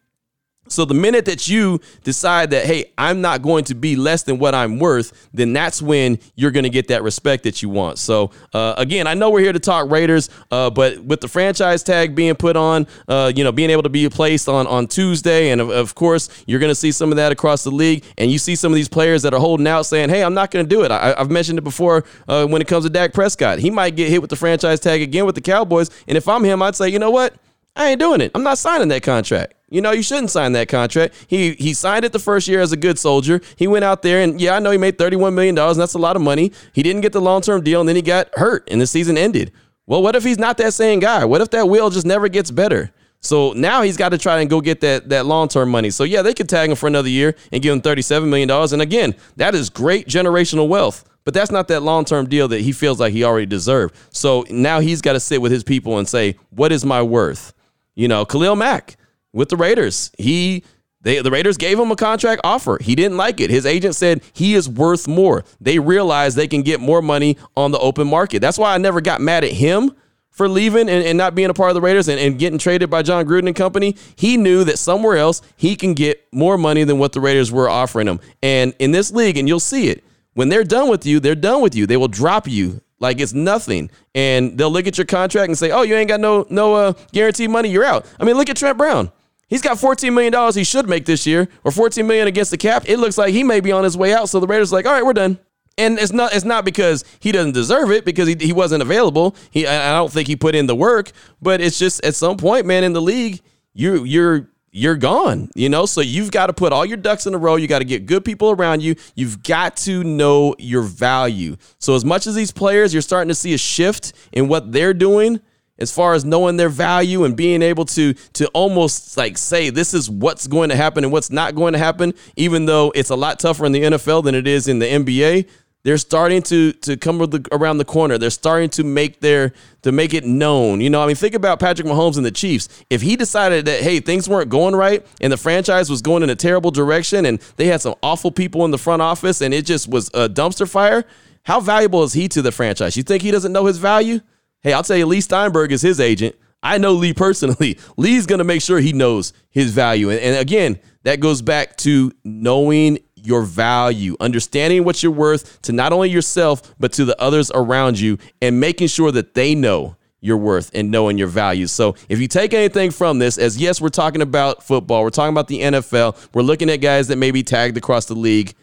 So 0.72 0.86
the 0.86 0.94
minute 0.94 1.26
that 1.26 1.48
you 1.48 1.80
decide 2.04 2.52
that, 2.52 2.66
hey, 2.66 2.92
I'm 2.98 3.22
not 3.22 3.42
going 3.42 3.64
to 3.66 3.76
be 3.76 3.96
less 3.96 4.24
than 4.24 4.40
what 4.40 4.56
I'm 4.56 4.80
worth, 4.80 5.30
then 5.34 5.54
that's 5.54 5.82
when 5.82 6.20
you're 6.36 6.52
going 6.52 6.64
to 6.64 6.70
get 6.70 6.88
that 6.90 7.04
respect 7.04 7.44
that 7.44 7.62
you 7.62 7.70
want. 7.70 8.00
So 8.00 8.32
uh, 8.54 8.76
again, 8.78 9.08
I 9.08 9.14
know 9.14 9.30
we're 9.30 9.42
here 9.42 9.54
to 9.54 9.60
talk 9.60 9.90
Raiders, 9.90 10.30
uh, 10.52 10.70
but 10.70 11.00
with 11.00 11.22
the 11.22 11.28
franchise 11.28 11.84
tag 11.84 12.16
being 12.16 12.36
put 12.36 12.56
on, 12.56 12.88
uh, 13.08 13.32
you 13.36 13.44
know, 13.44 13.52
being 13.52 13.70
able 13.70 13.84
to 13.84 13.90
be 13.90 14.08
placed 14.10 14.50
on 14.50 14.68
on 14.68 14.88
Tuesday, 14.88 15.50
and 15.50 15.62
of, 15.62 15.70
of 15.70 15.96
course, 15.96 16.30
you're 16.48 16.60
going 16.60 16.72
to 16.72 16.76
see 16.76 16.92
some 16.92 17.12
of 17.12 17.18
that 17.18 17.32
across 17.32 17.64
the 17.64 17.72
league, 17.72 18.04
and 18.18 18.32
you 18.32 18.40
see 18.40 18.56
some 18.56 18.72
of 18.72 18.76
these 18.76 18.90
players 18.90 19.22
that 19.24 19.34
are 19.34 19.40
holding 19.40 19.68
out, 19.68 19.84
saying, 19.84 20.10
hey, 20.10 20.24
I'm 20.24 20.34
not 20.34 20.52
going 20.52 20.66
to 20.66 20.70
do 20.70 20.84
it. 20.84 20.92
I, 20.92 21.16
have 21.18 21.32
mentioned 21.32 21.58
it 21.58 21.64
before 21.64 22.06
uh, 22.28 22.46
when 22.46 22.62
it 22.62 22.68
comes 22.68 22.86
to 22.86 22.90
Dak 22.90 23.14
Prescott, 23.14 23.60
he 23.60 23.70
might 23.70 23.96
get 23.96 24.10
hit 24.10 24.22
with 24.22 24.30
the 24.30 24.36
franchise 24.36 24.80
tag 24.80 25.02
again 25.02 25.26
with 25.26 25.36
the 25.36 25.42
Cowboys, 25.42 25.90
and 26.08 26.18
if 26.18 26.28
I'm 26.28 26.44
him, 26.44 26.62
I'd 26.62 26.76
say, 26.76 26.90
you 26.90 27.00
know 27.00 27.12
what? 27.12 27.34
I 27.76 27.90
ain't 27.90 28.00
doing 28.00 28.22
it. 28.22 28.32
I'm 28.34 28.44
not 28.44 28.58
signing 28.58 28.88
that 28.88 29.04
contract. 29.04 29.54
You 29.70 29.82
know, 29.82 29.92
you 29.92 30.02
shouldn't 30.02 30.32
sign 30.32 30.54
that 30.54 30.70
contract. 30.70 31.14
He 31.28 31.54
he 31.54 31.74
signed 31.74 32.06
it 32.06 32.14
the 32.14 32.20
first 32.20 32.48
year 32.48 32.62
as 32.62 32.72
a 32.72 32.78
good 32.78 32.98
soldier. 32.98 33.42
He 33.58 33.68
went 33.68 33.84
out 33.84 34.02
there 34.02 34.22
and 34.22 34.40
yeah, 34.40 34.56
I 34.56 34.60
know 34.60 34.72
he 34.72 34.78
made 34.78 34.98
$31 34.98 35.34
million, 35.34 35.58
and 35.58 35.80
that's 35.80 35.94
a 35.94 36.00
lot 36.00 36.16
of 36.16 36.22
money. 36.22 36.54
He 36.74 36.84
didn't 36.84 37.02
get 37.02 37.12
the 37.12 37.22
long-term 37.22 37.64
deal, 37.64 37.82
and 37.82 37.90
then 37.90 37.98
he 37.98 38.02
got 38.02 38.30
hurt 38.36 38.68
and 38.72 38.80
the 38.80 38.88
season 38.88 39.18
ended. 39.18 39.52
Well, 39.86 40.02
what 40.02 40.16
if 40.16 40.24
he's 40.24 40.38
not 40.38 40.58
that 40.58 40.74
same 40.74 41.00
guy? 41.00 41.26
What 41.26 41.42
if 41.42 41.50
that 41.52 41.68
wheel 41.68 41.90
just 41.90 42.06
never 42.06 42.30
gets 42.30 42.52
better? 42.52 42.92
So 43.20 43.52
now 43.54 43.82
he's 43.82 43.98
got 43.98 44.10
to 44.10 44.18
try 44.18 44.40
and 44.40 44.50
go 44.50 44.62
get 44.62 44.82
that 44.82 45.10
that 45.10 45.26
long-term 45.26 45.70
money. 45.70 45.90
So 45.90 46.06
yeah, 46.06 46.22
they 46.22 46.34
could 46.34 46.48
tag 46.48 46.70
him 46.70 46.76
for 46.76 46.88
another 46.88 47.10
year 47.10 47.36
and 47.52 47.62
give 47.62 47.74
him 47.74 47.82
$37 47.82 48.28
million. 48.30 48.50
And 48.50 48.82
again, 48.82 49.16
that 49.36 49.54
is 49.54 49.70
great 49.70 50.08
generational 50.08 50.68
wealth. 50.68 51.04
But 51.26 51.34
that's 51.34 51.52
not 51.52 51.68
that 51.68 51.84
long-term 51.84 52.30
deal 52.30 52.48
that 52.48 52.62
he 52.62 52.72
feels 52.72 53.02
like 53.02 53.12
he 53.12 53.26
already 53.26 53.48
deserved. 53.48 53.96
So 54.12 54.46
now 54.50 54.80
he's 54.80 55.02
got 55.02 55.14
to 55.14 55.20
sit 55.20 55.42
with 55.42 55.52
his 55.52 55.62
people 55.62 55.98
and 55.98 56.08
say, 56.08 56.38
what 56.52 56.72
is 56.72 56.86
my 56.86 57.02
worth? 57.02 57.54
You 57.96 58.08
know, 58.08 58.24
Khalil 58.24 58.56
Mack 58.56 58.96
with 59.38 59.50
the 59.50 59.56
Raiders. 59.56 60.12
He 60.18 60.64
they 61.02 61.22
the 61.22 61.30
Raiders 61.30 61.58
gave 61.58 61.80
him 61.80 61.92
a 61.92 61.96
contract 61.96 62.42
offer. 62.44 62.80
He 62.82 62.96
didn't 62.96 63.18
like 63.18 63.40
it. 63.40 63.52
His 63.52 63.68
agent 63.68 63.96
said 63.96 64.22
he 64.34 64.56
is 64.56 64.68
worth 64.68 65.08
more. 65.08 65.46
They 65.62 65.78
realized 65.78 66.36
they 66.36 66.48
can 66.48 66.64
get 66.64 66.82
more 66.82 67.04
money 67.04 67.38
on 67.56 67.72
the 67.72 67.78
open 67.78 68.08
market. 68.08 68.40
That's 68.40 68.58
why 68.58 68.74
I 68.74 68.80
never 68.80 69.00
got 69.00 69.22
mad 69.22 69.44
at 69.44 69.52
him 69.52 69.92
for 70.32 70.50
leaving 70.50 70.90
and, 70.90 71.06
and 71.06 71.18
not 71.18 71.36
being 71.36 71.52
a 71.52 71.54
part 71.54 71.70
of 71.70 71.76
the 71.76 71.82
Raiders 71.82 72.08
and, 72.08 72.20
and 72.20 72.40
getting 72.40 72.58
traded 72.58 72.90
by 72.90 73.04
Jon 73.04 73.26
Gruden 73.26 73.46
and 73.46 73.56
company. 73.56 73.96
He 74.16 74.38
knew 74.38 74.64
that 74.64 74.80
somewhere 74.80 75.18
else 75.18 75.44
he 75.56 75.76
can 75.76 75.94
get 75.94 76.28
more 76.34 76.58
money 76.58 76.84
than 76.84 76.98
what 76.98 77.14
the 77.14 77.22
Raiders 77.22 77.52
were 77.52 77.70
offering 77.70 78.08
him. 78.08 78.20
And 78.42 78.74
in 78.80 78.92
this 78.92 79.12
league, 79.12 79.38
and 79.38 79.48
you'll 79.48 79.60
see 79.60 79.90
it, 79.90 80.04
when 80.34 80.50
they're 80.50 80.64
done 80.64 80.90
with 80.90 81.06
you, 81.06 81.20
they're 81.20 81.36
done 81.36 81.62
with 81.62 81.76
you. 81.76 81.86
They 81.86 81.98
will 81.98 82.08
drop 82.08 82.48
you 82.48 82.82
like 83.00 83.20
it's 83.20 83.34
nothing. 83.34 83.90
And 84.16 84.58
they'll 84.58 84.72
look 84.72 84.88
at 84.88 84.98
your 84.98 85.06
contract 85.06 85.48
and 85.50 85.58
say, 85.58 85.72
"Oh, 85.72 85.84
you 85.84 85.96
ain't 85.96 86.10
got 86.10 86.20
no 86.20 86.46
no 86.50 86.76
uh, 86.76 86.94
guaranteed 87.12 87.50
money. 87.50 87.70
You're 87.70 87.84
out." 87.84 88.06
I 88.20 88.24
mean, 88.24 88.36
look 88.36 88.50
at 88.50 88.58
Trent 88.58 88.78
Brown. 88.78 89.12
He's 89.48 89.62
got 89.62 89.78
$14 89.78 90.14
million 90.14 90.54
he 90.54 90.64
should 90.64 90.90
make 90.90 91.06
this 91.06 91.26
year, 91.26 91.48
or 91.64 91.72
14 91.72 92.06
million 92.06 92.28
against 92.28 92.52
the 92.52 92.58
cap. 92.58 92.84
It 92.86 92.98
looks 92.98 93.18
like 93.18 93.34
he 93.34 93.44
may 93.44 93.62
be 93.62 93.72
on 93.72 93.84
his 93.84 93.98
way 93.98 94.14
out. 94.14 94.30
So 94.30 94.40
the 94.40 94.48
Raiders 94.48 94.74
like, 94.74 94.86
all 94.86 94.92
right, 94.94 95.06
we're 95.06 95.14
done. 95.14 95.40
And 95.78 96.00
it's 96.00 96.12
not 96.12 96.34
it's 96.34 96.44
not 96.44 96.66
because 96.66 97.06
he 97.20 97.32
doesn't 97.32 97.52
deserve 97.52 97.92
it 97.92 98.04
because 98.04 98.28
he, 98.28 98.36
he 98.40 98.52
wasn't 98.52 98.82
available. 98.82 99.36
He 99.52 99.68
I 99.68 99.92
don't 99.92 100.12
think 100.12 100.28
he 100.28 100.36
put 100.36 100.56
in 100.56 100.66
the 100.66 100.76
work, 100.76 101.12
but 101.40 101.62
it's 101.62 101.78
just 101.78 102.04
at 102.04 102.16
some 102.16 102.36
point, 102.36 102.66
man, 102.66 102.84
in 102.84 102.94
the 102.94 103.02
league, 103.02 103.42
you 103.74 104.04
you're 104.04 104.50
you're 104.72 104.96
gone, 104.96 105.50
you 105.56 105.70
know? 105.70 105.86
So 105.86 106.02
you've 106.02 106.32
got 106.32 106.48
to 106.48 106.54
put 106.54 106.72
all 106.74 106.86
your 106.86 106.98
ducks 106.98 107.26
in 107.26 107.34
a 107.34 107.38
row. 107.38 107.56
You 107.56 107.68
got 107.68 107.80
to 107.80 107.86
get 107.86 108.06
good 108.06 108.24
people 108.26 108.52
around 108.52 108.82
you. 108.82 108.96
You've 109.16 109.42
got 109.44 109.78
to 109.78 110.04
know 110.04 110.56
your 110.60 110.84
value. 110.84 111.58
So 111.80 111.96
as 111.96 112.06
much 112.06 112.28
as 112.28 112.36
these 112.36 112.52
players, 112.52 112.94
you're 112.94 113.02
starting 113.02 113.30
to 113.30 113.36
see 113.36 113.54
a 113.54 113.58
shift 113.58 114.14
in 114.32 114.48
what 114.48 114.72
they're 114.72 114.94
doing 114.94 115.42
as 115.80 115.92
far 115.92 116.14
as 116.14 116.26
knowing 116.26 116.58
their 116.58 116.70
value 116.70 117.24
and 117.24 117.36
being 117.36 117.62
able 117.62 117.86
to 117.86 118.14
to 118.34 118.48
almost 118.50 119.18
like 119.18 119.38
say 119.38 119.70
this 119.70 119.94
is 119.94 120.10
what's 120.10 120.48
going 120.48 120.70
to 120.70 120.76
happen 120.76 121.04
and 121.04 121.14
what's 121.14 121.32
not 121.32 121.56
going 121.56 121.74
to 121.74 121.80
happen, 121.80 122.14
even 122.36 122.66
though 122.66 122.92
it's 122.96 123.10
a 123.10 123.16
lot 123.16 123.40
tougher 123.40 123.66
in 123.66 123.72
the 123.72 123.84
NFL 123.84 124.24
than 124.24 124.36
it 124.36 124.48
is 124.48 124.68
in 124.68 124.80
the 124.80 124.86
NBA 124.86 125.48
they're 125.88 125.98
starting 125.98 126.42
to 126.42 126.74
to 126.74 126.98
come 126.98 127.22
around 127.54 127.78
the 127.78 127.86
corner. 127.86 128.18
They're 128.18 128.30
starting 128.30 128.70
to 128.72 128.84
make 128.84 129.22
their 129.22 129.54
to 129.84 129.94
make 129.94 130.14
it 130.14 130.26
known. 130.26 130.82
You 130.82 130.90
know, 130.90 131.02
I 131.02 131.08
mean, 131.08 131.16
think 131.16 131.34
about 131.34 131.62
Patrick 131.62 131.88
Mahomes 131.88 132.18
and 132.18 132.26
the 132.26 132.32
Chiefs. 132.32 132.68
If 132.90 133.02
he 133.02 133.16
decided 133.16 133.64
that 133.68 133.82
hey, 133.82 134.02
things 134.02 134.28
weren't 134.28 134.50
going 134.50 134.76
right 134.76 135.08
and 135.22 135.32
the 135.32 135.38
franchise 135.38 135.90
was 135.90 136.02
going 136.02 136.24
in 136.24 136.30
a 136.30 136.36
terrible 136.36 136.72
direction 136.72 137.26
and 137.26 137.40
they 137.56 137.68
had 137.68 137.80
some 137.80 137.96
awful 138.04 138.32
people 138.32 138.66
in 138.66 138.72
the 138.72 138.78
front 138.78 139.02
office 139.02 139.40
and 139.40 139.54
it 139.54 139.66
just 139.66 139.88
was 139.88 140.10
a 140.10 140.28
dumpster 140.28 140.70
fire, 140.70 141.06
how 141.44 141.62
valuable 141.62 142.04
is 142.04 142.12
he 142.12 142.28
to 142.28 142.42
the 142.42 142.52
franchise? 142.52 142.98
You 142.98 143.04
think 143.04 143.24
he 143.24 143.32
doesn't 143.32 143.54
know 143.54 143.66
his 143.66 143.78
value? 143.78 144.20
Hey, 144.62 144.74
I'll 144.74 144.84
tell 144.84 144.98
you, 144.98 145.06
Leigh 145.06 145.22
Steinberg 145.22 145.72
is 145.72 145.82
his 145.82 146.00
agent. 146.00 146.36
I 146.64 146.78
know 146.78 146.94
Leigh 146.94 147.14
personally. 147.14 147.80
Leigh's 147.98 148.26
going 148.26 148.40
to 148.40 148.46
make 148.46 148.62
sure 148.62 148.80
he 148.80 148.94
knows 148.94 149.34
his 149.50 149.72
value. 149.72 150.10
And, 150.10 150.20
and 150.20 150.38
again, 150.38 150.80
that 151.04 151.20
goes 151.20 151.42
back 151.42 151.78
to 151.78 152.12
knowing 152.24 153.00
your 153.16 153.44
value, 153.44 154.16
understanding 154.20 154.84
what 154.84 155.04
you're 155.04 155.12
worth 155.12 155.62
to 155.64 155.72
not 155.72 155.94
only 155.94 156.10
yourself, 156.10 156.76
but 156.80 156.94
to 156.94 157.06
the 157.06 157.20
others 157.22 157.52
around 157.54 158.00
you, 158.00 158.18
and 158.42 158.60
making 158.60 158.88
sure 158.88 159.12
that 159.12 159.34
they 159.34 159.54
know 159.54 159.96
your 160.20 160.38
worth 160.38 160.72
and 160.74 160.90
knowing 160.90 161.18
your 161.18 161.28
value. 161.28 161.68
So, 161.68 161.96
if 162.10 162.20
you 162.20 162.28
take 162.28 162.54
anything 162.54 162.92
from 162.92 163.20
this, 163.20 163.38
as 163.38 163.58
yes, 163.58 163.80
we're 163.80 163.90
talking 163.90 164.22
about 164.22 164.64
football, 164.64 165.04
we're 165.04 165.10
talking 165.10 165.34
about 165.34 165.48
the 165.48 165.62
NFL, 165.62 166.34
we're 166.34 166.42
looking 166.42 166.70
at 166.70 166.78
guys 166.78 167.08
that 167.10 167.18
may 167.18 167.32
be 167.32 167.44
tagged 167.44 167.78
across 167.78 168.06
the 168.06 168.16
league. 168.16 168.56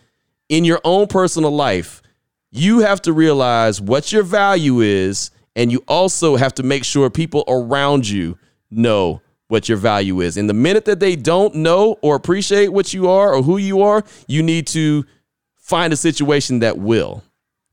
In 0.48 0.64
your 0.64 0.80
own 0.84 1.06
personal 1.06 1.50
life, 1.50 2.02
you 2.50 2.80
have 2.80 3.00
to 3.02 3.12
realize 3.12 3.80
what 3.80 4.12
your 4.12 4.22
value 4.22 4.80
is, 4.80 5.30
and 5.56 5.70
you 5.70 5.84
also 5.88 6.36
have 6.36 6.54
to 6.54 6.62
make 6.62 6.84
sure 6.84 7.10
people 7.10 7.44
around 7.48 8.08
you 8.08 8.38
know 8.70 9.20
what 9.48 9.68
your 9.68 9.78
value 9.78 10.20
is. 10.20 10.36
And 10.36 10.48
the 10.48 10.54
minute 10.54 10.84
that 10.86 11.00
they 11.00 11.16
don't 11.16 11.54
know 11.54 11.96
or 12.02 12.16
appreciate 12.16 12.68
what 12.68 12.92
you 12.94 13.08
are 13.08 13.34
or 13.34 13.42
who 13.42 13.56
you 13.56 13.82
are, 13.82 14.02
you 14.26 14.42
need 14.42 14.66
to 14.68 15.04
find 15.56 15.92
a 15.92 15.96
situation 15.96 16.60
that 16.60 16.78
will. 16.78 17.22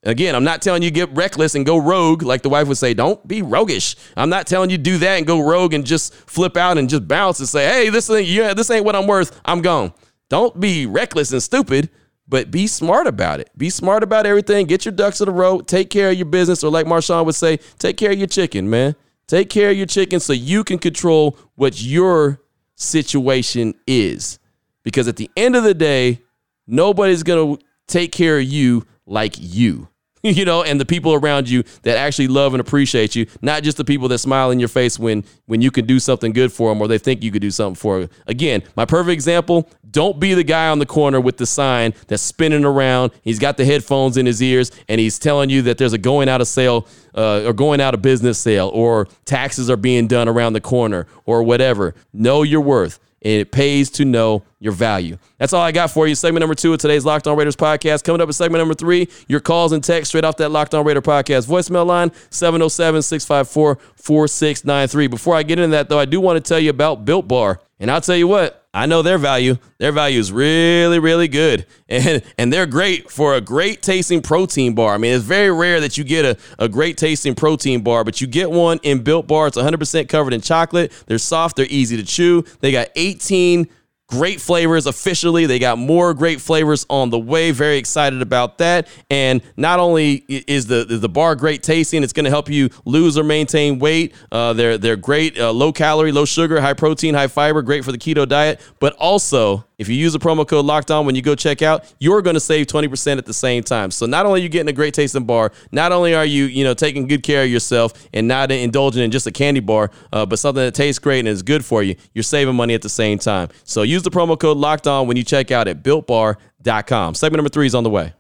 Again, 0.04 0.36
I'm 0.36 0.44
not 0.44 0.64
telling 0.64 0.82
you 0.82 0.90
get 0.90 1.14
reckless 1.16 1.54
and 1.54 1.64
go 1.66 1.78
rogue, 1.78 2.24
like 2.24 2.42
the 2.42 2.50
wife 2.50 2.68
would 2.68 2.78
say. 2.78 2.96
Don't 2.96 3.26
be 3.28 3.44
roguish. 3.44 3.96
I'm 4.18 4.30
not 4.30 4.48
telling 4.48 4.72
you 4.72 4.80
do 4.80 4.98
that 4.98 5.18
and 5.18 5.28
go 5.28 5.40
rogue 5.40 5.74
and 5.74 5.86
just 5.86 6.14
flip 6.14 6.58
out 6.58 6.80
and 6.80 6.90
just 6.90 7.08
bounce 7.08 7.40
and 7.40 7.48
say, 7.48 7.68
"Hey, 7.68 7.90
this 7.90 8.10
ain't 8.10 8.28
yeah, 8.28 8.56
this 8.56 8.72
ain't 8.72 8.84
what 8.84 8.96
I'm 8.96 9.06
worth. 9.06 9.40
I'm 9.46 9.62
gone." 9.62 9.94
Don't 10.28 10.60
be 10.60 10.88
reckless 10.88 11.32
and 11.34 11.44
stupid, 11.44 11.90
but 12.32 12.50
be 12.50 12.66
smart 12.66 13.08
about 13.08 13.42
it. 13.42 13.50
Be 13.58 13.70
smart 13.70 14.04
about 14.04 14.26
everything. 14.26 14.66
Get 14.66 14.86
your 14.86 14.94
ducks 14.94 15.20
in 15.20 15.28
a 15.28 15.32
row. 15.32 15.60
Take 15.60 15.90
care 15.90 16.12
of 16.12 16.16
your 16.16 16.26
business, 16.26 16.64
or 16.64 16.72
like 16.72 16.86
Marshawn 16.86 17.26
would 17.26 17.36
say, 17.36 17.58
take 17.78 17.98
care 17.98 18.14
of 18.14 18.18
your 18.18 18.26
chicken, 18.26 18.70
man. 18.70 18.96
Take 19.28 19.50
care 19.50 19.70
of 19.70 19.76
your 19.76 19.86
chicken 19.86 20.22
so 20.22 20.32
you 20.32 20.64
can 20.64 20.80
control 20.80 21.38
what 21.56 21.82
your 21.82 22.40
situation 22.76 23.74
is. 23.86 24.40
Because 24.82 25.10
at 25.10 25.18
the 25.18 25.30
end 25.36 25.58
of 25.58 25.64
the 25.66 25.74
day, 25.74 26.22
nobody's 26.66 27.22
going 27.22 27.58
to 27.58 27.64
take 27.86 28.14
care 28.14 28.38
of 28.38 28.46
you 28.46 28.86
like 29.06 29.36
you. 29.38 29.90
you 30.24 30.46
know, 30.46 30.64
and 30.64 30.80
the 30.80 30.86
people 30.86 31.14
around 31.14 31.50
you 31.50 31.64
that 31.84 31.98
actually 31.98 32.28
love 32.28 32.54
and 32.54 32.62
appreciate 32.62 33.16
you, 33.16 33.26
not 33.42 33.64
just 33.64 33.78
the 33.78 33.84
people 33.84 34.08
that 34.08 34.20
smile 34.20 34.52
in 34.52 34.60
your 34.60 34.70
face 34.70 35.00
when 35.00 35.24
when 35.46 35.62
you 35.62 35.72
can 35.72 35.86
do 35.86 36.00
something 36.00 36.32
good 36.32 36.52
for 36.52 36.70
them 36.70 36.82
or 36.82 36.88
they 36.88 36.98
think 36.98 37.24
you 37.24 37.32
could 37.32 37.42
do 37.42 37.52
something 37.52 37.76
for 37.76 38.02
them. 38.02 38.10
Again, 38.28 38.64
my 38.76 38.86
perfect 38.86 39.12
example, 39.12 39.70
don't 39.90 40.20
be 40.20 40.34
the 40.34 40.44
guy 40.44 40.70
on 40.70 40.80
the 40.80 40.86
corner 40.86 41.20
with 41.20 41.38
the 41.38 41.46
sign 41.46 41.94
that's 42.08 42.22
spinning 42.24 42.64
around. 42.64 43.12
He's 43.24 43.40
got 43.40 43.58
the 43.58 43.66
headphones 43.66 44.16
in 44.18 44.26
his 44.26 44.42
ears 44.42 44.72
and 44.88 45.02
he's 45.02 45.20
telling 45.20 45.50
you 45.50 45.64
that 45.64 45.78
there's 45.78 45.94
a 45.94 45.98
going 45.98 46.30
out 46.30 46.40
of 46.40 46.48
sale 46.48 46.88
uh, 47.16 47.44
or 47.46 47.54
going 47.54 47.82
out 47.82 47.94
of 47.94 48.02
business 48.02 48.38
sale 48.38 48.70
or 48.74 49.08
taxes 49.26 49.70
are 49.70 49.78
being 49.78 50.08
done 50.08 50.30
around 50.30 50.54
the 50.54 50.62
corner 50.62 51.08
or 51.26 51.44
whatever. 51.44 51.96
Know 52.14 52.44
your 52.44 52.62
worth 52.62 53.00
it 53.22 53.52
pays 53.52 53.90
to 53.92 54.06
know 54.06 54.44
your 54.60 54.74
value. 54.74 55.18
That's 55.38 55.54
all 55.54 55.62
I 55.62 55.72
got 55.72 55.92
for 55.92 56.08
you. 56.08 56.16
Segment 56.16 56.42
number 56.42 56.56
two 56.56 56.74
of 56.74 56.80
today's 56.80 57.06
Locked 57.06 57.28
On 57.28 57.38
Raiders 57.38 57.56
podcast. 57.56 58.04
Coming 58.04 58.22
up 58.22 58.28
in 58.28 58.34
segment 58.34 58.60
number 58.60 58.74
three, 58.74 59.08
your 59.28 59.40
calls 59.40 59.72
and 59.72 59.84
text 59.84 60.10
straight 60.10 60.26
off 60.26 60.38
that 60.38 60.50
Locked 60.50 60.74
On 60.74 60.86
Raider 60.86 61.02
podcast 61.02 61.48
voicemail 61.48 61.86
line 61.86 62.12
707 62.32 63.02
654 63.02 63.76
4693. 63.96 65.08
Before 65.08 65.36
I 65.36 65.44
get 65.44 65.60
into 65.60 65.72
that, 65.72 65.90
though, 65.90 66.00
I 66.00 66.06
do 66.06 66.20
want 66.20 66.44
to 66.44 66.48
tell 66.48 66.60
you 66.60 66.72
about 66.72 67.06
Built 67.06 67.28
Bar. 67.28 67.62
And 67.82 67.90
I'll 67.90 68.00
tell 68.00 68.16
you 68.16 68.28
what, 68.28 68.68
I 68.76 68.86
know 68.86 69.02
their 69.02 69.18
value. 69.18 69.58
Their 69.80 69.92
value 69.92 70.20
is 70.20 70.32
really, 70.32 71.00
really 71.00 71.28
good. 71.28 71.66
And 71.90 72.24
and 72.38 72.54
they're 72.54 72.68
great 72.68 73.12
for 73.12 73.36
a 73.36 73.42
great 73.42 73.82
tasting 73.82 74.22
protein 74.22 74.76
bar. 74.76 74.94
I 74.94 74.98
mean, 74.98 75.14
it's 75.14 75.26
very 75.26 75.52
rare 75.52 75.82
that 75.82 75.98
you 75.98 76.06
get 76.06 76.24
a, 76.24 76.38
a 76.58 76.70
great 76.70 76.96
tasting 76.96 77.36
protein 77.36 77.82
bar, 77.82 78.06
but 78.06 78.22
you 78.22 78.28
get 78.28 78.50
one 78.50 78.80
in 78.84 79.04
Built 79.04 79.28
Bar. 79.28 79.48
It's 79.48 79.58
100% 79.58 80.08
covered 80.08 80.32
in 80.32 80.40
chocolate. 80.40 80.94
They're 81.08 81.18
soft, 81.18 81.58
they're 81.58 81.66
easy 81.70 81.98
to 81.98 82.06
chew. 82.06 82.46
They 82.62 82.72
got 82.72 82.88
18 82.96 83.68
Great 84.12 84.42
flavors 84.42 84.88
officially. 84.88 85.46
They 85.46 85.58
got 85.58 85.78
more 85.78 86.14
great 86.14 86.42
flavors 86.42 86.86
on 86.90 87.10
the 87.10 87.18
way. 87.18 87.52
Very 87.52 87.78
excited 87.78 88.22
about 88.22 88.58
that. 88.58 88.90
And 89.10 89.42
not 89.56 89.80
only 89.80 90.26
is 90.28 90.68
the 90.68 90.84
the 90.84 91.08
bar 91.08 91.34
great 91.36 91.64
tasting, 91.64 92.04
it's 92.04 92.12
going 92.12 92.26
to 92.26 92.30
help 92.30 92.50
you 92.50 92.70
lose 92.84 93.18
or 93.18 93.24
maintain 93.24 93.80
weight. 93.80 94.14
Uh, 94.30 94.52
they're 94.52 94.78
they're 94.78 94.98
great, 94.98 95.40
uh, 95.40 95.54
low 95.54 95.72
calorie, 95.72 96.12
low 96.12 96.26
sugar, 96.26 96.60
high 96.60 96.74
protein, 96.74 97.14
high 97.14 97.28
fiber, 97.28 97.62
great 97.62 97.86
for 97.86 97.94
the 97.94 97.98
keto 97.98 98.28
diet. 98.28 98.60
But 98.82 98.94
also 98.94 99.66
if 99.82 99.90
you 99.90 99.96
use 99.96 100.14
the 100.14 100.20
promo 100.20 100.48
code 100.48 100.64
locked 100.64 100.92
on 100.92 101.08
when 101.08 101.16
you 101.16 101.24
go 101.24 101.34
check 101.34 101.64
out, 101.64 101.92
you're 102.00 102.22
going 102.22 102.36
to 102.36 102.40
save 102.40 102.68
20% 102.68 103.18
at 103.18 103.26
the 103.26 103.34
same 103.34 103.64
time. 103.64 103.90
So 103.90 104.06
not 104.06 104.28
only 104.28 104.40
are 104.40 104.44
you 104.44 104.50
getting 104.50 104.70
a 104.70 104.74
great 104.74 104.94
tasting 104.94 105.26
bar, 105.26 105.52
not 105.72 105.92
only 105.92 106.14
are 106.14 106.24
you, 106.24 106.46
you 106.46 106.64
know, 106.64 106.76
taking 106.76 107.08
good 107.08 107.24
care 107.24 107.44
of 107.44 107.50
yourself 107.50 107.94
and 108.14 108.28
not 108.28 108.52
indulging 108.52 109.04
in 109.04 109.10
just 109.10 109.26
a 109.26 109.32
candy 109.32 109.60
bar, 109.60 109.90
uh, 110.14 110.26
but 110.28 110.38
something 110.38 110.64
that 110.64 110.76
tastes 110.76 111.00
great 111.00 111.20
and 111.20 111.28
is 111.28 111.42
good 111.42 111.66
for 111.66 111.82
you, 111.82 111.96
you're 112.14 112.22
saving 112.22 112.56
money 112.56 112.76
at 112.76 112.84
the 112.84 112.90
same 112.90 113.18
time. 113.18 113.50
So 113.64 113.82
use 113.82 114.04
the 114.04 114.12
promo 114.12 114.40
code 114.40 114.58
locked 114.58 114.86
on 114.86 115.08
when 115.08 115.18
you 115.18 115.24
check 115.24 115.50
out 115.50 115.68
at 115.68 115.82
builtbar.com. 115.84 117.16
Segment 117.16 117.40
number 117.40 117.50
three 117.50 117.66
is 117.66 117.74
on 117.74 117.84
the 117.84 117.90
way. 117.90 118.14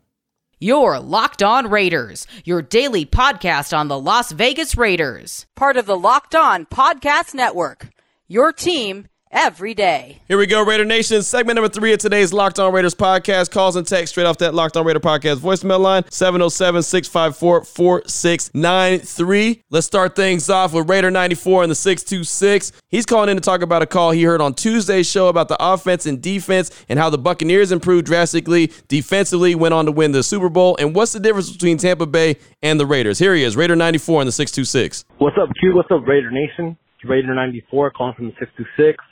Your 0.59 0.99
Locked 0.99 1.43
On 1.43 1.69
Raiders, 1.69 2.25
your 2.43 2.63
daily 2.63 3.05
podcast 3.05 3.75
on 3.75 3.87
the 3.87 3.99
Las 3.99 4.31
Vegas 4.31 4.75
Raiders, 4.77 5.45
part 5.55 5.77
of 5.77 5.85
the 5.85 5.97
Locked 5.97 6.33
On 6.33 6.65
Podcast 6.65 7.35
Network. 7.35 7.89
Your 8.27 8.51
team 8.51 9.07
every 9.31 9.73
day. 9.73 10.19
Here 10.27 10.37
we 10.37 10.45
go, 10.45 10.63
Raider 10.63 10.85
Nation. 10.85 11.21
Segment 11.23 11.55
number 11.55 11.69
three 11.69 11.93
of 11.93 11.99
today's 11.99 12.33
Locked 12.33 12.59
On 12.59 12.73
Raiders 12.73 12.95
podcast. 12.95 13.51
Calls 13.51 13.75
and 13.75 13.87
text 13.87 14.13
straight 14.13 14.25
off 14.25 14.37
that 14.39 14.53
Locked 14.53 14.77
On 14.77 14.85
Raider 14.85 14.99
podcast 14.99 15.37
voicemail 15.37 15.79
line 15.79 16.03
707 16.09 16.83
654 16.83 17.65
4693. 17.65 19.63
Let's 19.69 19.87
start 19.87 20.15
things 20.15 20.49
off 20.49 20.73
with 20.73 20.89
Raider 20.89 21.11
94 21.11 21.63
in 21.63 21.69
the 21.69 21.75
626. 21.75 22.71
He's 22.89 23.05
calling 23.05 23.29
in 23.29 23.37
to 23.37 23.41
talk 23.41 23.61
about 23.61 23.81
a 23.81 23.85
call 23.85 24.11
he 24.11 24.23
heard 24.23 24.41
on 24.41 24.53
Tuesday's 24.53 25.09
show 25.09 25.27
about 25.27 25.47
the 25.47 25.57
offense 25.59 26.05
and 26.05 26.21
defense 26.21 26.71
and 26.89 26.99
how 26.99 27.09
the 27.09 27.17
Buccaneers 27.17 27.71
improved 27.71 28.05
drastically 28.05 28.71
defensively, 28.87 29.55
went 29.55 29.73
on 29.73 29.85
to 29.85 29.91
win 29.91 30.11
the 30.11 30.23
Super 30.23 30.49
Bowl. 30.49 30.75
And 30.77 30.93
what's 30.95 31.13
the 31.13 31.19
difference 31.19 31.51
between 31.51 31.77
Tampa 31.77 32.05
Bay 32.05 32.37
and 32.61 32.79
the 32.79 32.85
Raiders? 32.85 33.19
Here 33.19 33.33
he 33.33 33.43
is, 33.43 33.55
Raider 33.55 33.75
94 33.75 34.21
in 34.21 34.25
the 34.25 34.31
626. 34.31 35.05
What's 35.17 35.37
up, 35.37 35.49
Q? 35.59 35.75
What's 35.75 35.91
up, 35.91 36.05
Raider 36.07 36.31
Nation? 36.31 36.77
It's 36.95 37.09
Raider 37.09 37.33
94 37.33 37.91
calling 37.91 38.13
from 38.15 38.25
the 38.27 38.33
626. 38.39 39.03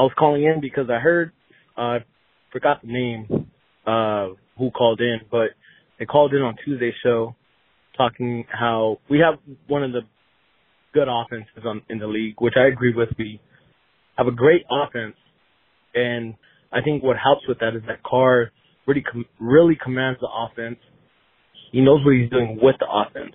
I 0.00 0.02
was 0.04 0.12
calling 0.18 0.44
in 0.44 0.62
because 0.62 0.88
I 0.88 0.98
heard 0.98 1.30
uh, 1.76 1.80
I 1.80 1.98
forgot 2.50 2.80
the 2.80 2.90
name 2.90 3.26
uh, 3.86 4.28
who 4.56 4.70
called 4.70 4.98
in, 4.98 5.18
but 5.30 5.48
they 5.98 6.06
called 6.06 6.32
in 6.32 6.40
on 6.40 6.56
Tuesday's 6.64 6.94
show 7.02 7.36
talking 7.98 8.46
how 8.50 8.96
we 9.10 9.18
have 9.18 9.38
one 9.66 9.84
of 9.84 9.92
the 9.92 10.00
good 10.94 11.06
offenses 11.06 11.66
on, 11.66 11.82
in 11.90 11.98
the 11.98 12.06
league, 12.06 12.36
which 12.38 12.54
I 12.56 12.68
agree 12.68 12.94
with. 12.94 13.10
We 13.18 13.42
have 14.16 14.26
a 14.26 14.30
great 14.30 14.62
offense, 14.70 15.16
and 15.94 16.32
I 16.72 16.80
think 16.80 17.02
what 17.02 17.16
helps 17.22 17.46
with 17.46 17.58
that 17.58 17.76
is 17.76 17.82
that 17.86 18.02
Carr 18.02 18.52
really 18.86 19.02
com- 19.02 19.26
really 19.38 19.76
commands 19.84 20.18
the 20.20 20.28
offense. 20.28 20.78
He 21.72 21.82
knows 21.82 22.02
what 22.06 22.14
he's 22.14 22.30
doing 22.30 22.58
with 22.62 22.76
the 22.80 22.86
offense. 22.90 23.34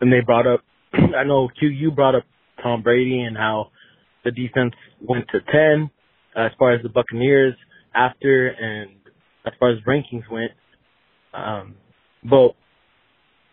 And 0.00 0.12
they 0.12 0.20
brought 0.24 0.46
up, 0.46 0.60
I 0.92 1.24
know 1.24 1.48
Q, 1.58 1.66
you 1.66 1.90
brought 1.90 2.14
up 2.14 2.22
Tom 2.62 2.84
Brady 2.84 3.22
and 3.22 3.36
how 3.36 3.72
the 4.24 4.30
defense 4.30 4.74
went 5.06 5.26
to 5.32 5.40
10 5.40 5.90
as 6.36 6.50
far 6.58 6.74
as 6.74 6.82
the 6.82 6.88
Buccaneers 6.88 7.54
after 7.94 8.48
and 8.48 8.90
as 9.46 9.52
far 9.58 9.70
as 9.70 9.78
rankings 9.86 10.28
went. 10.30 10.52
Um, 11.32 11.76
but 12.22 12.54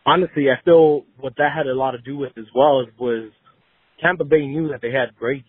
honestly, 0.05 0.45
I 0.49 0.63
feel 0.63 1.03
what 1.19 1.33
that 1.37 1.51
had 1.55 1.67
a 1.67 1.75
lot 1.75 1.91
to 1.91 1.99
do 1.99 2.17
with 2.17 2.31
as 2.37 2.45
well 2.55 2.85
was 2.99 3.31
Tampa 4.01 4.23
Bay 4.23 4.45
knew 4.45 4.69
that 4.69 4.81
they 4.81 4.91
had 4.91 5.17
Brady 5.19 5.45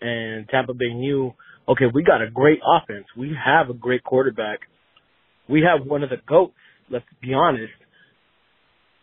and 0.00 0.48
Tampa 0.48 0.74
Bay 0.74 0.92
knew, 0.92 1.32
okay, 1.68 1.84
we 1.92 2.02
got 2.02 2.22
a 2.22 2.30
great 2.30 2.60
offense. 2.66 3.06
We 3.16 3.34
have 3.44 3.70
a 3.70 3.74
great 3.74 4.04
quarterback. 4.04 4.60
We 5.48 5.62
have 5.62 5.86
one 5.86 6.02
of 6.02 6.10
the 6.10 6.16
GOATs, 6.26 6.52
let's 6.90 7.04
be 7.22 7.32
honest. 7.32 7.72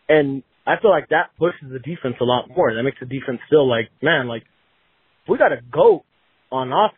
And 0.08 0.42
I 0.66 0.74
feel 0.80 0.90
like 0.90 1.08
that 1.08 1.30
pushes 1.38 1.72
the 1.72 1.78
defense 1.78 2.16
a 2.20 2.24
lot 2.24 2.48
more. 2.54 2.74
That 2.74 2.82
makes 2.82 2.98
the 3.00 3.06
defense 3.06 3.40
feel 3.50 3.68
like, 3.68 3.88
man, 4.02 4.28
like 4.28 4.44
we 5.28 5.38
got 5.38 5.48
to 5.48 5.60
go 5.72 6.04
on 6.50 6.72
off 6.72 6.92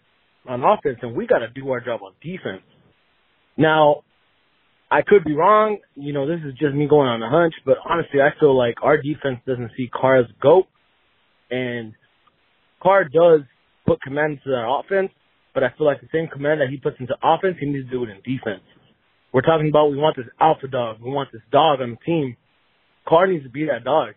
on 0.49 0.63
offense 0.63 0.99
and 1.03 1.15
we 1.15 1.27
got 1.27 1.39
to 1.39 1.49
do 1.49 1.71
our 1.71 1.81
job 1.81 2.01
on 2.03 2.13
defense. 2.23 2.63
Now, 3.57 4.03
I 4.91 5.03
could 5.03 5.25
be 5.25 5.35
wrong. 5.35 5.79
You 5.97 6.13
know, 6.13 6.27
this 6.27 6.41
is 6.47 6.55
just 6.59 6.75
me 6.75 6.87
going 6.89 7.09
on 7.09 7.23
a 7.23 7.29
hunch, 7.29 7.55
but 7.65 7.79
honestly, 7.89 8.21
I 8.21 8.39
feel 8.39 8.57
like 8.57 8.77
our 8.83 8.97
defense 8.97 9.41
doesn't 9.47 9.73
see 9.77 9.89
Carr 9.93 10.19
as 10.19 10.27
GOAT, 10.41 10.67
and 11.51 11.95
Carr 12.81 13.05
does 13.05 13.41
put 13.87 14.01
command 14.03 14.39
into 14.39 14.51
that 14.51 14.67
offense, 14.67 15.11
but 15.55 15.65
I 15.65 15.71
feel 15.77 15.87
like 15.87 16.01
the 16.01 16.09
same 16.13 16.29
command 16.29 16.61
that 16.61 16.69
he 16.71 16.77
puts 16.77 16.97
into 17.01 17.15
offense, 17.23 17.57
he 17.59 17.67
needs 17.67 17.87
to 17.87 17.91
do 17.91 18.05
it 18.05 18.11
in 18.11 18.17
defense. 18.23 18.63
we're 19.33 19.43
talking 19.43 19.69
about 19.69 19.91
we 19.91 19.97
want 19.97 20.17
this 20.17 20.27
alpha 20.41 20.69
dog. 20.69 20.99
We 21.03 21.11
want 21.11 21.31
this 21.33 21.43
dog 21.51 21.81
on 21.81 21.91
the 21.91 22.05
team. 22.05 22.37
Carr 23.09 23.27
needs 23.27 23.45
to 23.45 23.51
be 23.51 23.67
that 23.67 23.85
dog. 23.85 24.15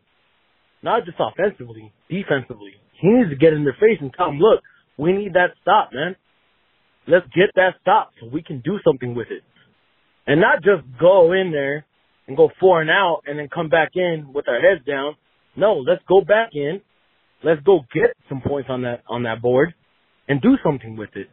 Not 0.83 1.05
just 1.05 1.17
offensively, 1.19 1.91
defensively. 2.09 2.73
He 3.01 3.09
needs 3.09 3.29
to 3.29 3.35
get 3.35 3.53
in 3.53 3.63
their 3.63 3.77
face 3.79 3.97
and 4.01 4.13
tell 4.13 4.27
them, 4.27 4.39
look, 4.39 4.61
we 4.99 5.13
need 5.13 5.33
that 5.33 5.51
stop, 5.61 5.91
man. 5.93 6.15
Let's 7.07 7.25
get 7.27 7.55
that 7.55 7.75
stop 7.81 8.11
so 8.19 8.27
we 8.27 8.43
can 8.43 8.59
do 8.59 8.79
something 8.85 9.15
with 9.15 9.27
it. 9.31 9.43
And 10.27 10.41
not 10.41 10.57
just 10.57 10.83
go 10.99 11.31
in 11.31 11.51
there 11.51 11.85
and 12.27 12.35
go 12.35 12.49
four 12.59 12.81
and 12.81 12.89
out 12.89 13.21
and 13.25 13.39
then 13.39 13.47
come 13.47 13.69
back 13.69 13.91
in 13.95 14.31
with 14.33 14.47
our 14.47 14.59
heads 14.59 14.85
down. 14.85 15.15
No, 15.55 15.77
let's 15.77 16.03
go 16.07 16.21
back 16.21 16.49
in. 16.53 16.81
Let's 17.43 17.61
go 17.63 17.79
get 17.93 18.15
some 18.27 18.41
points 18.45 18.69
on 18.69 18.81
that 18.81 19.03
on 19.07 19.23
that 19.23 19.41
board 19.41 19.73
and 20.27 20.41
do 20.41 20.57
something 20.63 20.97
with 20.97 21.09
it. 21.15 21.27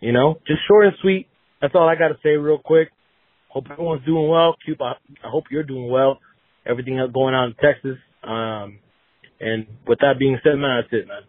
You 0.00 0.12
know, 0.12 0.38
just 0.46 0.60
short 0.68 0.86
and 0.86 0.94
sweet. 1.02 1.26
That's 1.60 1.74
all 1.74 1.88
I 1.88 1.96
got 1.96 2.08
to 2.08 2.18
say 2.22 2.36
real 2.36 2.58
quick. 2.58 2.90
Hope 3.48 3.64
everyone's 3.70 4.04
doing 4.06 4.28
well. 4.28 4.54
Cube, 4.64 4.80
I, 4.80 4.92
I 5.24 5.28
hope 5.28 5.44
you're 5.50 5.64
doing 5.64 5.90
well. 5.90 6.20
Everything 6.64 6.98
else 6.98 7.10
going 7.12 7.34
on 7.34 7.48
in 7.48 7.54
Texas. 7.54 7.98
Um, 8.22 8.78
and 9.40 9.66
with 9.86 9.98
that 10.00 10.18
being 10.18 10.38
said, 10.44 10.56
man, 10.56 10.82
that's 10.82 10.92
it, 10.92 11.08
man. 11.08 11.22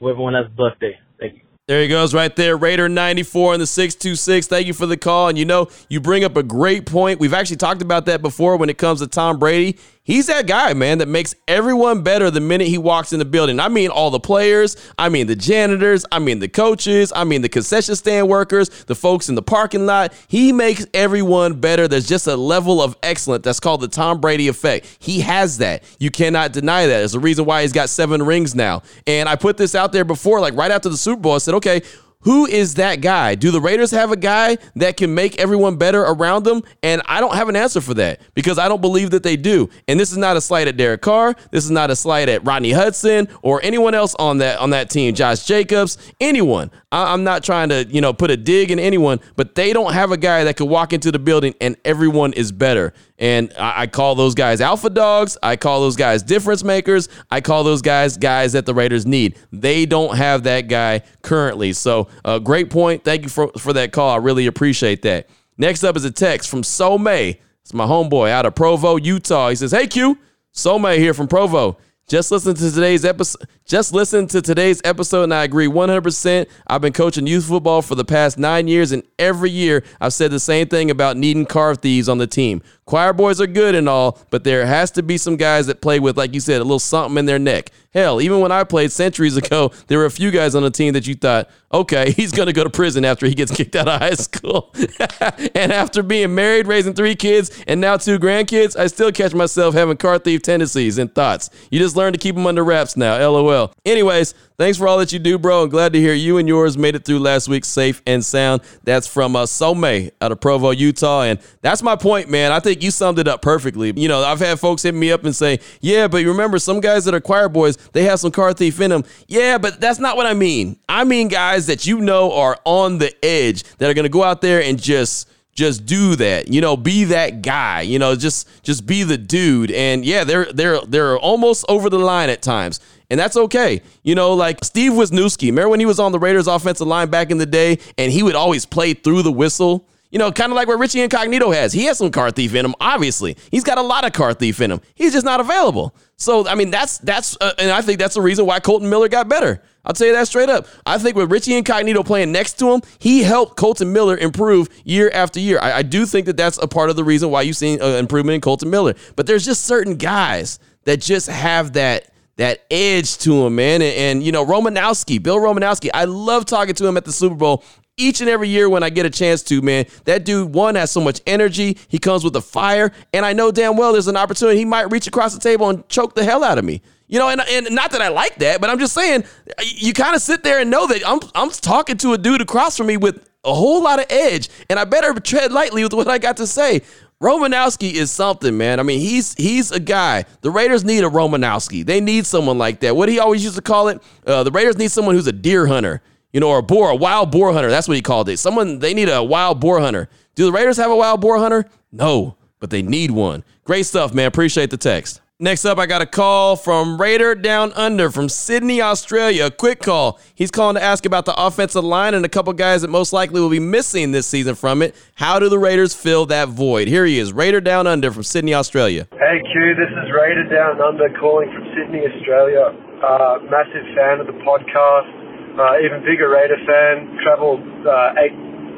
Hope 0.00 0.10
everyone 0.10 0.34
has 0.34 0.46
a 0.46 0.50
blessed 0.50 0.80
day. 0.80 0.98
Thank 1.18 1.34
you. 1.34 1.40
There 1.66 1.80
he 1.80 1.88
goes 1.88 2.12
right 2.12 2.34
there. 2.36 2.58
Raider 2.58 2.90
94 2.90 3.54
in 3.54 3.60
the 3.60 3.66
626. 3.66 4.48
Thank 4.48 4.66
you 4.66 4.74
for 4.74 4.84
the 4.84 4.98
call. 4.98 5.28
And 5.28 5.38
you 5.38 5.46
know, 5.46 5.68
you 5.88 5.98
bring 5.98 6.22
up 6.22 6.36
a 6.36 6.42
great 6.42 6.84
point. 6.84 7.20
We've 7.20 7.32
actually 7.32 7.56
talked 7.56 7.80
about 7.80 8.04
that 8.06 8.20
before 8.20 8.58
when 8.58 8.68
it 8.68 8.76
comes 8.76 9.00
to 9.00 9.06
Tom 9.06 9.38
Brady. 9.38 9.78
He's 10.06 10.26
that 10.26 10.46
guy, 10.46 10.74
man, 10.74 10.98
that 10.98 11.08
makes 11.08 11.34
everyone 11.48 12.02
better 12.02 12.30
the 12.30 12.38
minute 12.38 12.68
he 12.68 12.76
walks 12.76 13.14
in 13.14 13.18
the 13.18 13.24
building. 13.24 13.58
I 13.58 13.68
mean, 13.70 13.88
all 13.88 14.10
the 14.10 14.20
players, 14.20 14.76
I 14.98 15.08
mean, 15.08 15.26
the 15.26 15.34
janitors, 15.34 16.04
I 16.12 16.18
mean, 16.18 16.40
the 16.40 16.48
coaches, 16.48 17.10
I 17.16 17.24
mean, 17.24 17.40
the 17.40 17.48
concession 17.48 17.96
stand 17.96 18.28
workers, 18.28 18.68
the 18.84 18.94
folks 18.94 19.30
in 19.30 19.34
the 19.34 19.40
parking 19.40 19.86
lot. 19.86 20.12
He 20.28 20.52
makes 20.52 20.84
everyone 20.92 21.58
better. 21.58 21.88
There's 21.88 22.06
just 22.06 22.26
a 22.26 22.36
level 22.36 22.82
of 22.82 22.98
excellence 23.02 23.44
that's 23.44 23.60
called 23.60 23.80
the 23.80 23.88
Tom 23.88 24.20
Brady 24.20 24.48
effect. 24.48 24.94
He 25.00 25.20
has 25.20 25.56
that. 25.56 25.82
You 25.98 26.10
cannot 26.10 26.52
deny 26.52 26.84
that. 26.84 26.98
There's 26.98 27.14
a 27.14 27.20
reason 27.20 27.46
why 27.46 27.62
he's 27.62 27.72
got 27.72 27.88
seven 27.88 28.22
rings 28.22 28.54
now. 28.54 28.82
And 29.06 29.26
I 29.26 29.36
put 29.36 29.56
this 29.56 29.74
out 29.74 29.92
there 29.92 30.04
before, 30.04 30.38
like 30.38 30.52
right 30.52 30.70
after 30.70 30.90
the 30.90 30.98
Super 30.98 31.22
Bowl, 31.22 31.34
I 31.34 31.38
said, 31.38 31.54
okay, 31.54 31.80
who 32.24 32.46
is 32.46 32.74
that 32.74 33.00
guy? 33.00 33.34
Do 33.34 33.50
the 33.50 33.60
Raiders 33.60 33.90
have 33.90 34.10
a 34.10 34.16
guy 34.16 34.56
that 34.76 34.96
can 34.96 35.14
make 35.14 35.38
everyone 35.38 35.76
better 35.76 36.00
around 36.02 36.44
them? 36.44 36.62
And 36.82 37.02
I 37.06 37.20
don't 37.20 37.34
have 37.34 37.48
an 37.48 37.56
answer 37.56 37.80
for 37.80 37.94
that 37.94 38.20
because 38.34 38.58
I 38.58 38.68
don't 38.68 38.80
believe 38.80 39.10
that 39.10 39.22
they 39.22 39.36
do. 39.36 39.68
And 39.88 40.00
this 40.00 40.10
is 40.10 40.16
not 40.16 40.36
a 40.36 40.40
slight 40.40 40.66
at 40.66 40.76
Derek 40.76 41.02
Carr. 41.02 41.34
This 41.50 41.64
is 41.64 41.70
not 41.70 41.90
a 41.90 41.96
slight 41.96 42.28
at 42.28 42.44
Rodney 42.44 42.72
Hudson 42.72 43.28
or 43.42 43.60
anyone 43.62 43.94
else 43.94 44.14
on 44.18 44.38
that 44.38 44.58
on 44.58 44.70
that 44.70 44.90
team. 44.90 45.14
Josh 45.14 45.44
Jacobs, 45.44 45.98
anyone. 46.20 46.70
I, 46.90 47.12
am 47.12 47.24
not 47.24 47.42
trying 47.42 47.70
to 47.70 47.84
you 47.84 48.00
know 48.00 48.12
put 48.12 48.30
a 48.30 48.36
dig 48.36 48.70
in 48.70 48.78
anyone, 48.78 49.20
but 49.36 49.54
they 49.54 49.72
don't 49.72 49.92
have 49.92 50.12
a 50.12 50.16
guy 50.16 50.44
that 50.44 50.56
could 50.56 50.68
walk 50.68 50.92
into 50.92 51.10
the 51.10 51.18
building 51.18 51.54
and 51.60 51.76
everyone 51.84 52.32
is 52.32 52.52
better. 52.52 52.94
And 53.18 53.52
I, 53.58 53.82
I, 53.82 53.86
call 53.86 54.14
those 54.14 54.34
guys 54.34 54.60
alpha 54.60 54.90
dogs. 54.90 55.38
I 55.42 55.56
call 55.56 55.80
those 55.80 55.96
guys 55.96 56.22
difference 56.22 56.64
makers. 56.64 57.08
I 57.30 57.40
call 57.40 57.62
those 57.64 57.80
guys 57.80 58.16
guys 58.16 58.52
that 58.52 58.66
the 58.66 58.74
Raiders 58.74 59.06
need. 59.06 59.38
They 59.52 59.86
don't 59.86 60.16
have 60.16 60.44
that 60.44 60.62
guy 60.62 61.02
currently. 61.22 61.72
So, 61.72 62.08
uh, 62.24 62.38
great 62.38 62.70
point. 62.70 63.04
Thank 63.04 63.22
you 63.22 63.28
for, 63.28 63.48
for 63.58 63.72
that 63.72 63.92
call. 63.92 64.10
I 64.10 64.16
really 64.16 64.46
appreciate 64.46 65.02
that. 65.02 65.28
Next 65.56 65.84
up 65.84 65.96
is 65.96 66.04
a 66.04 66.10
text 66.10 66.48
from 66.48 66.62
So 66.62 66.98
May. 66.98 67.40
It's 67.62 67.72
my 67.72 67.86
homeboy 67.86 68.30
out 68.30 68.44
of 68.44 68.54
Provo, 68.54 68.96
Utah. 68.96 69.48
He 69.48 69.56
says, 69.56 69.72
Hey, 69.72 69.86
Q. 69.86 70.18
So 70.52 70.78
May 70.78 70.98
here 70.98 71.14
from 71.14 71.28
Provo. 71.28 71.78
Just 72.06 72.30
listen 72.30 72.54
to 72.54 72.70
today's 72.70 73.04
episode. 73.04 73.48
Just 73.66 73.94
listen 73.94 74.26
to 74.26 74.42
today's 74.42 74.82
episode, 74.84 75.22
and 75.22 75.32
I 75.32 75.42
agree 75.42 75.66
100%. 75.68 76.46
I've 76.66 76.82
been 76.82 76.92
coaching 76.92 77.26
youth 77.26 77.46
football 77.46 77.80
for 77.80 77.94
the 77.94 78.04
past 78.04 78.36
nine 78.36 78.68
years, 78.68 78.92
and 78.92 79.02
every 79.18 79.48
year 79.48 79.82
I've 80.02 80.12
said 80.12 80.32
the 80.32 80.38
same 80.38 80.68
thing 80.68 80.90
about 80.90 81.16
needing 81.16 81.46
car 81.46 81.74
thieves 81.74 82.06
on 82.06 82.18
the 82.18 82.26
team. 82.26 82.62
Choir 82.84 83.14
boys 83.14 83.40
are 83.40 83.46
good 83.46 83.74
and 83.74 83.88
all, 83.88 84.18
but 84.28 84.44
there 84.44 84.66
has 84.66 84.90
to 84.90 85.02
be 85.02 85.16
some 85.16 85.36
guys 85.36 85.66
that 85.68 85.80
play 85.80 85.98
with, 85.98 86.18
like 86.18 86.34
you 86.34 86.40
said, 86.40 86.60
a 86.60 86.64
little 86.64 86.78
something 86.78 87.16
in 87.16 87.24
their 87.24 87.38
neck. 87.38 87.70
Hell, 87.94 88.20
even 88.20 88.40
when 88.40 88.52
I 88.52 88.64
played 88.64 88.92
centuries 88.92 89.38
ago, 89.38 89.72
there 89.86 89.98
were 89.98 90.04
a 90.04 90.10
few 90.10 90.30
guys 90.30 90.54
on 90.54 90.62
the 90.62 90.70
team 90.70 90.92
that 90.92 91.06
you 91.06 91.14
thought, 91.14 91.48
okay, 91.72 92.10
he's 92.16 92.32
going 92.32 92.48
to 92.48 92.52
go 92.52 92.64
to 92.64 92.68
prison 92.68 93.02
after 93.06 93.26
he 93.26 93.34
gets 93.34 93.56
kicked 93.56 93.76
out 93.76 93.88
of 93.88 93.98
high 93.98 94.14
school. 94.14 94.74
and 95.54 95.72
after 95.72 96.02
being 96.02 96.34
married, 96.34 96.66
raising 96.66 96.92
three 96.92 97.14
kids, 97.14 97.64
and 97.66 97.80
now 97.80 97.96
two 97.96 98.18
grandkids, 98.18 98.76
I 98.78 98.88
still 98.88 99.10
catch 99.10 99.32
myself 99.32 99.74
having 99.74 99.96
car 99.96 100.18
thief 100.18 100.42
tendencies 100.42 100.98
and 100.98 101.14
thoughts. 101.14 101.48
You 101.70 101.78
just 101.78 101.96
learn 101.96 102.12
to 102.12 102.18
keep 102.18 102.34
them 102.34 102.46
under 102.46 102.62
wraps 102.62 102.94
now. 102.98 103.16
LOL. 103.16 103.53
Anyways, 103.84 104.34
Thanks 104.56 104.78
for 104.78 104.86
all 104.86 104.98
that 104.98 105.12
you 105.12 105.18
do, 105.18 105.36
bro. 105.36 105.64
I'm 105.64 105.68
glad 105.68 105.94
to 105.94 106.00
hear 106.00 106.14
you 106.14 106.38
and 106.38 106.46
yours 106.46 106.78
made 106.78 106.94
it 106.94 107.04
through 107.04 107.18
last 107.18 107.48
week 107.48 107.64
safe 107.64 108.00
and 108.06 108.24
sound. 108.24 108.62
That's 108.84 109.04
from 109.08 109.34
uh, 109.34 109.46
Some 109.46 109.84
out 109.84 110.30
of 110.30 110.40
Provo, 110.40 110.70
Utah. 110.70 111.22
And 111.22 111.40
that's 111.60 111.82
my 111.82 111.96
point, 111.96 112.30
man. 112.30 112.52
I 112.52 112.60
think 112.60 112.80
you 112.80 112.92
summed 112.92 113.18
it 113.18 113.26
up 113.26 113.42
perfectly. 113.42 113.92
You 113.96 114.06
know, 114.06 114.22
I've 114.22 114.38
had 114.38 114.60
folks 114.60 114.84
hit 114.84 114.94
me 114.94 115.10
up 115.10 115.24
and 115.24 115.34
say, 115.34 115.58
yeah, 115.80 116.06
but 116.06 116.18
you 116.18 116.28
remember 116.28 116.60
some 116.60 116.78
guys 116.78 117.04
that 117.06 117.14
are 117.14 117.20
choir 117.20 117.48
boys, 117.48 117.76
they 117.92 118.04
have 118.04 118.20
some 118.20 118.30
car 118.30 118.52
thief 118.52 118.80
in 118.80 118.90
them. 118.90 119.02
Yeah, 119.26 119.58
but 119.58 119.80
that's 119.80 119.98
not 119.98 120.16
what 120.16 120.26
I 120.26 120.34
mean. 120.34 120.78
I 120.88 121.02
mean 121.02 121.26
guys 121.26 121.66
that 121.66 121.84
you 121.84 122.00
know 122.00 122.32
are 122.32 122.56
on 122.64 122.98
the 122.98 123.12
edge 123.24 123.64
that 123.78 123.90
are 123.90 123.94
going 123.94 124.04
to 124.04 124.08
go 124.08 124.22
out 124.22 124.40
there 124.40 124.62
and 124.62 124.80
just 124.80 125.28
just 125.54 125.86
do 125.86 126.16
that 126.16 126.48
you 126.48 126.60
know 126.60 126.76
be 126.76 127.04
that 127.04 127.40
guy 127.40 127.80
you 127.80 127.96
know 127.96 128.16
just 128.16 128.48
just 128.64 128.86
be 128.86 129.04
the 129.04 129.16
dude 129.16 129.70
and 129.70 130.04
yeah 130.04 130.24
they're 130.24 130.52
they're 130.52 130.80
they're 130.80 131.16
almost 131.16 131.64
over 131.68 131.88
the 131.88 131.98
line 131.98 132.28
at 132.28 132.42
times 132.42 132.80
and 133.14 133.20
that's 133.20 133.36
okay. 133.36 133.80
You 134.02 134.16
know, 134.16 134.34
like 134.34 134.64
Steve 134.64 134.90
Wisniewski, 134.90 135.46
remember 135.46 135.68
when 135.68 135.78
he 135.78 135.86
was 135.86 136.00
on 136.00 136.10
the 136.10 136.18
Raiders 136.18 136.48
offensive 136.48 136.88
line 136.88 137.10
back 137.10 137.30
in 137.30 137.38
the 137.38 137.46
day 137.46 137.78
and 137.96 138.10
he 138.10 138.24
would 138.24 138.34
always 138.34 138.66
play 138.66 138.92
through 138.92 139.22
the 139.22 139.30
whistle? 139.30 139.86
You 140.10 140.18
know, 140.18 140.32
kind 140.32 140.50
of 140.50 140.56
like 140.56 140.66
what 140.66 140.80
Richie 140.80 141.00
Incognito 141.00 141.52
has. 141.52 141.72
He 141.72 141.84
has 141.84 141.98
some 141.98 142.10
car 142.10 142.32
thief 142.32 142.56
in 142.56 142.64
him, 142.64 142.74
obviously. 142.80 143.36
He's 143.52 143.62
got 143.62 143.78
a 143.78 143.82
lot 143.82 144.04
of 144.04 144.12
car 144.12 144.34
thief 144.34 144.60
in 144.60 144.72
him. 144.72 144.80
He's 144.96 145.12
just 145.12 145.24
not 145.24 145.38
available. 145.38 145.94
So, 146.16 146.44
I 146.48 146.56
mean, 146.56 146.72
that's, 146.72 146.98
that's, 146.98 147.36
uh, 147.40 147.52
and 147.56 147.70
I 147.70 147.82
think 147.82 148.00
that's 148.00 148.14
the 148.14 148.20
reason 148.20 148.46
why 148.46 148.58
Kolton 148.58 148.90
Miller 148.90 149.06
got 149.06 149.28
better. 149.28 149.62
I'll 149.84 149.92
tell 149.92 150.08
you 150.08 150.12
that 150.14 150.26
straight 150.26 150.48
up. 150.48 150.66
I 150.84 150.98
think 150.98 151.14
with 151.14 151.30
Richie 151.30 151.54
Incognito 151.54 152.02
playing 152.02 152.32
next 152.32 152.58
to 152.58 152.72
him, 152.72 152.82
he 152.98 153.22
helped 153.22 153.56
Kolton 153.56 153.92
Miller 153.92 154.16
improve 154.16 154.68
year 154.82 155.08
after 155.14 155.38
year. 155.38 155.60
I, 155.62 155.78
I 155.78 155.82
do 155.82 156.04
think 156.04 156.26
that 156.26 156.36
that's 156.36 156.58
a 156.58 156.66
part 156.66 156.90
of 156.90 156.96
the 156.96 157.04
reason 157.04 157.30
why 157.30 157.42
you've 157.42 157.56
seen 157.56 157.80
uh, 157.80 157.86
improvement 157.90 158.34
in 158.34 158.40
Kolton 158.40 158.70
Miller. 158.70 158.94
But 159.14 159.28
there's 159.28 159.44
just 159.44 159.64
certain 159.64 159.94
guys 159.94 160.58
that 160.84 161.00
just 161.00 161.28
have 161.28 161.74
that 161.74 162.13
that 162.36 162.64
edge 162.70 163.18
to 163.18 163.46
him, 163.46 163.54
man. 163.56 163.82
And, 163.82 163.96
and, 163.96 164.22
you 164.22 164.32
know, 164.32 164.44
Romanowski, 164.44 165.22
Bill 165.22 165.38
Romanowski, 165.38 165.90
I 165.94 166.04
love 166.04 166.46
talking 166.46 166.74
to 166.74 166.86
him 166.86 166.96
at 166.96 167.04
the 167.04 167.12
Super 167.12 167.34
Bowl 167.34 167.64
each 167.96 168.20
and 168.20 168.28
every 168.28 168.48
year 168.48 168.68
when 168.68 168.82
I 168.82 168.90
get 168.90 169.06
a 169.06 169.10
chance 169.10 169.42
to, 169.44 169.62
man. 169.62 169.86
That 170.04 170.24
dude, 170.24 170.52
one, 170.52 170.74
has 170.74 170.90
so 170.90 171.00
much 171.00 171.20
energy. 171.26 171.78
He 171.88 171.98
comes 171.98 172.24
with 172.24 172.34
a 172.36 172.40
fire. 172.40 172.92
And 173.12 173.24
I 173.24 173.32
know 173.32 173.52
damn 173.52 173.76
well 173.76 173.92
there's 173.92 174.08
an 174.08 174.16
opportunity 174.16 174.58
he 174.58 174.64
might 174.64 174.90
reach 174.90 175.06
across 175.06 175.32
the 175.34 175.40
table 175.40 175.68
and 175.70 175.88
choke 175.88 176.14
the 176.14 176.24
hell 176.24 176.42
out 176.42 176.58
of 176.58 176.64
me. 176.64 176.82
You 177.06 177.18
know, 177.18 177.28
and, 177.28 177.40
and 177.40 177.70
not 177.70 177.92
that 177.92 178.00
I 178.00 178.08
like 178.08 178.36
that, 178.36 178.60
but 178.60 178.70
I'm 178.70 178.78
just 178.78 178.94
saying, 178.94 179.24
you 179.62 179.92
kind 179.92 180.16
of 180.16 180.22
sit 180.22 180.42
there 180.42 180.60
and 180.60 180.70
know 180.70 180.86
that 180.86 181.06
I'm, 181.06 181.20
I'm 181.34 181.50
talking 181.50 181.98
to 181.98 182.14
a 182.14 182.18
dude 182.18 182.40
across 182.40 182.76
from 182.76 182.86
me 182.86 182.96
with 182.96 183.28
a 183.44 183.52
whole 183.52 183.82
lot 183.82 184.00
of 184.00 184.06
edge, 184.08 184.48
and 184.70 184.78
I 184.78 184.84
better 184.84 185.12
tread 185.20 185.52
lightly 185.52 185.82
with 185.84 185.92
what 185.92 186.08
I 186.08 186.16
got 186.16 186.38
to 186.38 186.46
say. 186.46 186.80
Romanowski 187.22 187.92
is 187.92 188.10
something, 188.10 188.56
man. 188.56 188.80
I 188.80 188.82
mean, 188.82 189.00
he's 189.00 189.34
he's 189.34 189.70
a 189.70 189.80
guy. 189.80 190.24
The 190.42 190.50
Raiders 190.50 190.84
need 190.84 191.04
a 191.04 191.08
Romanowski. 191.08 191.84
They 191.84 192.00
need 192.00 192.26
someone 192.26 192.58
like 192.58 192.80
that. 192.80 192.96
What 192.96 193.08
he 193.08 193.18
always 193.18 193.42
used 193.42 193.56
to 193.56 193.62
call 193.62 193.88
it, 193.88 194.02
uh, 194.26 194.42
the 194.42 194.50
Raiders 194.50 194.76
need 194.76 194.90
someone 194.90 195.14
who's 195.14 195.26
a 195.26 195.32
deer 195.32 195.66
hunter, 195.66 196.02
you 196.32 196.40
know, 196.40 196.50
or 196.50 196.58
a 196.58 196.62
boar, 196.62 196.90
a 196.90 196.96
wild 196.96 197.30
boar 197.30 197.52
hunter. 197.52 197.70
That's 197.70 197.88
what 197.88 197.96
he 197.96 198.02
called 198.02 198.28
it. 198.28 198.38
Someone 198.38 198.78
they 198.78 198.92
need 198.94 199.08
a 199.08 199.22
wild 199.22 199.60
boar 199.60 199.80
hunter. 199.80 200.08
Do 200.34 200.44
the 200.44 200.52
Raiders 200.52 200.76
have 200.76 200.90
a 200.90 200.96
wild 200.96 201.20
boar 201.20 201.38
hunter? 201.38 201.64
No, 201.92 202.36
but 202.58 202.70
they 202.70 202.82
need 202.82 203.10
one. 203.10 203.44
Great 203.64 203.86
stuff, 203.86 204.12
man. 204.12 204.26
Appreciate 204.26 204.70
the 204.70 204.76
text. 204.76 205.20
Next 205.40 205.64
up, 205.64 205.78
I 205.82 205.86
got 205.86 205.98
a 205.98 206.06
call 206.06 206.54
from 206.54 206.94
Raider 206.94 207.34
Down 207.34 207.72
Under 207.74 208.08
from 208.08 208.28
Sydney, 208.28 208.78
Australia. 208.78 209.46
A 209.46 209.50
quick 209.50 209.82
call. 209.82 210.20
He's 210.36 210.52
calling 210.54 210.78
to 210.78 210.82
ask 210.82 211.02
about 211.02 211.26
the 211.26 211.34
offensive 211.34 211.82
line 211.82 212.14
and 212.14 212.24
a 212.24 212.28
couple 212.28 212.52
guys 212.52 212.82
that 212.86 212.88
most 212.94 213.12
likely 213.12 213.40
will 213.40 213.50
be 213.50 213.58
missing 213.58 214.12
this 214.12 214.28
season 214.28 214.54
from 214.54 214.78
it. 214.78 214.94
How 215.16 215.40
do 215.42 215.48
the 215.48 215.58
Raiders 215.58 215.92
fill 215.92 216.24
that 216.26 216.50
void? 216.50 216.86
Here 216.86 217.04
he 217.04 217.18
is, 217.18 217.32
Raider 217.32 217.60
Down 217.60 217.88
Under 217.88 218.12
from 218.12 218.22
Sydney, 218.22 218.54
Australia. 218.54 219.08
Hey 219.10 219.42
Q, 219.50 219.74
this 219.74 219.90
is 219.90 220.06
Raider 220.14 220.46
Down 220.46 220.78
Under 220.78 221.10
calling 221.18 221.50
from 221.50 221.66
Sydney, 221.74 222.06
Australia. 222.06 222.70
Uh, 223.02 223.42
massive 223.50 223.90
fan 223.98 224.22
of 224.22 224.30
the 224.30 224.38
podcast. 224.46 225.10
Uh, 225.58 225.82
even 225.82 225.98
bigger 226.06 226.30
Raider 226.30 226.62
fan. 226.62 227.10
Traveled 227.26 227.58
uh, 227.82 228.22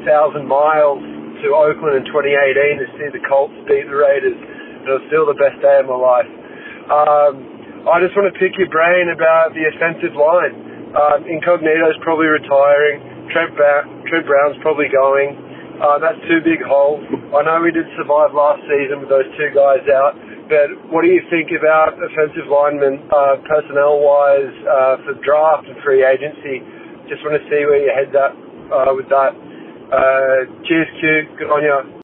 8,000 0.09 0.41
miles 0.41 1.05
to 1.45 1.53
Oakland 1.53 2.01
in 2.01 2.05
2018 2.09 2.81
to 2.81 2.87
see 2.97 3.13
the 3.13 3.21
Colts 3.29 3.53
beat 3.69 3.85
the 3.85 3.93
Raiders. 3.93 4.33
It 4.33 4.89
was 4.89 5.05
still 5.13 5.29
the 5.29 5.37
best 5.37 5.61
day 5.61 5.77
of 5.77 5.85
my 5.85 5.93
life. 5.93 6.25
Um, 6.87 7.87
I 7.87 7.99
just 8.03 8.15
want 8.15 8.31
to 8.31 8.35
pick 8.39 8.55
your 8.59 8.71
brain 8.71 9.11
about 9.11 9.51
the 9.55 9.63
offensive 9.67 10.15
line. 10.15 10.55
Um, 10.95 11.27
Incognito's 11.27 11.99
probably 12.03 12.27
retiring. 12.31 13.27
Trent, 13.31 13.51
ba- 13.59 13.87
Trent 14.07 14.23
Brown's 14.23 14.55
probably 14.63 14.87
going. 14.87 15.35
Uh, 15.83 15.99
that's 15.99 16.17
two 16.25 16.41
big 16.41 16.63
holes. 16.63 17.03
I 17.35 17.43
know 17.43 17.61
we 17.61 17.71
did 17.75 17.85
survive 17.99 18.33
last 18.33 18.63
season 18.65 19.03
with 19.03 19.11
those 19.11 19.27
two 19.37 19.51
guys 19.53 19.83
out, 19.93 20.17
but 20.49 20.67
what 20.89 21.03
do 21.03 21.11
you 21.11 21.21
think 21.29 21.51
about 21.53 21.93
offensive 21.99 22.49
linemen, 22.49 23.03
uh, 23.13 23.37
personnel-wise, 23.45 24.55
uh, 24.65 24.95
for 25.05 25.13
draft 25.21 25.67
and 25.69 25.77
free 25.83 26.01
agency? 26.01 26.63
Just 27.11 27.21
want 27.21 27.37
to 27.37 27.43
see 27.51 27.61
where 27.67 27.83
your 27.83 27.93
head's 27.93 28.15
at 28.15 28.33
uh, 28.73 28.91
with 28.95 29.07
that. 29.13 29.35
Uh, 29.91 30.49
cheers, 30.65 30.87
Q. 30.99 31.35
Good 31.37 31.51
on 31.51 31.61
you. 31.63 31.96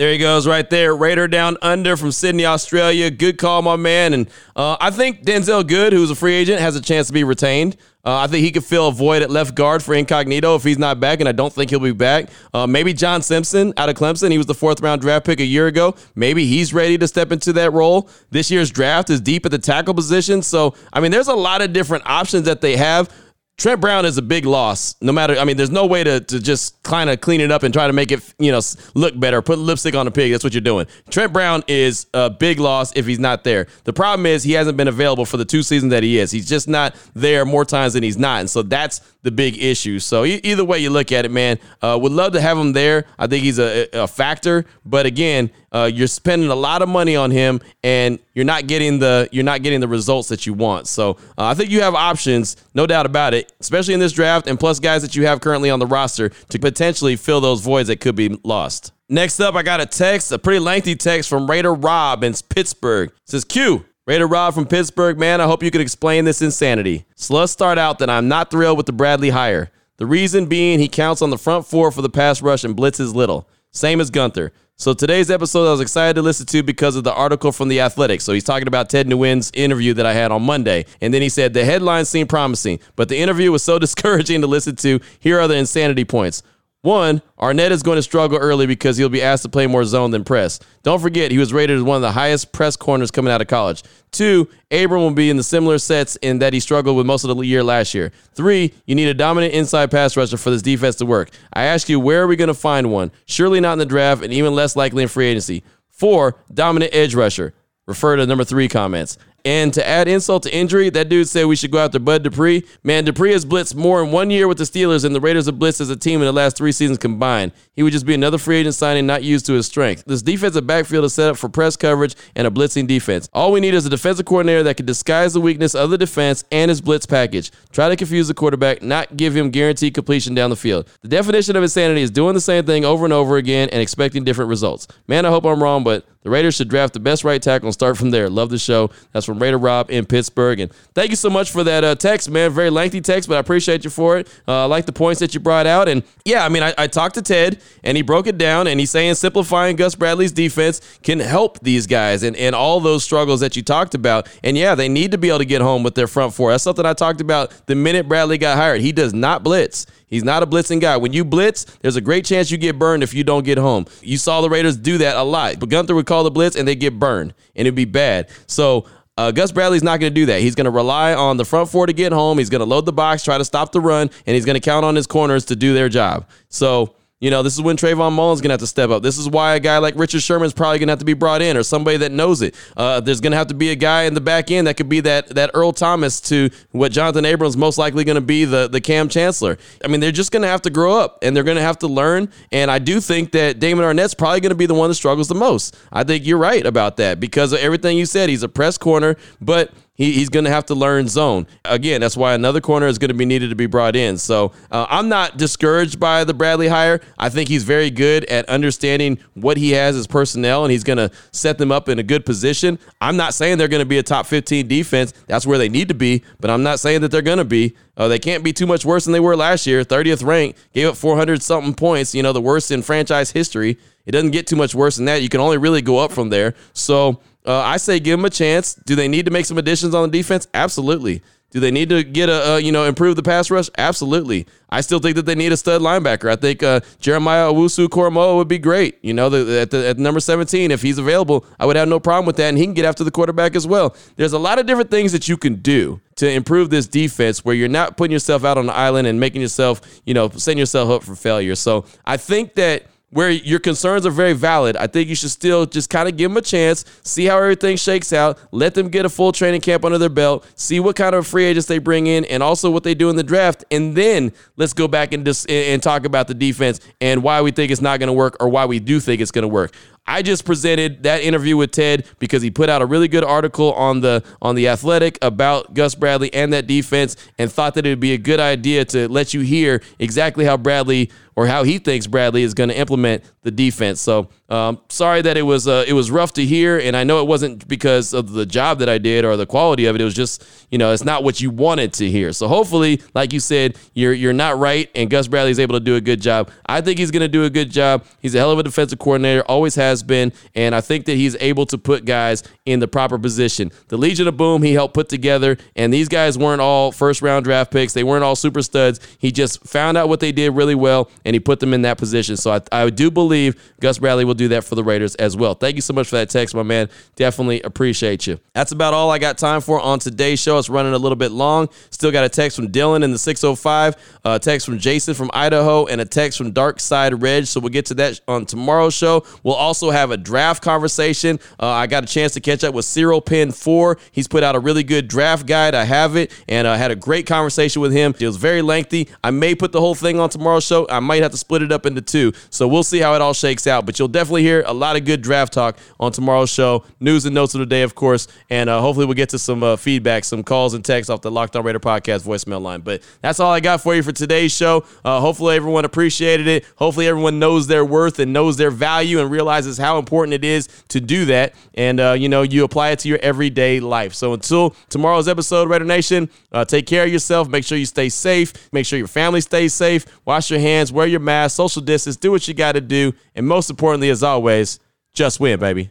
There 0.00 0.10
he 0.10 0.16
goes, 0.16 0.46
right 0.46 0.70
there. 0.70 0.96
Raider 0.96 1.28
down 1.28 1.58
under 1.60 1.94
from 1.94 2.10
Sydney, 2.10 2.46
Australia. 2.46 3.10
Good 3.10 3.36
call, 3.36 3.60
my 3.60 3.76
man. 3.76 4.14
And 4.14 4.30
uh, 4.56 4.78
I 4.80 4.90
think 4.90 5.24
Denzelle 5.24 5.68
Good, 5.68 5.92
who's 5.92 6.10
a 6.10 6.14
free 6.14 6.32
agent, 6.32 6.58
has 6.58 6.74
a 6.74 6.80
chance 6.80 7.08
to 7.08 7.12
be 7.12 7.22
retained. 7.22 7.76
Uh, 8.02 8.16
I 8.16 8.26
think 8.26 8.42
he 8.42 8.50
could 8.50 8.64
fill 8.64 8.88
a 8.88 8.92
void 8.92 9.20
at 9.20 9.28
left 9.28 9.54
guard 9.54 9.82
for 9.82 9.92
Incognito 9.92 10.54
if 10.54 10.64
he's 10.64 10.78
not 10.78 11.00
back, 11.00 11.20
and 11.20 11.28
I 11.28 11.32
don't 11.32 11.52
think 11.52 11.68
he'll 11.68 11.80
be 11.80 11.92
back. 11.92 12.30
Uh, 12.54 12.66
maybe 12.66 12.94
John 12.94 13.20
Simpson 13.20 13.74
out 13.76 13.90
of 13.90 13.94
Clemson. 13.94 14.30
He 14.30 14.38
was 14.38 14.46
the 14.46 14.54
fourth 14.54 14.80
round 14.80 15.02
draft 15.02 15.26
pick 15.26 15.38
a 15.38 15.44
year 15.44 15.66
ago. 15.66 15.94
Maybe 16.14 16.46
he's 16.46 16.72
ready 16.72 16.96
to 16.96 17.06
step 17.06 17.30
into 17.30 17.52
that 17.52 17.74
role. 17.74 18.08
This 18.30 18.50
year's 18.50 18.70
draft 18.70 19.10
is 19.10 19.20
deep 19.20 19.44
at 19.44 19.52
the 19.52 19.58
tackle 19.58 19.92
position. 19.92 20.40
So, 20.40 20.76
I 20.94 21.00
mean, 21.00 21.10
there's 21.10 21.28
a 21.28 21.34
lot 21.34 21.60
of 21.60 21.74
different 21.74 22.06
options 22.06 22.46
that 22.46 22.62
they 22.62 22.78
have. 22.78 23.14
Trent 23.60 23.78
Brown 23.78 24.06
is 24.06 24.16
a 24.16 24.22
big 24.22 24.46
loss. 24.46 24.94
No 25.02 25.12
matter, 25.12 25.36
I 25.36 25.44
mean, 25.44 25.58
there's 25.58 25.70
no 25.70 25.84
way 25.84 26.02
to, 26.02 26.18
to 26.18 26.40
just 26.40 26.82
kind 26.82 27.10
of 27.10 27.20
clean 27.20 27.42
it 27.42 27.52
up 27.52 27.62
and 27.62 27.74
try 27.74 27.86
to 27.86 27.92
make 27.92 28.10
it, 28.10 28.22
you 28.38 28.50
know, 28.50 28.60
look 28.94 29.20
better. 29.20 29.42
Put 29.42 29.58
lipstick 29.58 29.94
on 29.94 30.06
a 30.06 30.10
pig. 30.10 30.32
That's 30.32 30.42
what 30.42 30.54
you're 30.54 30.62
doing. 30.62 30.86
Trent 31.10 31.30
Brown 31.30 31.62
is 31.68 32.06
a 32.14 32.30
big 32.30 32.58
loss 32.58 32.96
if 32.96 33.04
he's 33.04 33.18
not 33.18 33.44
there. 33.44 33.66
The 33.84 33.92
problem 33.92 34.24
is 34.24 34.42
he 34.42 34.52
hasn't 34.52 34.78
been 34.78 34.88
available 34.88 35.26
for 35.26 35.36
the 35.36 35.44
two 35.44 35.62
seasons 35.62 35.90
that 35.90 36.02
he 36.02 36.18
is. 36.18 36.30
He's 36.30 36.48
just 36.48 36.68
not 36.68 36.96
there 37.12 37.44
more 37.44 37.66
times 37.66 37.92
than 37.92 38.02
he's 38.02 38.16
not, 38.16 38.40
and 38.40 38.48
so 38.48 38.62
that's 38.62 39.02
the 39.22 39.30
big 39.30 39.62
issue. 39.62 39.98
So 39.98 40.24
either 40.24 40.64
way 40.64 40.78
you 40.78 40.88
look 40.88 41.12
at 41.12 41.26
it, 41.26 41.30
man, 41.30 41.58
uh, 41.82 41.98
would 42.00 42.12
love 42.12 42.32
to 42.32 42.40
have 42.40 42.56
him 42.56 42.72
there. 42.72 43.04
I 43.18 43.26
think 43.26 43.44
he's 43.44 43.58
a, 43.58 43.86
a 43.92 44.06
factor, 44.06 44.64
but 44.86 45.04
again, 45.04 45.50
uh, 45.72 45.90
you're 45.92 46.08
spending 46.08 46.48
a 46.48 46.54
lot 46.54 46.82
of 46.82 46.88
money 46.88 47.16
on 47.16 47.30
him, 47.30 47.60
and 47.84 48.18
you're 48.34 48.44
not 48.44 48.66
getting 48.66 48.98
the 48.98 49.28
you're 49.30 49.44
not 49.44 49.62
getting 49.62 49.80
the 49.80 49.88
results 49.88 50.28
that 50.28 50.46
you 50.46 50.54
want. 50.54 50.86
So 50.86 51.12
uh, 51.36 51.44
I 51.44 51.54
think 51.54 51.70
you 51.70 51.82
have 51.82 51.94
options, 51.94 52.56
no 52.74 52.86
doubt 52.86 53.06
about 53.06 53.34
it, 53.34 53.49
especially 53.58 53.94
in 53.94 54.00
this 54.00 54.12
draft, 54.12 54.46
and 54.46 54.58
plus 54.58 54.78
guys 54.78 55.02
that 55.02 55.16
you 55.16 55.26
have 55.26 55.40
currently 55.40 55.70
on 55.70 55.78
the 55.78 55.86
roster 55.86 56.28
to 56.28 56.58
potentially 56.58 57.16
fill 57.16 57.40
those 57.40 57.60
voids 57.60 57.88
that 57.88 58.00
could 58.00 58.16
be 58.16 58.38
lost. 58.44 58.92
Next 59.08 59.40
up, 59.40 59.56
I 59.56 59.62
got 59.62 59.80
a 59.80 59.86
text, 59.86 60.30
a 60.30 60.38
pretty 60.38 60.60
lengthy 60.60 60.94
text 60.94 61.28
from 61.28 61.50
Raider 61.50 61.74
Rob 61.74 62.22
in 62.22 62.34
Pittsburgh. 62.48 63.10
It 63.10 63.30
says 63.30 63.44
Q. 63.44 63.84
Raider 64.06 64.26
Rob 64.26 64.54
from 64.54 64.66
Pittsburgh, 64.66 65.18
man, 65.18 65.40
I 65.40 65.44
hope 65.44 65.62
you 65.62 65.70
could 65.70 65.80
explain 65.80 66.24
this 66.24 66.42
insanity. 66.42 67.04
So 67.16 67.34
let's 67.34 67.52
start 67.52 67.78
out 67.78 67.98
that 67.98 68.10
I'm 68.10 68.28
not 68.28 68.50
thrilled 68.50 68.76
with 68.76 68.86
the 68.86 68.92
Bradley 68.92 69.30
hire. 69.30 69.70
The 69.98 70.06
reason 70.06 70.46
being 70.46 70.78
he 70.78 70.88
counts 70.88 71.22
on 71.22 71.30
the 71.30 71.38
front 71.38 71.66
four 71.66 71.92
for 71.92 72.02
the 72.02 72.08
pass 72.08 72.40
rush 72.40 72.64
and 72.64 72.76
blitzes 72.76 73.14
little. 73.14 73.48
Same 73.70 74.00
as 74.00 74.10
Guenther. 74.10 74.50
So 74.80 74.94
today's 74.94 75.30
episode 75.30 75.68
I 75.68 75.72
was 75.72 75.82
excited 75.82 76.14
to 76.14 76.22
listen 76.22 76.46
to 76.46 76.62
because 76.62 76.96
of 76.96 77.04
the 77.04 77.12
article 77.12 77.52
from 77.52 77.68
The 77.68 77.82
Athletic. 77.82 78.22
So 78.22 78.32
he's 78.32 78.44
talking 78.44 78.66
about 78.66 78.88
Ted 78.88 79.06
Nguyen's 79.06 79.50
interview 79.52 79.92
that 79.92 80.06
I 80.06 80.14
had 80.14 80.32
on 80.32 80.40
Monday. 80.40 80.86
And 81.02 81.12
then 81.12 81.20
he 81.20 81.28
said 81.28 81.52
the 81.52 81.66
headlines 81.66 82.08
seemed 82.08 82.30
promising, 82.30 82.80
but 82.96 83.10
the 83.10 83.18
interview 83.18 83.52
was 83.52 83.62
so 83.62 83.78
discouraging 83.78 84.40
to 84.40 84.46
listen 84.46 84.76
to. 84.76 84.98
Here 85.18 85.38
are 85.38 85.46
the 85.46 85.56
insanity 85.56 86.06
points. 86.06 86.42
One, 86.82 87.20
Arnette 87.38 87.72
is 87.72 87.82
going 87.82 87.96
to 87.96 88.02
struggle 88.02 88.38
early 88.38 88.66
because 88.66 88.96
he'll 88.96 89.10
be 89.10 89.20
asked 89.20 89.42
to 89.42 89.50
play 89.50 89.66
more 89.66 89.84
zone 89.84 90.12
than 90.12 90.24
press. 90.24 90.58
Don't 90.82 90.98
forget, 91.00 91.30
he 91.30 91.36
was 91.36 91.52
rated 91.52 91.76
as 91.76 91.82
one 91.82 91.96
of 91.96 92.02
the 92.02 92.12
highest 92.12 92.52
press 92.52 92.74
corners 92.74 93.10
coming 93.10 93.30
out 93.30 93.42
of 93.42 93.48
college. 93.48 93.82
Two, 94.12 94.48
Abram 94.70 95.02
will 95.02 95.10
be 95.10 95.28
in 95.28 95.36
the 95.36 95.42
similar 95.42 95.76
sets 95.76 96.16
in 96.16 96.38
that 96.38 96.54
he 96.54 96.60
struggled 96.60 96.96
with 96.96 97.04
most 97.04 97.22
of 97.22 97.36
the 97.36 97.44
year 97.44 97.62
last 97.62 97.92
year. 97.92 98.12
Three, 98.32 98.72
you 98.86 98.94
need 98.94 99.08
a 99.08 99.14
dominant 99.14 99.52
inside 99.52 99.90
pass 99.90 100.16
rusher 100.16 100.38
for 100.38 100.48
this 100.48 100.62
defense 100.62 100.96
to 100.96 101.06
work. 101.06 101.28
I 101.52 101.64
ask 101.64 101.86
you, 101.90 102.00
where 102.00 102.22
are 102.22 102.26
we 102.26 102.36
going 102.36 102.48
to 102.48 102.54
find 102.54 102.90
one? 102.90 103.12
Surely 103.26 103.60
not 103.60 103.74
in 103.74 103.78
the 103.78 103.86
draft 103.86 104.22
and 104.22 104.32
even 104.32 104.54
less 104.54 104.74
likely 104.74 105.02
in 105.02 105.10
free 105.10 105.26
agency. 105.26 105.62
Four, 105.90 106.36
dominant 106.54 106.94
edge 106.94 107.14
rusher. 107.14 107.52
Refer 107.86 108.16
to 108.16 108.26
number 108.26 108.44
three 108.44 108.68
comments. 108.68 109.18
And 109.44 109.72
to 109.74 109.86
add 109.86 110.08
insult 110.08 110.42
to 110.44 110.54
injury, 110.54 110.90
that 110.90 111.08
dude 111.08 111.28
said 111.28 111.46
we 111.46 111.56
should 111.56 111.70
go 111.70 111.78
after 111.78 111.98
Bud 111.98 112.22
Dupree. 112.22 112.64
Man, 112.82 113.04
Dupree 113.04 113.32
has 113.32 113.44
blitzed 113.44 113.74
more 113.74 114.02
in 114.02 114.10
one 114.10 114.30
year 114.30 114.46
with 114.48 114.58
the 114.58 114.64
Steelers 114.64 115.02
than 115.02 115.12
the 115.12 115.20
Raiders 115.20 115.46
have 115.46 115.56
blitzed 115.56 115.80
as 115.80 115.90
a 115.90 115.96
team 115.96 116.20
in 116.20 116.26
the 116.26 116.32
last 116.32 116.56
three 116.56 116.72
seasons 116.72 116.98
combined. 116.98 117.52
He 117.74 117.82
would 117.82 117.92
just 117.92 118.06
be 118.06 118.14
another 118.14 118.38
free 118.38 118.58
agent 118.58 118.74
signing 118.74 119.06
not 119.06 119.22
used 119.22 119.46
to 119.46 119.54
his 119.54 119.66
strength. 119.66 120.04
This 120.06 120.22
defensive 120.22 120.66
backfield 120.66 121.04
is 121.04 121.14
set 121.14 121.30
up 121.30 121.36
for 121.36 121.48
press 121.48 121.76
coverage 121.76 122.14
and 122.34 122.46
a 122.46 122.50
blitzing 122.50 122.86
defense. 122.86 123.28
All 123.32 123.52
we 123.52 123.60
need 123.60 123.74
is 123.74 123.86
a 123.86 123.90
defensive 123.90 124.26
coordinator 124.26 124.62
that 124.64 124.76
can 124.76 124.86
disguise 124.86 125.32
the 125.32 125.40
weakness 125.40 125.74
of 125.74 125.90
the 125.90 125.98
defense 125.98 126.44
and 126.52 126.68
his 126.68 126.80
blitz 126.80 127.06
package. 127.06 127.50
Try 127.72 127.88
to 127.88 127.96
confuse 127.96 128.28
the 128.28 128.34
quarterback, 128.34 128.82
not 128.82 129.16
give 129.16 129.36
him 129.36 129.50
guaranteed 129.50 129.94
completion 129.94 130.34
down 130.34 130.50
the 130.50 130.56
field. 130.56 130.88
The 131.02 131.08
definition 131.08 131.56
of 131.56 131.62
insanity 131.62 132.02
is 132.02 132.10
doing 132.10 132.34
the 132.34 132.40
same 132.40 132.66
thing 132.66 132.84
over 132.84 133.04
and 133.04 133.12
over 133.12 133.36
again 133.36 133.68
and 133.70 133.80
expecting 133.80 134.24
different 134.24 134.48
results. 134.48 134.86
Man, 135.06 135.24
I 135.24 135.30
hope 135.30 135.44
I'm 135.44 135.62
wrong, 135.62 135.84
but 135.84 136.06
the 136.22 136.28
Raiders 136.30 136.54
should 136.54 136.68
draft 136.68 136.92
the 136.92 137.00
best 137.00 137.24
right 137.24 137.40
tackle 137.40 137.68
and 137.68 137.74
start 137.74 137.96
from 137.96 138.10
there. 138.10 138.28
Love 138.28 138.50
the 138.50 138.58
show. 138.58 138.90
That's 139.12 139.24
from 139.24 139.38
Raider 139.38 139.56
Rob 139.56 139.90
in 139.90 140.04
Pittsburgh. 140.04 140.60
And 140.60 140.72
thank 140.94 141.10
you 141.10 141.16
so 141.16 141.30
much 141.30 141.50
for 141.50 141.64
that 141.64 141.82
uh, 141.82 141.94
text, 141.94 142.30
man. 142.30 142.50
Very 142.50 142.68
lengthy 142.68 143.00
text, 143.00 143.26
but 143.26 143.36
I 143.36 143.38
appreciate 143.38 143.84
you 143.84 143.90
for 143.90 144.18
it. 144.18 144.28
Uh, 144.46 144.62
I 144.62 144.64
like 144.66 144.84
the 144.84 144.92
points 144.92 145.20
that 145.20 145.32
you 145.32 145.40
brought 145.40 145.66
out. 145.66 145.88
And 145.88 146.02
yeah, 146.26 146.44
I 146.44 146.50
mean, 146.50 146.62
I, 146.62 146.74
I 146.76 146.86
talked 146.88 147.14
to 147.14 147.22
Ted 147.22 147.62
and 147.82 147.96
he 147.96 148.02
broke 148.02 148.26
it 148.26 148.36
down 148.36 148.66
and 148.66 148.78
he's 148.78 148.90
saying 148.90 149.14
simplifying 149.14 149.76
Gus 149.76 149.94
Bradley's 149.94 150.32
defense 150.32 150.80
can 151.02 151.20
help 151.20 151.60
these 151.60 151.86
guys 151.86 152.22
and, 152.22 152.36
and 152.36 152.54
all 152.54 152.80
those 152.80 153.02
struggles 153.02 153.40
that 153.40 153.56
you 153.56 153.62
talked 153.62 153.94
about. 153.94 154.28
And 154.44 154.58
yeah, 154.58 154.74
they 154.74 154.90
need 154.90 155.12
to 155.12 155.18
be 155.18 155.30
able 155.30 155.38
to 155.38 155.44
get 155.46 155.62
home 155.62 155.82
with 155.82 155.94
their 155.94 156.06
front 156.06 156.34
four. 156.34 156.50
That's 156.50 156.64
something 156.64 156.84
I 156.84 156.92
talked 156.92 157.22
about 157.22 157.50
the 157.64 157.74
minute 157.74 158.08
Bradley 158.08 158.36
got 158.36 158.58
hired. 158.58 158.82
He 158.82 158.92
does 158.92 159.14
not 159.14 159.42
blitz. 159.42 159.86
He's 160.10 160.24
not 160.24 160.42
a 160.42 160.46
blitzing 160.46 160.80
guy. 160.80 160.96
When 160.96 161.12
you 161.12 161.24
blitz, 161.24 161.64
there's 161.80 161.94
a 161.94 162.00
great 162.00 162.24
chance 162.24 162.50
you 162.50 162.58
get 162.58 162.78
burned 162.78 163.04
if 163.04 163.14
you 163.14 163.22
don't 163.22 163.44
get 163.44 163.58
home. 163.58 163.86
You 164.02 164.18
saw 164.18 164.40
the 164.40 164.50
Raiders 164.50 164.76
do 164.76 164.98
that 164.98 165.16
a 165.16 165.22
lot. 165.22 165.60
But 165.60 165.68
Guenther 165.68 165.94
would 165.94 166.06
call 166.10 166.24
the 166.24 166.30
blitz 166.30 166.56
and 166.56 166.66
they 166.68 166.74
get 166.74 166.98
burned, 166.98 167.32
and 167.54 167.66
it'd 167.66 167.74
be 167.74 167.84
bad. 167.84 168.28
So 168.46 168.86
uh, 169.16 169.30
Gus 169.30 169.52
Bradley's 169.52 169.82
not 169.82 170.00
going 170.00 170.12
to 170.12 170.20
do 170.20 170.26
that. 170.26 170.40
He's 170.40 170.54
going 170.54 170.64
to 170.64 170.70
rely 170.70 171.14
on 171.14 171.36
the 171.36 171.44
front 171.44 171.70
four 171.70 171.86
to 171.86 171.92
get 171.92 172.12
home. 172.12 172.38
He's 172.38 172.50
going 172.50 172.60
to 172.60 172.66
load 172.66 172.86
the 172.86 172.92
box, 172.92 173.22
try 173.22 173.38
to 173.38 173.44
stop 173.44 173.70
the 173.72 173.80
run, 173.80 174.10
and 174.26 174.34
he's 174.34 174.44
going 174.44 174.54
to 174.54 174.60
count 174.60 174.84
on 174.84 174.94
his 174.94 175.06
corners 175.06 175.44
to 175.46 175.56
do 175.56 175.74
their 175.74 175.88
job. 175.88 176.26
So 176.48 176.94
you 177.20 177.30
know, 177.30 177.42
this 177.42 177.52
is 177.54 177.60
when 177.60 177.76
Trayvon 177.76 178.12
Mullen's 178.12 178.40
gonna 178.40 178.54
have 178.54 178.60
to 178.60 178.66
step 178.66 178.88
up. 178.88 179.02
This 179.02 179.18
is 179.18 179.28
why 179.28 179.54
a 179.54 179.60
guy 179.60 179.76
like 179.76 179.94
Richard 179.94 180.22
Sherman's 180.22 180.54
probably 180.54 180.78
gonna 180.78 180.92
have 180.92 181.00
to 181.00 181.04
be 181.04 181.12
brought 181.12 181.42
in, 181.42 181.54
or 181.54 181.62
somebody 181.62 181.98
that 181.98 182.12
knows 182.12 182.40
it. 182.40 182.54
Uh, 182.76 183.00
there's 183.00 183.20
gonna 183.20 183.36
have 183.36 183.48
to 183.48 183.54
be 183.54 183.70
a 183.70 183.74
guy 183.76 184.04
in 184.04 184.14
the 184.14 184.22
back 184.22 184.50
end 184.50 184.66
that 184.66 184.78
could 184.78 184.88
be 184.88 185.00
that 185.00 185.28
that 185.28 185.50
Earl 185.52 185.72
Thomas 185.72 186.18
to 186.22 186.48
what 186.72 186.92
Johnathan 186.92 187.26
Abram's 187.26 187.58
most 187.58 187.76
likely 187.76 188.04
gonna 188.04 188.22
be 188.22 188.46
the 188.46 188.68
the 188.68 188.80
Kam 188.80 189.10
Chancellor. 189.10 189.58
I 189.84 189.88
mean, 189.88 190.00
they're 190.00 190.12
just 190.12 190.32
gonna 190.32 190.46
have 190.46 190.62
to 190.62 190.70
grow 190.70 190.98
up 190.98 191.18
and 191.20 191.36
they're 191.36 191.44
gonna 191.44 191.60
have 191.60 191.78
to 191.80 191.88
learn. 191.88 192.30
And 192.52 192.70
I 192.70 192.78
do 192.78 193.00
think 193.00 193.32
that 193.32 193.58
Damon 193.58 193.84
Arnette's 193.84 194.14
probably 194.14 194.40
gonna 194.40 194.54
be 194.54 194.66
the 194.66 194.74
one 194.74 194.88
that 194.88 194.94
struggles 194.94 195.28
the 195.28 195.34
most. 195.34 195.76
I 195.92 196.04
think 196.04 196.26
you're 196.26 196.38
right 196.38 196.64
about 196.64 196.96
that 196.96 197.20
because 197.20 197.52
of 197.52 197.58
everything 197.58 197.98
you 197.98 198.06
said. 198.06 198.30
He's 198.30 198.42
a 198.42 198.48
press 198.48 198.78
corner, 198.78 199.16
but 199.42 199.72
he, 200.00 200.12
he's 200.12 200.30
going 200.30 200.46
to 200.46 200.50
have 200.50 200.64
to 200.66 200.74
learn 200.74 201.08
zone. 201.08 201.46
Again, 201.66 202.00
that's 202.00 202.16
why 202.16 202.32
another 202.32 202.62
corner 202.62 202.86
is 202.86 202.96
going 202.96 203.10
to 203.10 203.14
be 203.14 203.26
needed 203.26 203.50
to 203.50 203.54
be 203.54 203.66
brought 203.66 203.94
in. 203.94 204.16
So 204.16 204.52
uh, 204.70 204.86
I'm 204.88 205.10
not 205.10 205.36
discouraged 205.36 206.00
by 206.00 206.24
the 206.24 206.32
Bradley 206.32 206.68
hire. 206.68 207.02
I 207.18 207.28
think 207.28 207.50
he's 207.50 207.64
very 207.64 207.90
good 207.90 208.24
at 208.24 208.48
understanding 208.48 209.18
what 209.34 209.58
he 209.58 209.72
has 209.72 209.96
as 209.96 210.06
personnel, 210.06 210.64
and 210.64 210.72
he's 210.72 210.84
going 210.84 210.96
to 210.96 211.10
set 211.32 211.58
them 211.58 211.70
up 211.70 211.90
in 211.90 211.98
a 211.98 212.02
good 212.02 212.24
position. 212.24 212.78
I'm 213.02 213.18
not 213.18 213.34
saying 213.34 213.58
they're 213.58 213.68
going 213.68 213.82
to 213.82 213.86
be 213.86 213.98
a 213.98 214.02
top 214.02 214.24
15 214.24 214.66
defense. 214.66 215.12
That's 215.26 215.46
where 215.46 215.58
they 215.58 215.68
need 215.68 215.88
to 215.88 215.94
be, 215.94 216.24
but 216.40 216.48
I'm 216.48 216.62
not 216.62 216.80
saying 216.80 217.02
that 217.02 217.10
they're 217.10 217.20
going 217.20 217.36
to 217.36 217.44
be. 217.44 217.76
Uh, 217.94 218.08
they 218.08 218.18
can't 218.18 218.42
be 218.42 218.54
too 218.54 218.66
much 218.66 218.86
worse 218.86 219.04
than 219.04 219.12
they 219.12 219.20
were 219.20 219.36
last 219.36 219.66
year. 219.66 219.84
30th 219.84 220.24
rank, 220.24 220.56
gave 220.72 220.88
up 220.88 220.96
400 220.96 221.42
something 221.42 221.74
points, 221.74 222.14
you 222.14 222.22
know, 222.22 222.32
the 222.32 222.40
worst 222.40 222.70
in 222.70 222.80
franchise 222.80 223.32
history. 223.32 223.76
It 224.06 224.12
doesn't 224.12 224.30
get 224.30 224.46
too 224.46 224.56
much 224.56 224.74
worse 224.74 224.96
than 224.96 225.04
that. 225.04 225.20
You 225.20 225.28
can 225.28 225.40
only 225.40 225.58
really 225.58 225.82
go 225.82 225.98
up 225.98 226.10
from 226.10 226.30
there. 226.30 226.54
So 226.72 227.20
uh, 227.46 227.60
I 227.60 227.76
say 227.78 228.00
give 228.00 228.18
them 228.18 228.24
a 228.24 228.30
chance. 228.30 228.74
Do 228.74 228.94
they 228.94 229.08
need 229.08 229.24
to 229.26 229.30
make 229.30 229.46
some 229.46 229.58
additions 229.58 229.94
on 229.94 230.10
the 230.10 230.18
defense? 230.18 230.46
Absolutely. 230.54 231.22
Do 231.50 231.58
they 231.58 231.72
need 231.72 231.88
to 231.88 232.04
get 232.04 232.28
a, 232.28 232.52
uh, 232.52 232.56
you 232.58 232.70
know 232.70 232.84
improve 232.84 233.16
the 233.16 233.22
pass 233.22 233.50
rush? 233.50 233.68
Absolutely. 233.76 234.46
I 234.68 234.82
still 234.82 235.00
think 235.00 235.16
that 235.16 235.26
they 235.26 235.34
need 235.34 235.50
a 235.50 235.56
stud 235.56 235.82
linebacker. 235.82 236.30
I 236.30 236.36
think 236.36 236.62
uh, 236.62 236.80
Jeremiah 237.00 237.52
Owusu 237.52 237.88
Koramoah 237.88 238.36
would 238.36 238.46
be 238.46 238.58
great. 238.58 238.98
You 239.02 239.14
know, 239.14 239.28
the, 239.28 239.60
at, 239.62 239.72
the, 239.72 239.88
at 239.88 239.98
number 239.98 240.20
17, 240.20 240.70
if 240.70 240.80
he's 240.80 240.98
available, 240.98 241.44
I 241.58 241.66
would 241.66 241.74
have 241.74 241.88
no 241.88 241.98
problem 241.98 242.24
with 242.24 242.36
that, 242.36 242.50
and 242.50 242.56
he 242.56 242.64
can 242.64 242.74
get 242.74 242.84
after 242.84 243.02
the 243.02 243.10
quarterback 243.10 243.56
as 243.56 243.66
well. 243.66 243.96
There's 244.14 244.32
a 244.32 244.38
lot 244.38 244.60
of 244.60 244.66
different 244.66 244.92
things 244.92 245.10
that 245.10 245.28
you 245.28 245.36
can 245.36 245.56
do 245.56 246.00
to 246.16 246.30
improve 246.30 246.70
this 246.70 246.86
defense 246.86 247.44
where 247.44 247.54
you're 247.54 247.68
not 247.68 247.96
putting 247.96 248.12
yourself 248.12 248.44
out 248.44 248.56
on 248.56 248.66
the 248.66 248.74
island 248.74 249.08
and 249.08 249.18
making 249.18 249.40
yourself, 249.40 249.80
you 250.04 250.14
know, 250.14 250.28
setting 250.28 250.58
yourself 250.58 250.88
up 250.88 251.02
for 251.02 251.16
failure. 251.16 251.56
So 251.56 251.84
I 252.04 252.16
think 252.16 252.54
that 252.54 252.84
where 253.10 253.30
your 253.30 253.58
concerns 253.58 254.06
are 254.06 254.10
very 254.10 254.32
valid, 254.32 254.76
I 254.76 254.86
think 254.86 255.08
you 255.08 255.14
should 255.14 255.30
still 255.30 255.66
just 255.66 255.90
kind 255.90 256.08
of 256.08 256.16
give 256.16 256.30
them 256.30 256.36
a 256.36 256.42
chance, 256.42 256.84
see 257.02 257.24
how 257.26 257.36
everything 257.38 257.76
shakes 257.76 258.12
out, 258.12 258.38
let 258.52 258.74
them 258.74 258.88
get 258.88 259.04
a 259.04 259.08
full 259.08 259.32
training 259.32 259.60
camp 259.60 259.84
under 259.84 259.98
their 259.98 260.08
belt, 260.08 260.46
see 260.54 260.80
what 260.80 260.96
kind 260.96 261.14
of 261.14 261.26
free 261.26 261.44
agents 261.44 261.66
they 261.66 261.78
bring 261.78 262.06
in, 262.06 262.24
and 262.26 262.42
also 262.42 262.70
what 262.70 262.84
they 262.84 262.94
do 262.94 263.10
in 263.10 263.16
the 263.16 263.22
draft, 263.22 263.64
and 263.70 263.96
then 263.96 264.32
let's 264.56 264.72
go 264.72 264.86
back 264.86 265.12
and 265.12 265.24
just 265.24 265.50
and 265.50 265.82
talk 265.82 266.04
about 266.04 266.28
the 266.28 266.34
defense 266.34 266.80
and 267.00 267.22
why 267.22 267.42
we 267.42 267.50
think 267.50 267.72
it's 267.72 267.80
not 267.80 267.98
going 267.98 268.06
to 268.08 268.12
work 268.12 268.36
or 268.40 268.48
why 268.48 268.64
we 268.64 268.78
do 268.78 269.00
think 269.00 269.20
it's 269.20 269.32
going 269.32 269.42
to 269.42 269.48
work. 269.48 269.72
I 270.06 270.22
just 270.22 270.44
presented 270.44 271.04
that 271.04 271.22
interview 271.22 271.56
with 271.56 271.70
Ted 271.70 272.06
because 272.18 272.42
he 272.42 272.50
put 272.50 272.68
out 272.68 272.82
a 272.82 272.86
really 272.86 273.06
good 273.06 273.22
article 273.22 273.72
on 273.74 274.00
the 274.00 274.24
on 274.42 274.56
the 274.56 274.68
Athletic 274.68 275.18
about 275.22 275.74
Gus 275.74 275.94
Bradley 275.94 276.32
and 276.34 276.52
that 276.52 276.66
defense, 276.66 277.16
and 277.38 277.50
thought 277.50 277.74
that 277.74 277.86
it 277.86 277.90
would 277.90 278.00
be 278.00 278.12
a 278.12 278.18
good 278.18 278.40
idea 278.40 278.84
to 278.86 279.08
let 279.08 279.34
you 279.34 279.40
hear 279.40 279.82
exactly 279.98 280.44
how 280.44 280.56
Bradley 280.56 281.10
or 281.40 281.46
how 281.46 281.62
he 281.62 281.78
thinks 281.78 282.06
Bradley 282.06 282.42
is 282.42 282.52
going 282.52 282.68
to 282.68 282.76
implement 282.76 283.24
the 283.40 283.50
defense. 283.50 283.98
So 284.02 284.28
um, 284.50 284.78
sorry 284.90 285.22
that 285.22 285.38
it 285.38 285.42
was 285.42 285.66
uh, 285.66 285.84
it 285.86 285.94
was 285.94 286.10
rough 286.10 286.34
to 286.34 286.44
hear, 286.44 286.78
and 286.78 286.94
I 286.96 287.04
know 287.04 287.20
it 287.20 287.26
wasn't 287.26 287.66
because 287.66 288.12
of 288.12 288.32
the 288.32 288.44
job 288.44 288.80
that 288.80 288.88
I 288.88 288.98
did 288.98 289.24
or 289.24 289.36
the 289.38 289.46
quality 289.46 289.86
of 289.86 289.94
it. 289.94 290.02
It 290.02 290.04
was 290.04 290.12
just 290.12 290.44
you 290.70 290.76
know 290.76 290.92
it's 290.92 291.04
not 291.04 291.22
what 291.22 291.40
you 291.40 291.50
wanted 291.50 291.92
to 291.94 292.10
hear. 292.10 292.32
So 292.32 292.46
hopefully, 292.46 293.00
like 293.14 293.32
you 293.32 293.40
said, 293.40 293.78
you're 293.94 294.12
you're 294.12 294.34
not 294.34 294.58
right, 294.58 294.90
and 294.94 295.08
Gus 295.08 295.28
Bradley 295.28 295.52
is 295.52 295.60
able 295.60 295.74
to 295.74 295.80
do 295.80 295.94
a 295.94 296.00
good 296.00 296.20
job. 296.20 296.50
I 296.66 296.80
think 296.80 296.98
he's 296.98 297.12
going 297.12 297.22
to 297.22 297.28
do 297.28 297.44
a 297.44 297.50
good 297.50 297.70
job. 297.70 298.04
He's 298.20 298.34
a 298.34 298.38
hell 298.38 298.50
of 298.50 298.58
a 298.58 298.64
defensive 298.64 298.98
coordinator, 298.98 299.42
always 299.42 299.76
has 299.76 300.02
been, 300.02 300.32
and 300.54 300.74
I 300.74 300.80
think 300.80 301.06
that 301.06 301.14
he's 301.14 301.36
able 301.36 301.64
to 301.66 301.78
put 301.78 302.04
guys 302.04 302.42
in 302.66 302.80
the 302.80 302.88
proper 302.88 303.18
position. 303.18 303.70
The 303.88 303.96
Legion 303.96 304.26
of 304.26 304.36
Boom 304.36 304.62
he 304.62 304.74
helped 304.74 304.94
put 304.94 305.08
together, 305.08 305.56
and 305.76 305.94
these 305.94 306.08
guys 306.08 306.36
weren't 306.36 306.60
all 306.60 306.90
first 306.90 307.22
round 307.22 307.44
draft 307.44 307.70
picks. 307.70 307.92
They 307.92 308.04
weren't 308.04 308.24
all 308.24 308.36
super 308.36 308.62
studs. 308.62 308.98
He 309.20 309.30
just 309.30 309.64
found 309.64 309.96
out 309.96 310.08
what 310.08 310.18
they 310.18 310.32
did 310.32 310.50
really 310.50 310.74
well, 310.74 311.08
and 311.24 311.29
he 311.34 311.40
put 311.40 311.60
them 311.60 311.74
in 311.74 311.82
that 311.82 311.98
position. 311.98 312.36
So 312.36 312.52
I, 312.52 312.60
I 312.72 312.90
do 312.90 313.10
believe 313.10 313.72
Gus 313.80 313.98
Bradley 313.98 314.24
will 314.24 314.34
do 314.34 314.48
that 314.48 314.64
for 314.64 314.74
the 314.74 314.84
Raiders 314.84 315.14
as 315.16 315.36
well. 315.36 315.54
Thank 315.54 315.76
you 315.76 315.82
so 315.82 315.94
much 315.94 316.08
for 316.08 316.16
that 316.16 316.30
text, 316.30 316.54
my 316.54 316.62
man. 316.62 316.88
Definitely 317.16 317.62
appreciate 317.62 318.26
you. 318.26 318.40
That's 318.54 318.72
about 318.72 318.94
all 318.94 319.10
I 319.10 319.18
got 319.18 319.38
time 319.38 319.60
for 319.60 319.80
on 319.80 319.98
today's 319.98 320.40
show. 320.40 320.58
It's 320.58 320.68
running 320.68 320.92
a 320.92 320.98
little 320.98 321.16
bit 321.16 321.30
long. 321.30 321.68
Still 321.90 322.10
got 322.10 322.24
a 322.24 322.28
text 322.28 322.56
from 322.56 322.68
Dylan 322.68 323.02
in 323.02 323.12
the 323.12 323.18
605, 323.18 323.96
a 324.24 324.38
text 324.38 324.66
from 324.66 324.78
Jason 324.78 325.14
from 325.14 325.30
Idaho, 325.32 325.86
and 325.86 326.00
a 326.00 326.04
text 326.04 326.38
from 326.38 326.52
Dark 326.52 326.80
Side 326.80 327.22
Reg. 327.22 327.46
So 327.46 327.60
we'll 327.60 327.70
get 327.70 327.86
to 327.86 327.94
that 327.94 328.20
on 328.26 328.46
tomorrow's 328.46 328.94
show. 328.94 329.24
We'll 329.42 329.54
also 329.54 329.90
have 329.90 330.10
a 330.10 330.16
draft 330.16 330.62
conversation. 330.62 331.38
Uh, 331.58 331.68
I 331.68 331.86
got 331.86 332.04
a 332.04 332.06
chance 332.06 332.32
to 332.34 332.40
catch 332.40 332.64
up 332.64 332.74
with 332.74 332.84
Cyril 332.84 333.20
Pin 333.20 333.52
4. 333.52 333.98
He's 334.12 334.28
put 334.28 334.42
out 334.42 334.56
a 334.56 334.60
really 334.60 334.82
good 334.82 335.08
draft 335.08 335.46
guide. 335.46 335.74
I 335.74 335.84
have 335.84 336.16
it, 336.16 336.32
and 336.48 336.66
I 336.66 336.74
uh, 336.74 336.76
had 336.76 336.90
a 336.90 336.96
great 336.96 337.26
conversation 337.26 337.82
with 337.82 337.92
him. 337.92 338.14
It 338.18 338.26
was 338.26 338.36
very 338.36 338.62
lengthy. 338.62 339.08
I 339.22 339.30
may 339.30 339.54
put 339.54 339.72
the 339.72 339.80
whole 339.80 339.94
thing 339.94 340.20
on 340.20 340.30
tomorrow's 340.30 340.64
show. 340.64 340.86
I 340.88 341.00
might 341.10 341.22
have 341.22 341.32
to 341.32 341.36
split 341.36 341.60
it 341.60 341.72
up 341.72 341.86
into 341.86 342.00
two. 342.00 342.32
So 342.50 342.68
we'll 342.68 342.84
see 342.84 343.00
how 343.00 343.14
it 343.16 343.20
all 343.20 343.34
shakes 343.34 343.66
out. 343.66 343.84
But 343.84 343.98
you'll 343.98 344.06
definitely 344.06 344.44
hear 344.44 344.62
a 344.64 344.72
lot 344.72 344.94
of 344.94 345.04
good 345.04 345.22
draft 345.22 345.52
talk 345.52 345.76
on 345.98 346.12
tomorrow's 346.12 346.50
show. 346.50 346.84
News 347.00 347.26
and 347.26 347.34
notes 347.34 347.52
of 347.54 347.58
the 347.58 347.66
day, 347.66 347.82
of 347.82 347.96
course. 347.96 348.28
And 348.48 348.70
uh, 348.70 348.80
hopefully 348.80 349.06
we'll 349.06 349.16
get 349.16 349.30
to 349.30 349.38
some 349.40 349.64
uh, 349.64 349.74
feedback, 349.74 350.24
some 350.24 350.44
calls 350.44 350.72
and 350.74 350.84
texts 350.84 351.10
off 351.10 351.20
the 351.20 351.30
Locked 351.32 351.56
On 351.56 351.64
Raider 351.64 351.80
podcast 351.80 352.24
voicemail 352.24 352.62
line. 352.62 352.82
But 352.82 353.02
that's 353.22 353.40
all 353.40 353.50
I 353.50 353.58
got 353.58 353.80
for 353.80 353.92
you 353.92 354.04
for 354.04 354.12
today's 354.12 354.52
show. 354.52 354.84
Uh, 355.04 355.18
hopefully 355.20 355.56
everyone 355.56 355.84
appreciated 355.84 356.46
it. 356.46 356.64
Hopefully 356.76 357.08
everyone 357.08 357.40
knows 357.40 357.66
their 357.66 357.84
worth 357.84 358.20
and 358.20 358.32
knows 358.32 358.56
their 358.56 358.70
value 358.70 359.18
and 359.20 359.32
realizes 359.32 359.78
how 359.78 359.98
important 359.98 360.34
it 360.34 360.44
is 360.44 360.68
to 360.90 361.00
do 361.00 361.24
that. 361.24 361.54
And, 361.74 361.98
uh, 361.98 362.12
you 362.12 362.28
know, 362.28 362.42
you 362.42 362.62
apply 362.62 362.90
it 362.90 363.00
to 363.00 363.08
your 363.08 363.18
everyday 363.20 363.80
life. 363.80 364.14
So 364.14 364.32
until 364.32 364.76
tomorrow's 364.90 365.26
episode, 365.26 365.68
Raider 365.68 365.84
Nation, 365.84 366.30
uh, 366.52 366.64
take 366.64 366.86
care 366.86 367.02
of 367.02 367.12
yourself. 367.12 367.48
Make 367.48 367.64
sure 367.64 367.76
you 367.76 367.86
stay 367.86 368.08
safe. 368.08 368.52
Make 368.72 368.86
sure 368.86 368.98
your 368.98 369.08
family 369.08 369.40
stays 369.40 369.74
safe. 369.74 370.06
Wash 370.24 370.50
your 370.50 370.60
hands, 370.60 370.92
wear 371.00 371.08
your 371.08 371.20
mask, 371.20 371.56
social 371.56 371.80
distance, 371.80 372.16
do 372.16 372.30
what 372.30 372.46
you 372.46 372.52
got 372.52 372.72
to 372.72 372.80
do. 372.80 373.14
And 373.34 373.46
most 373.46 373.70
importantly, 373.70 374.10
as 374.10 374.22
always, 374.22 374.78
just 375.14 375.40
win, 375.40 375.58
baby. 375.58 375.90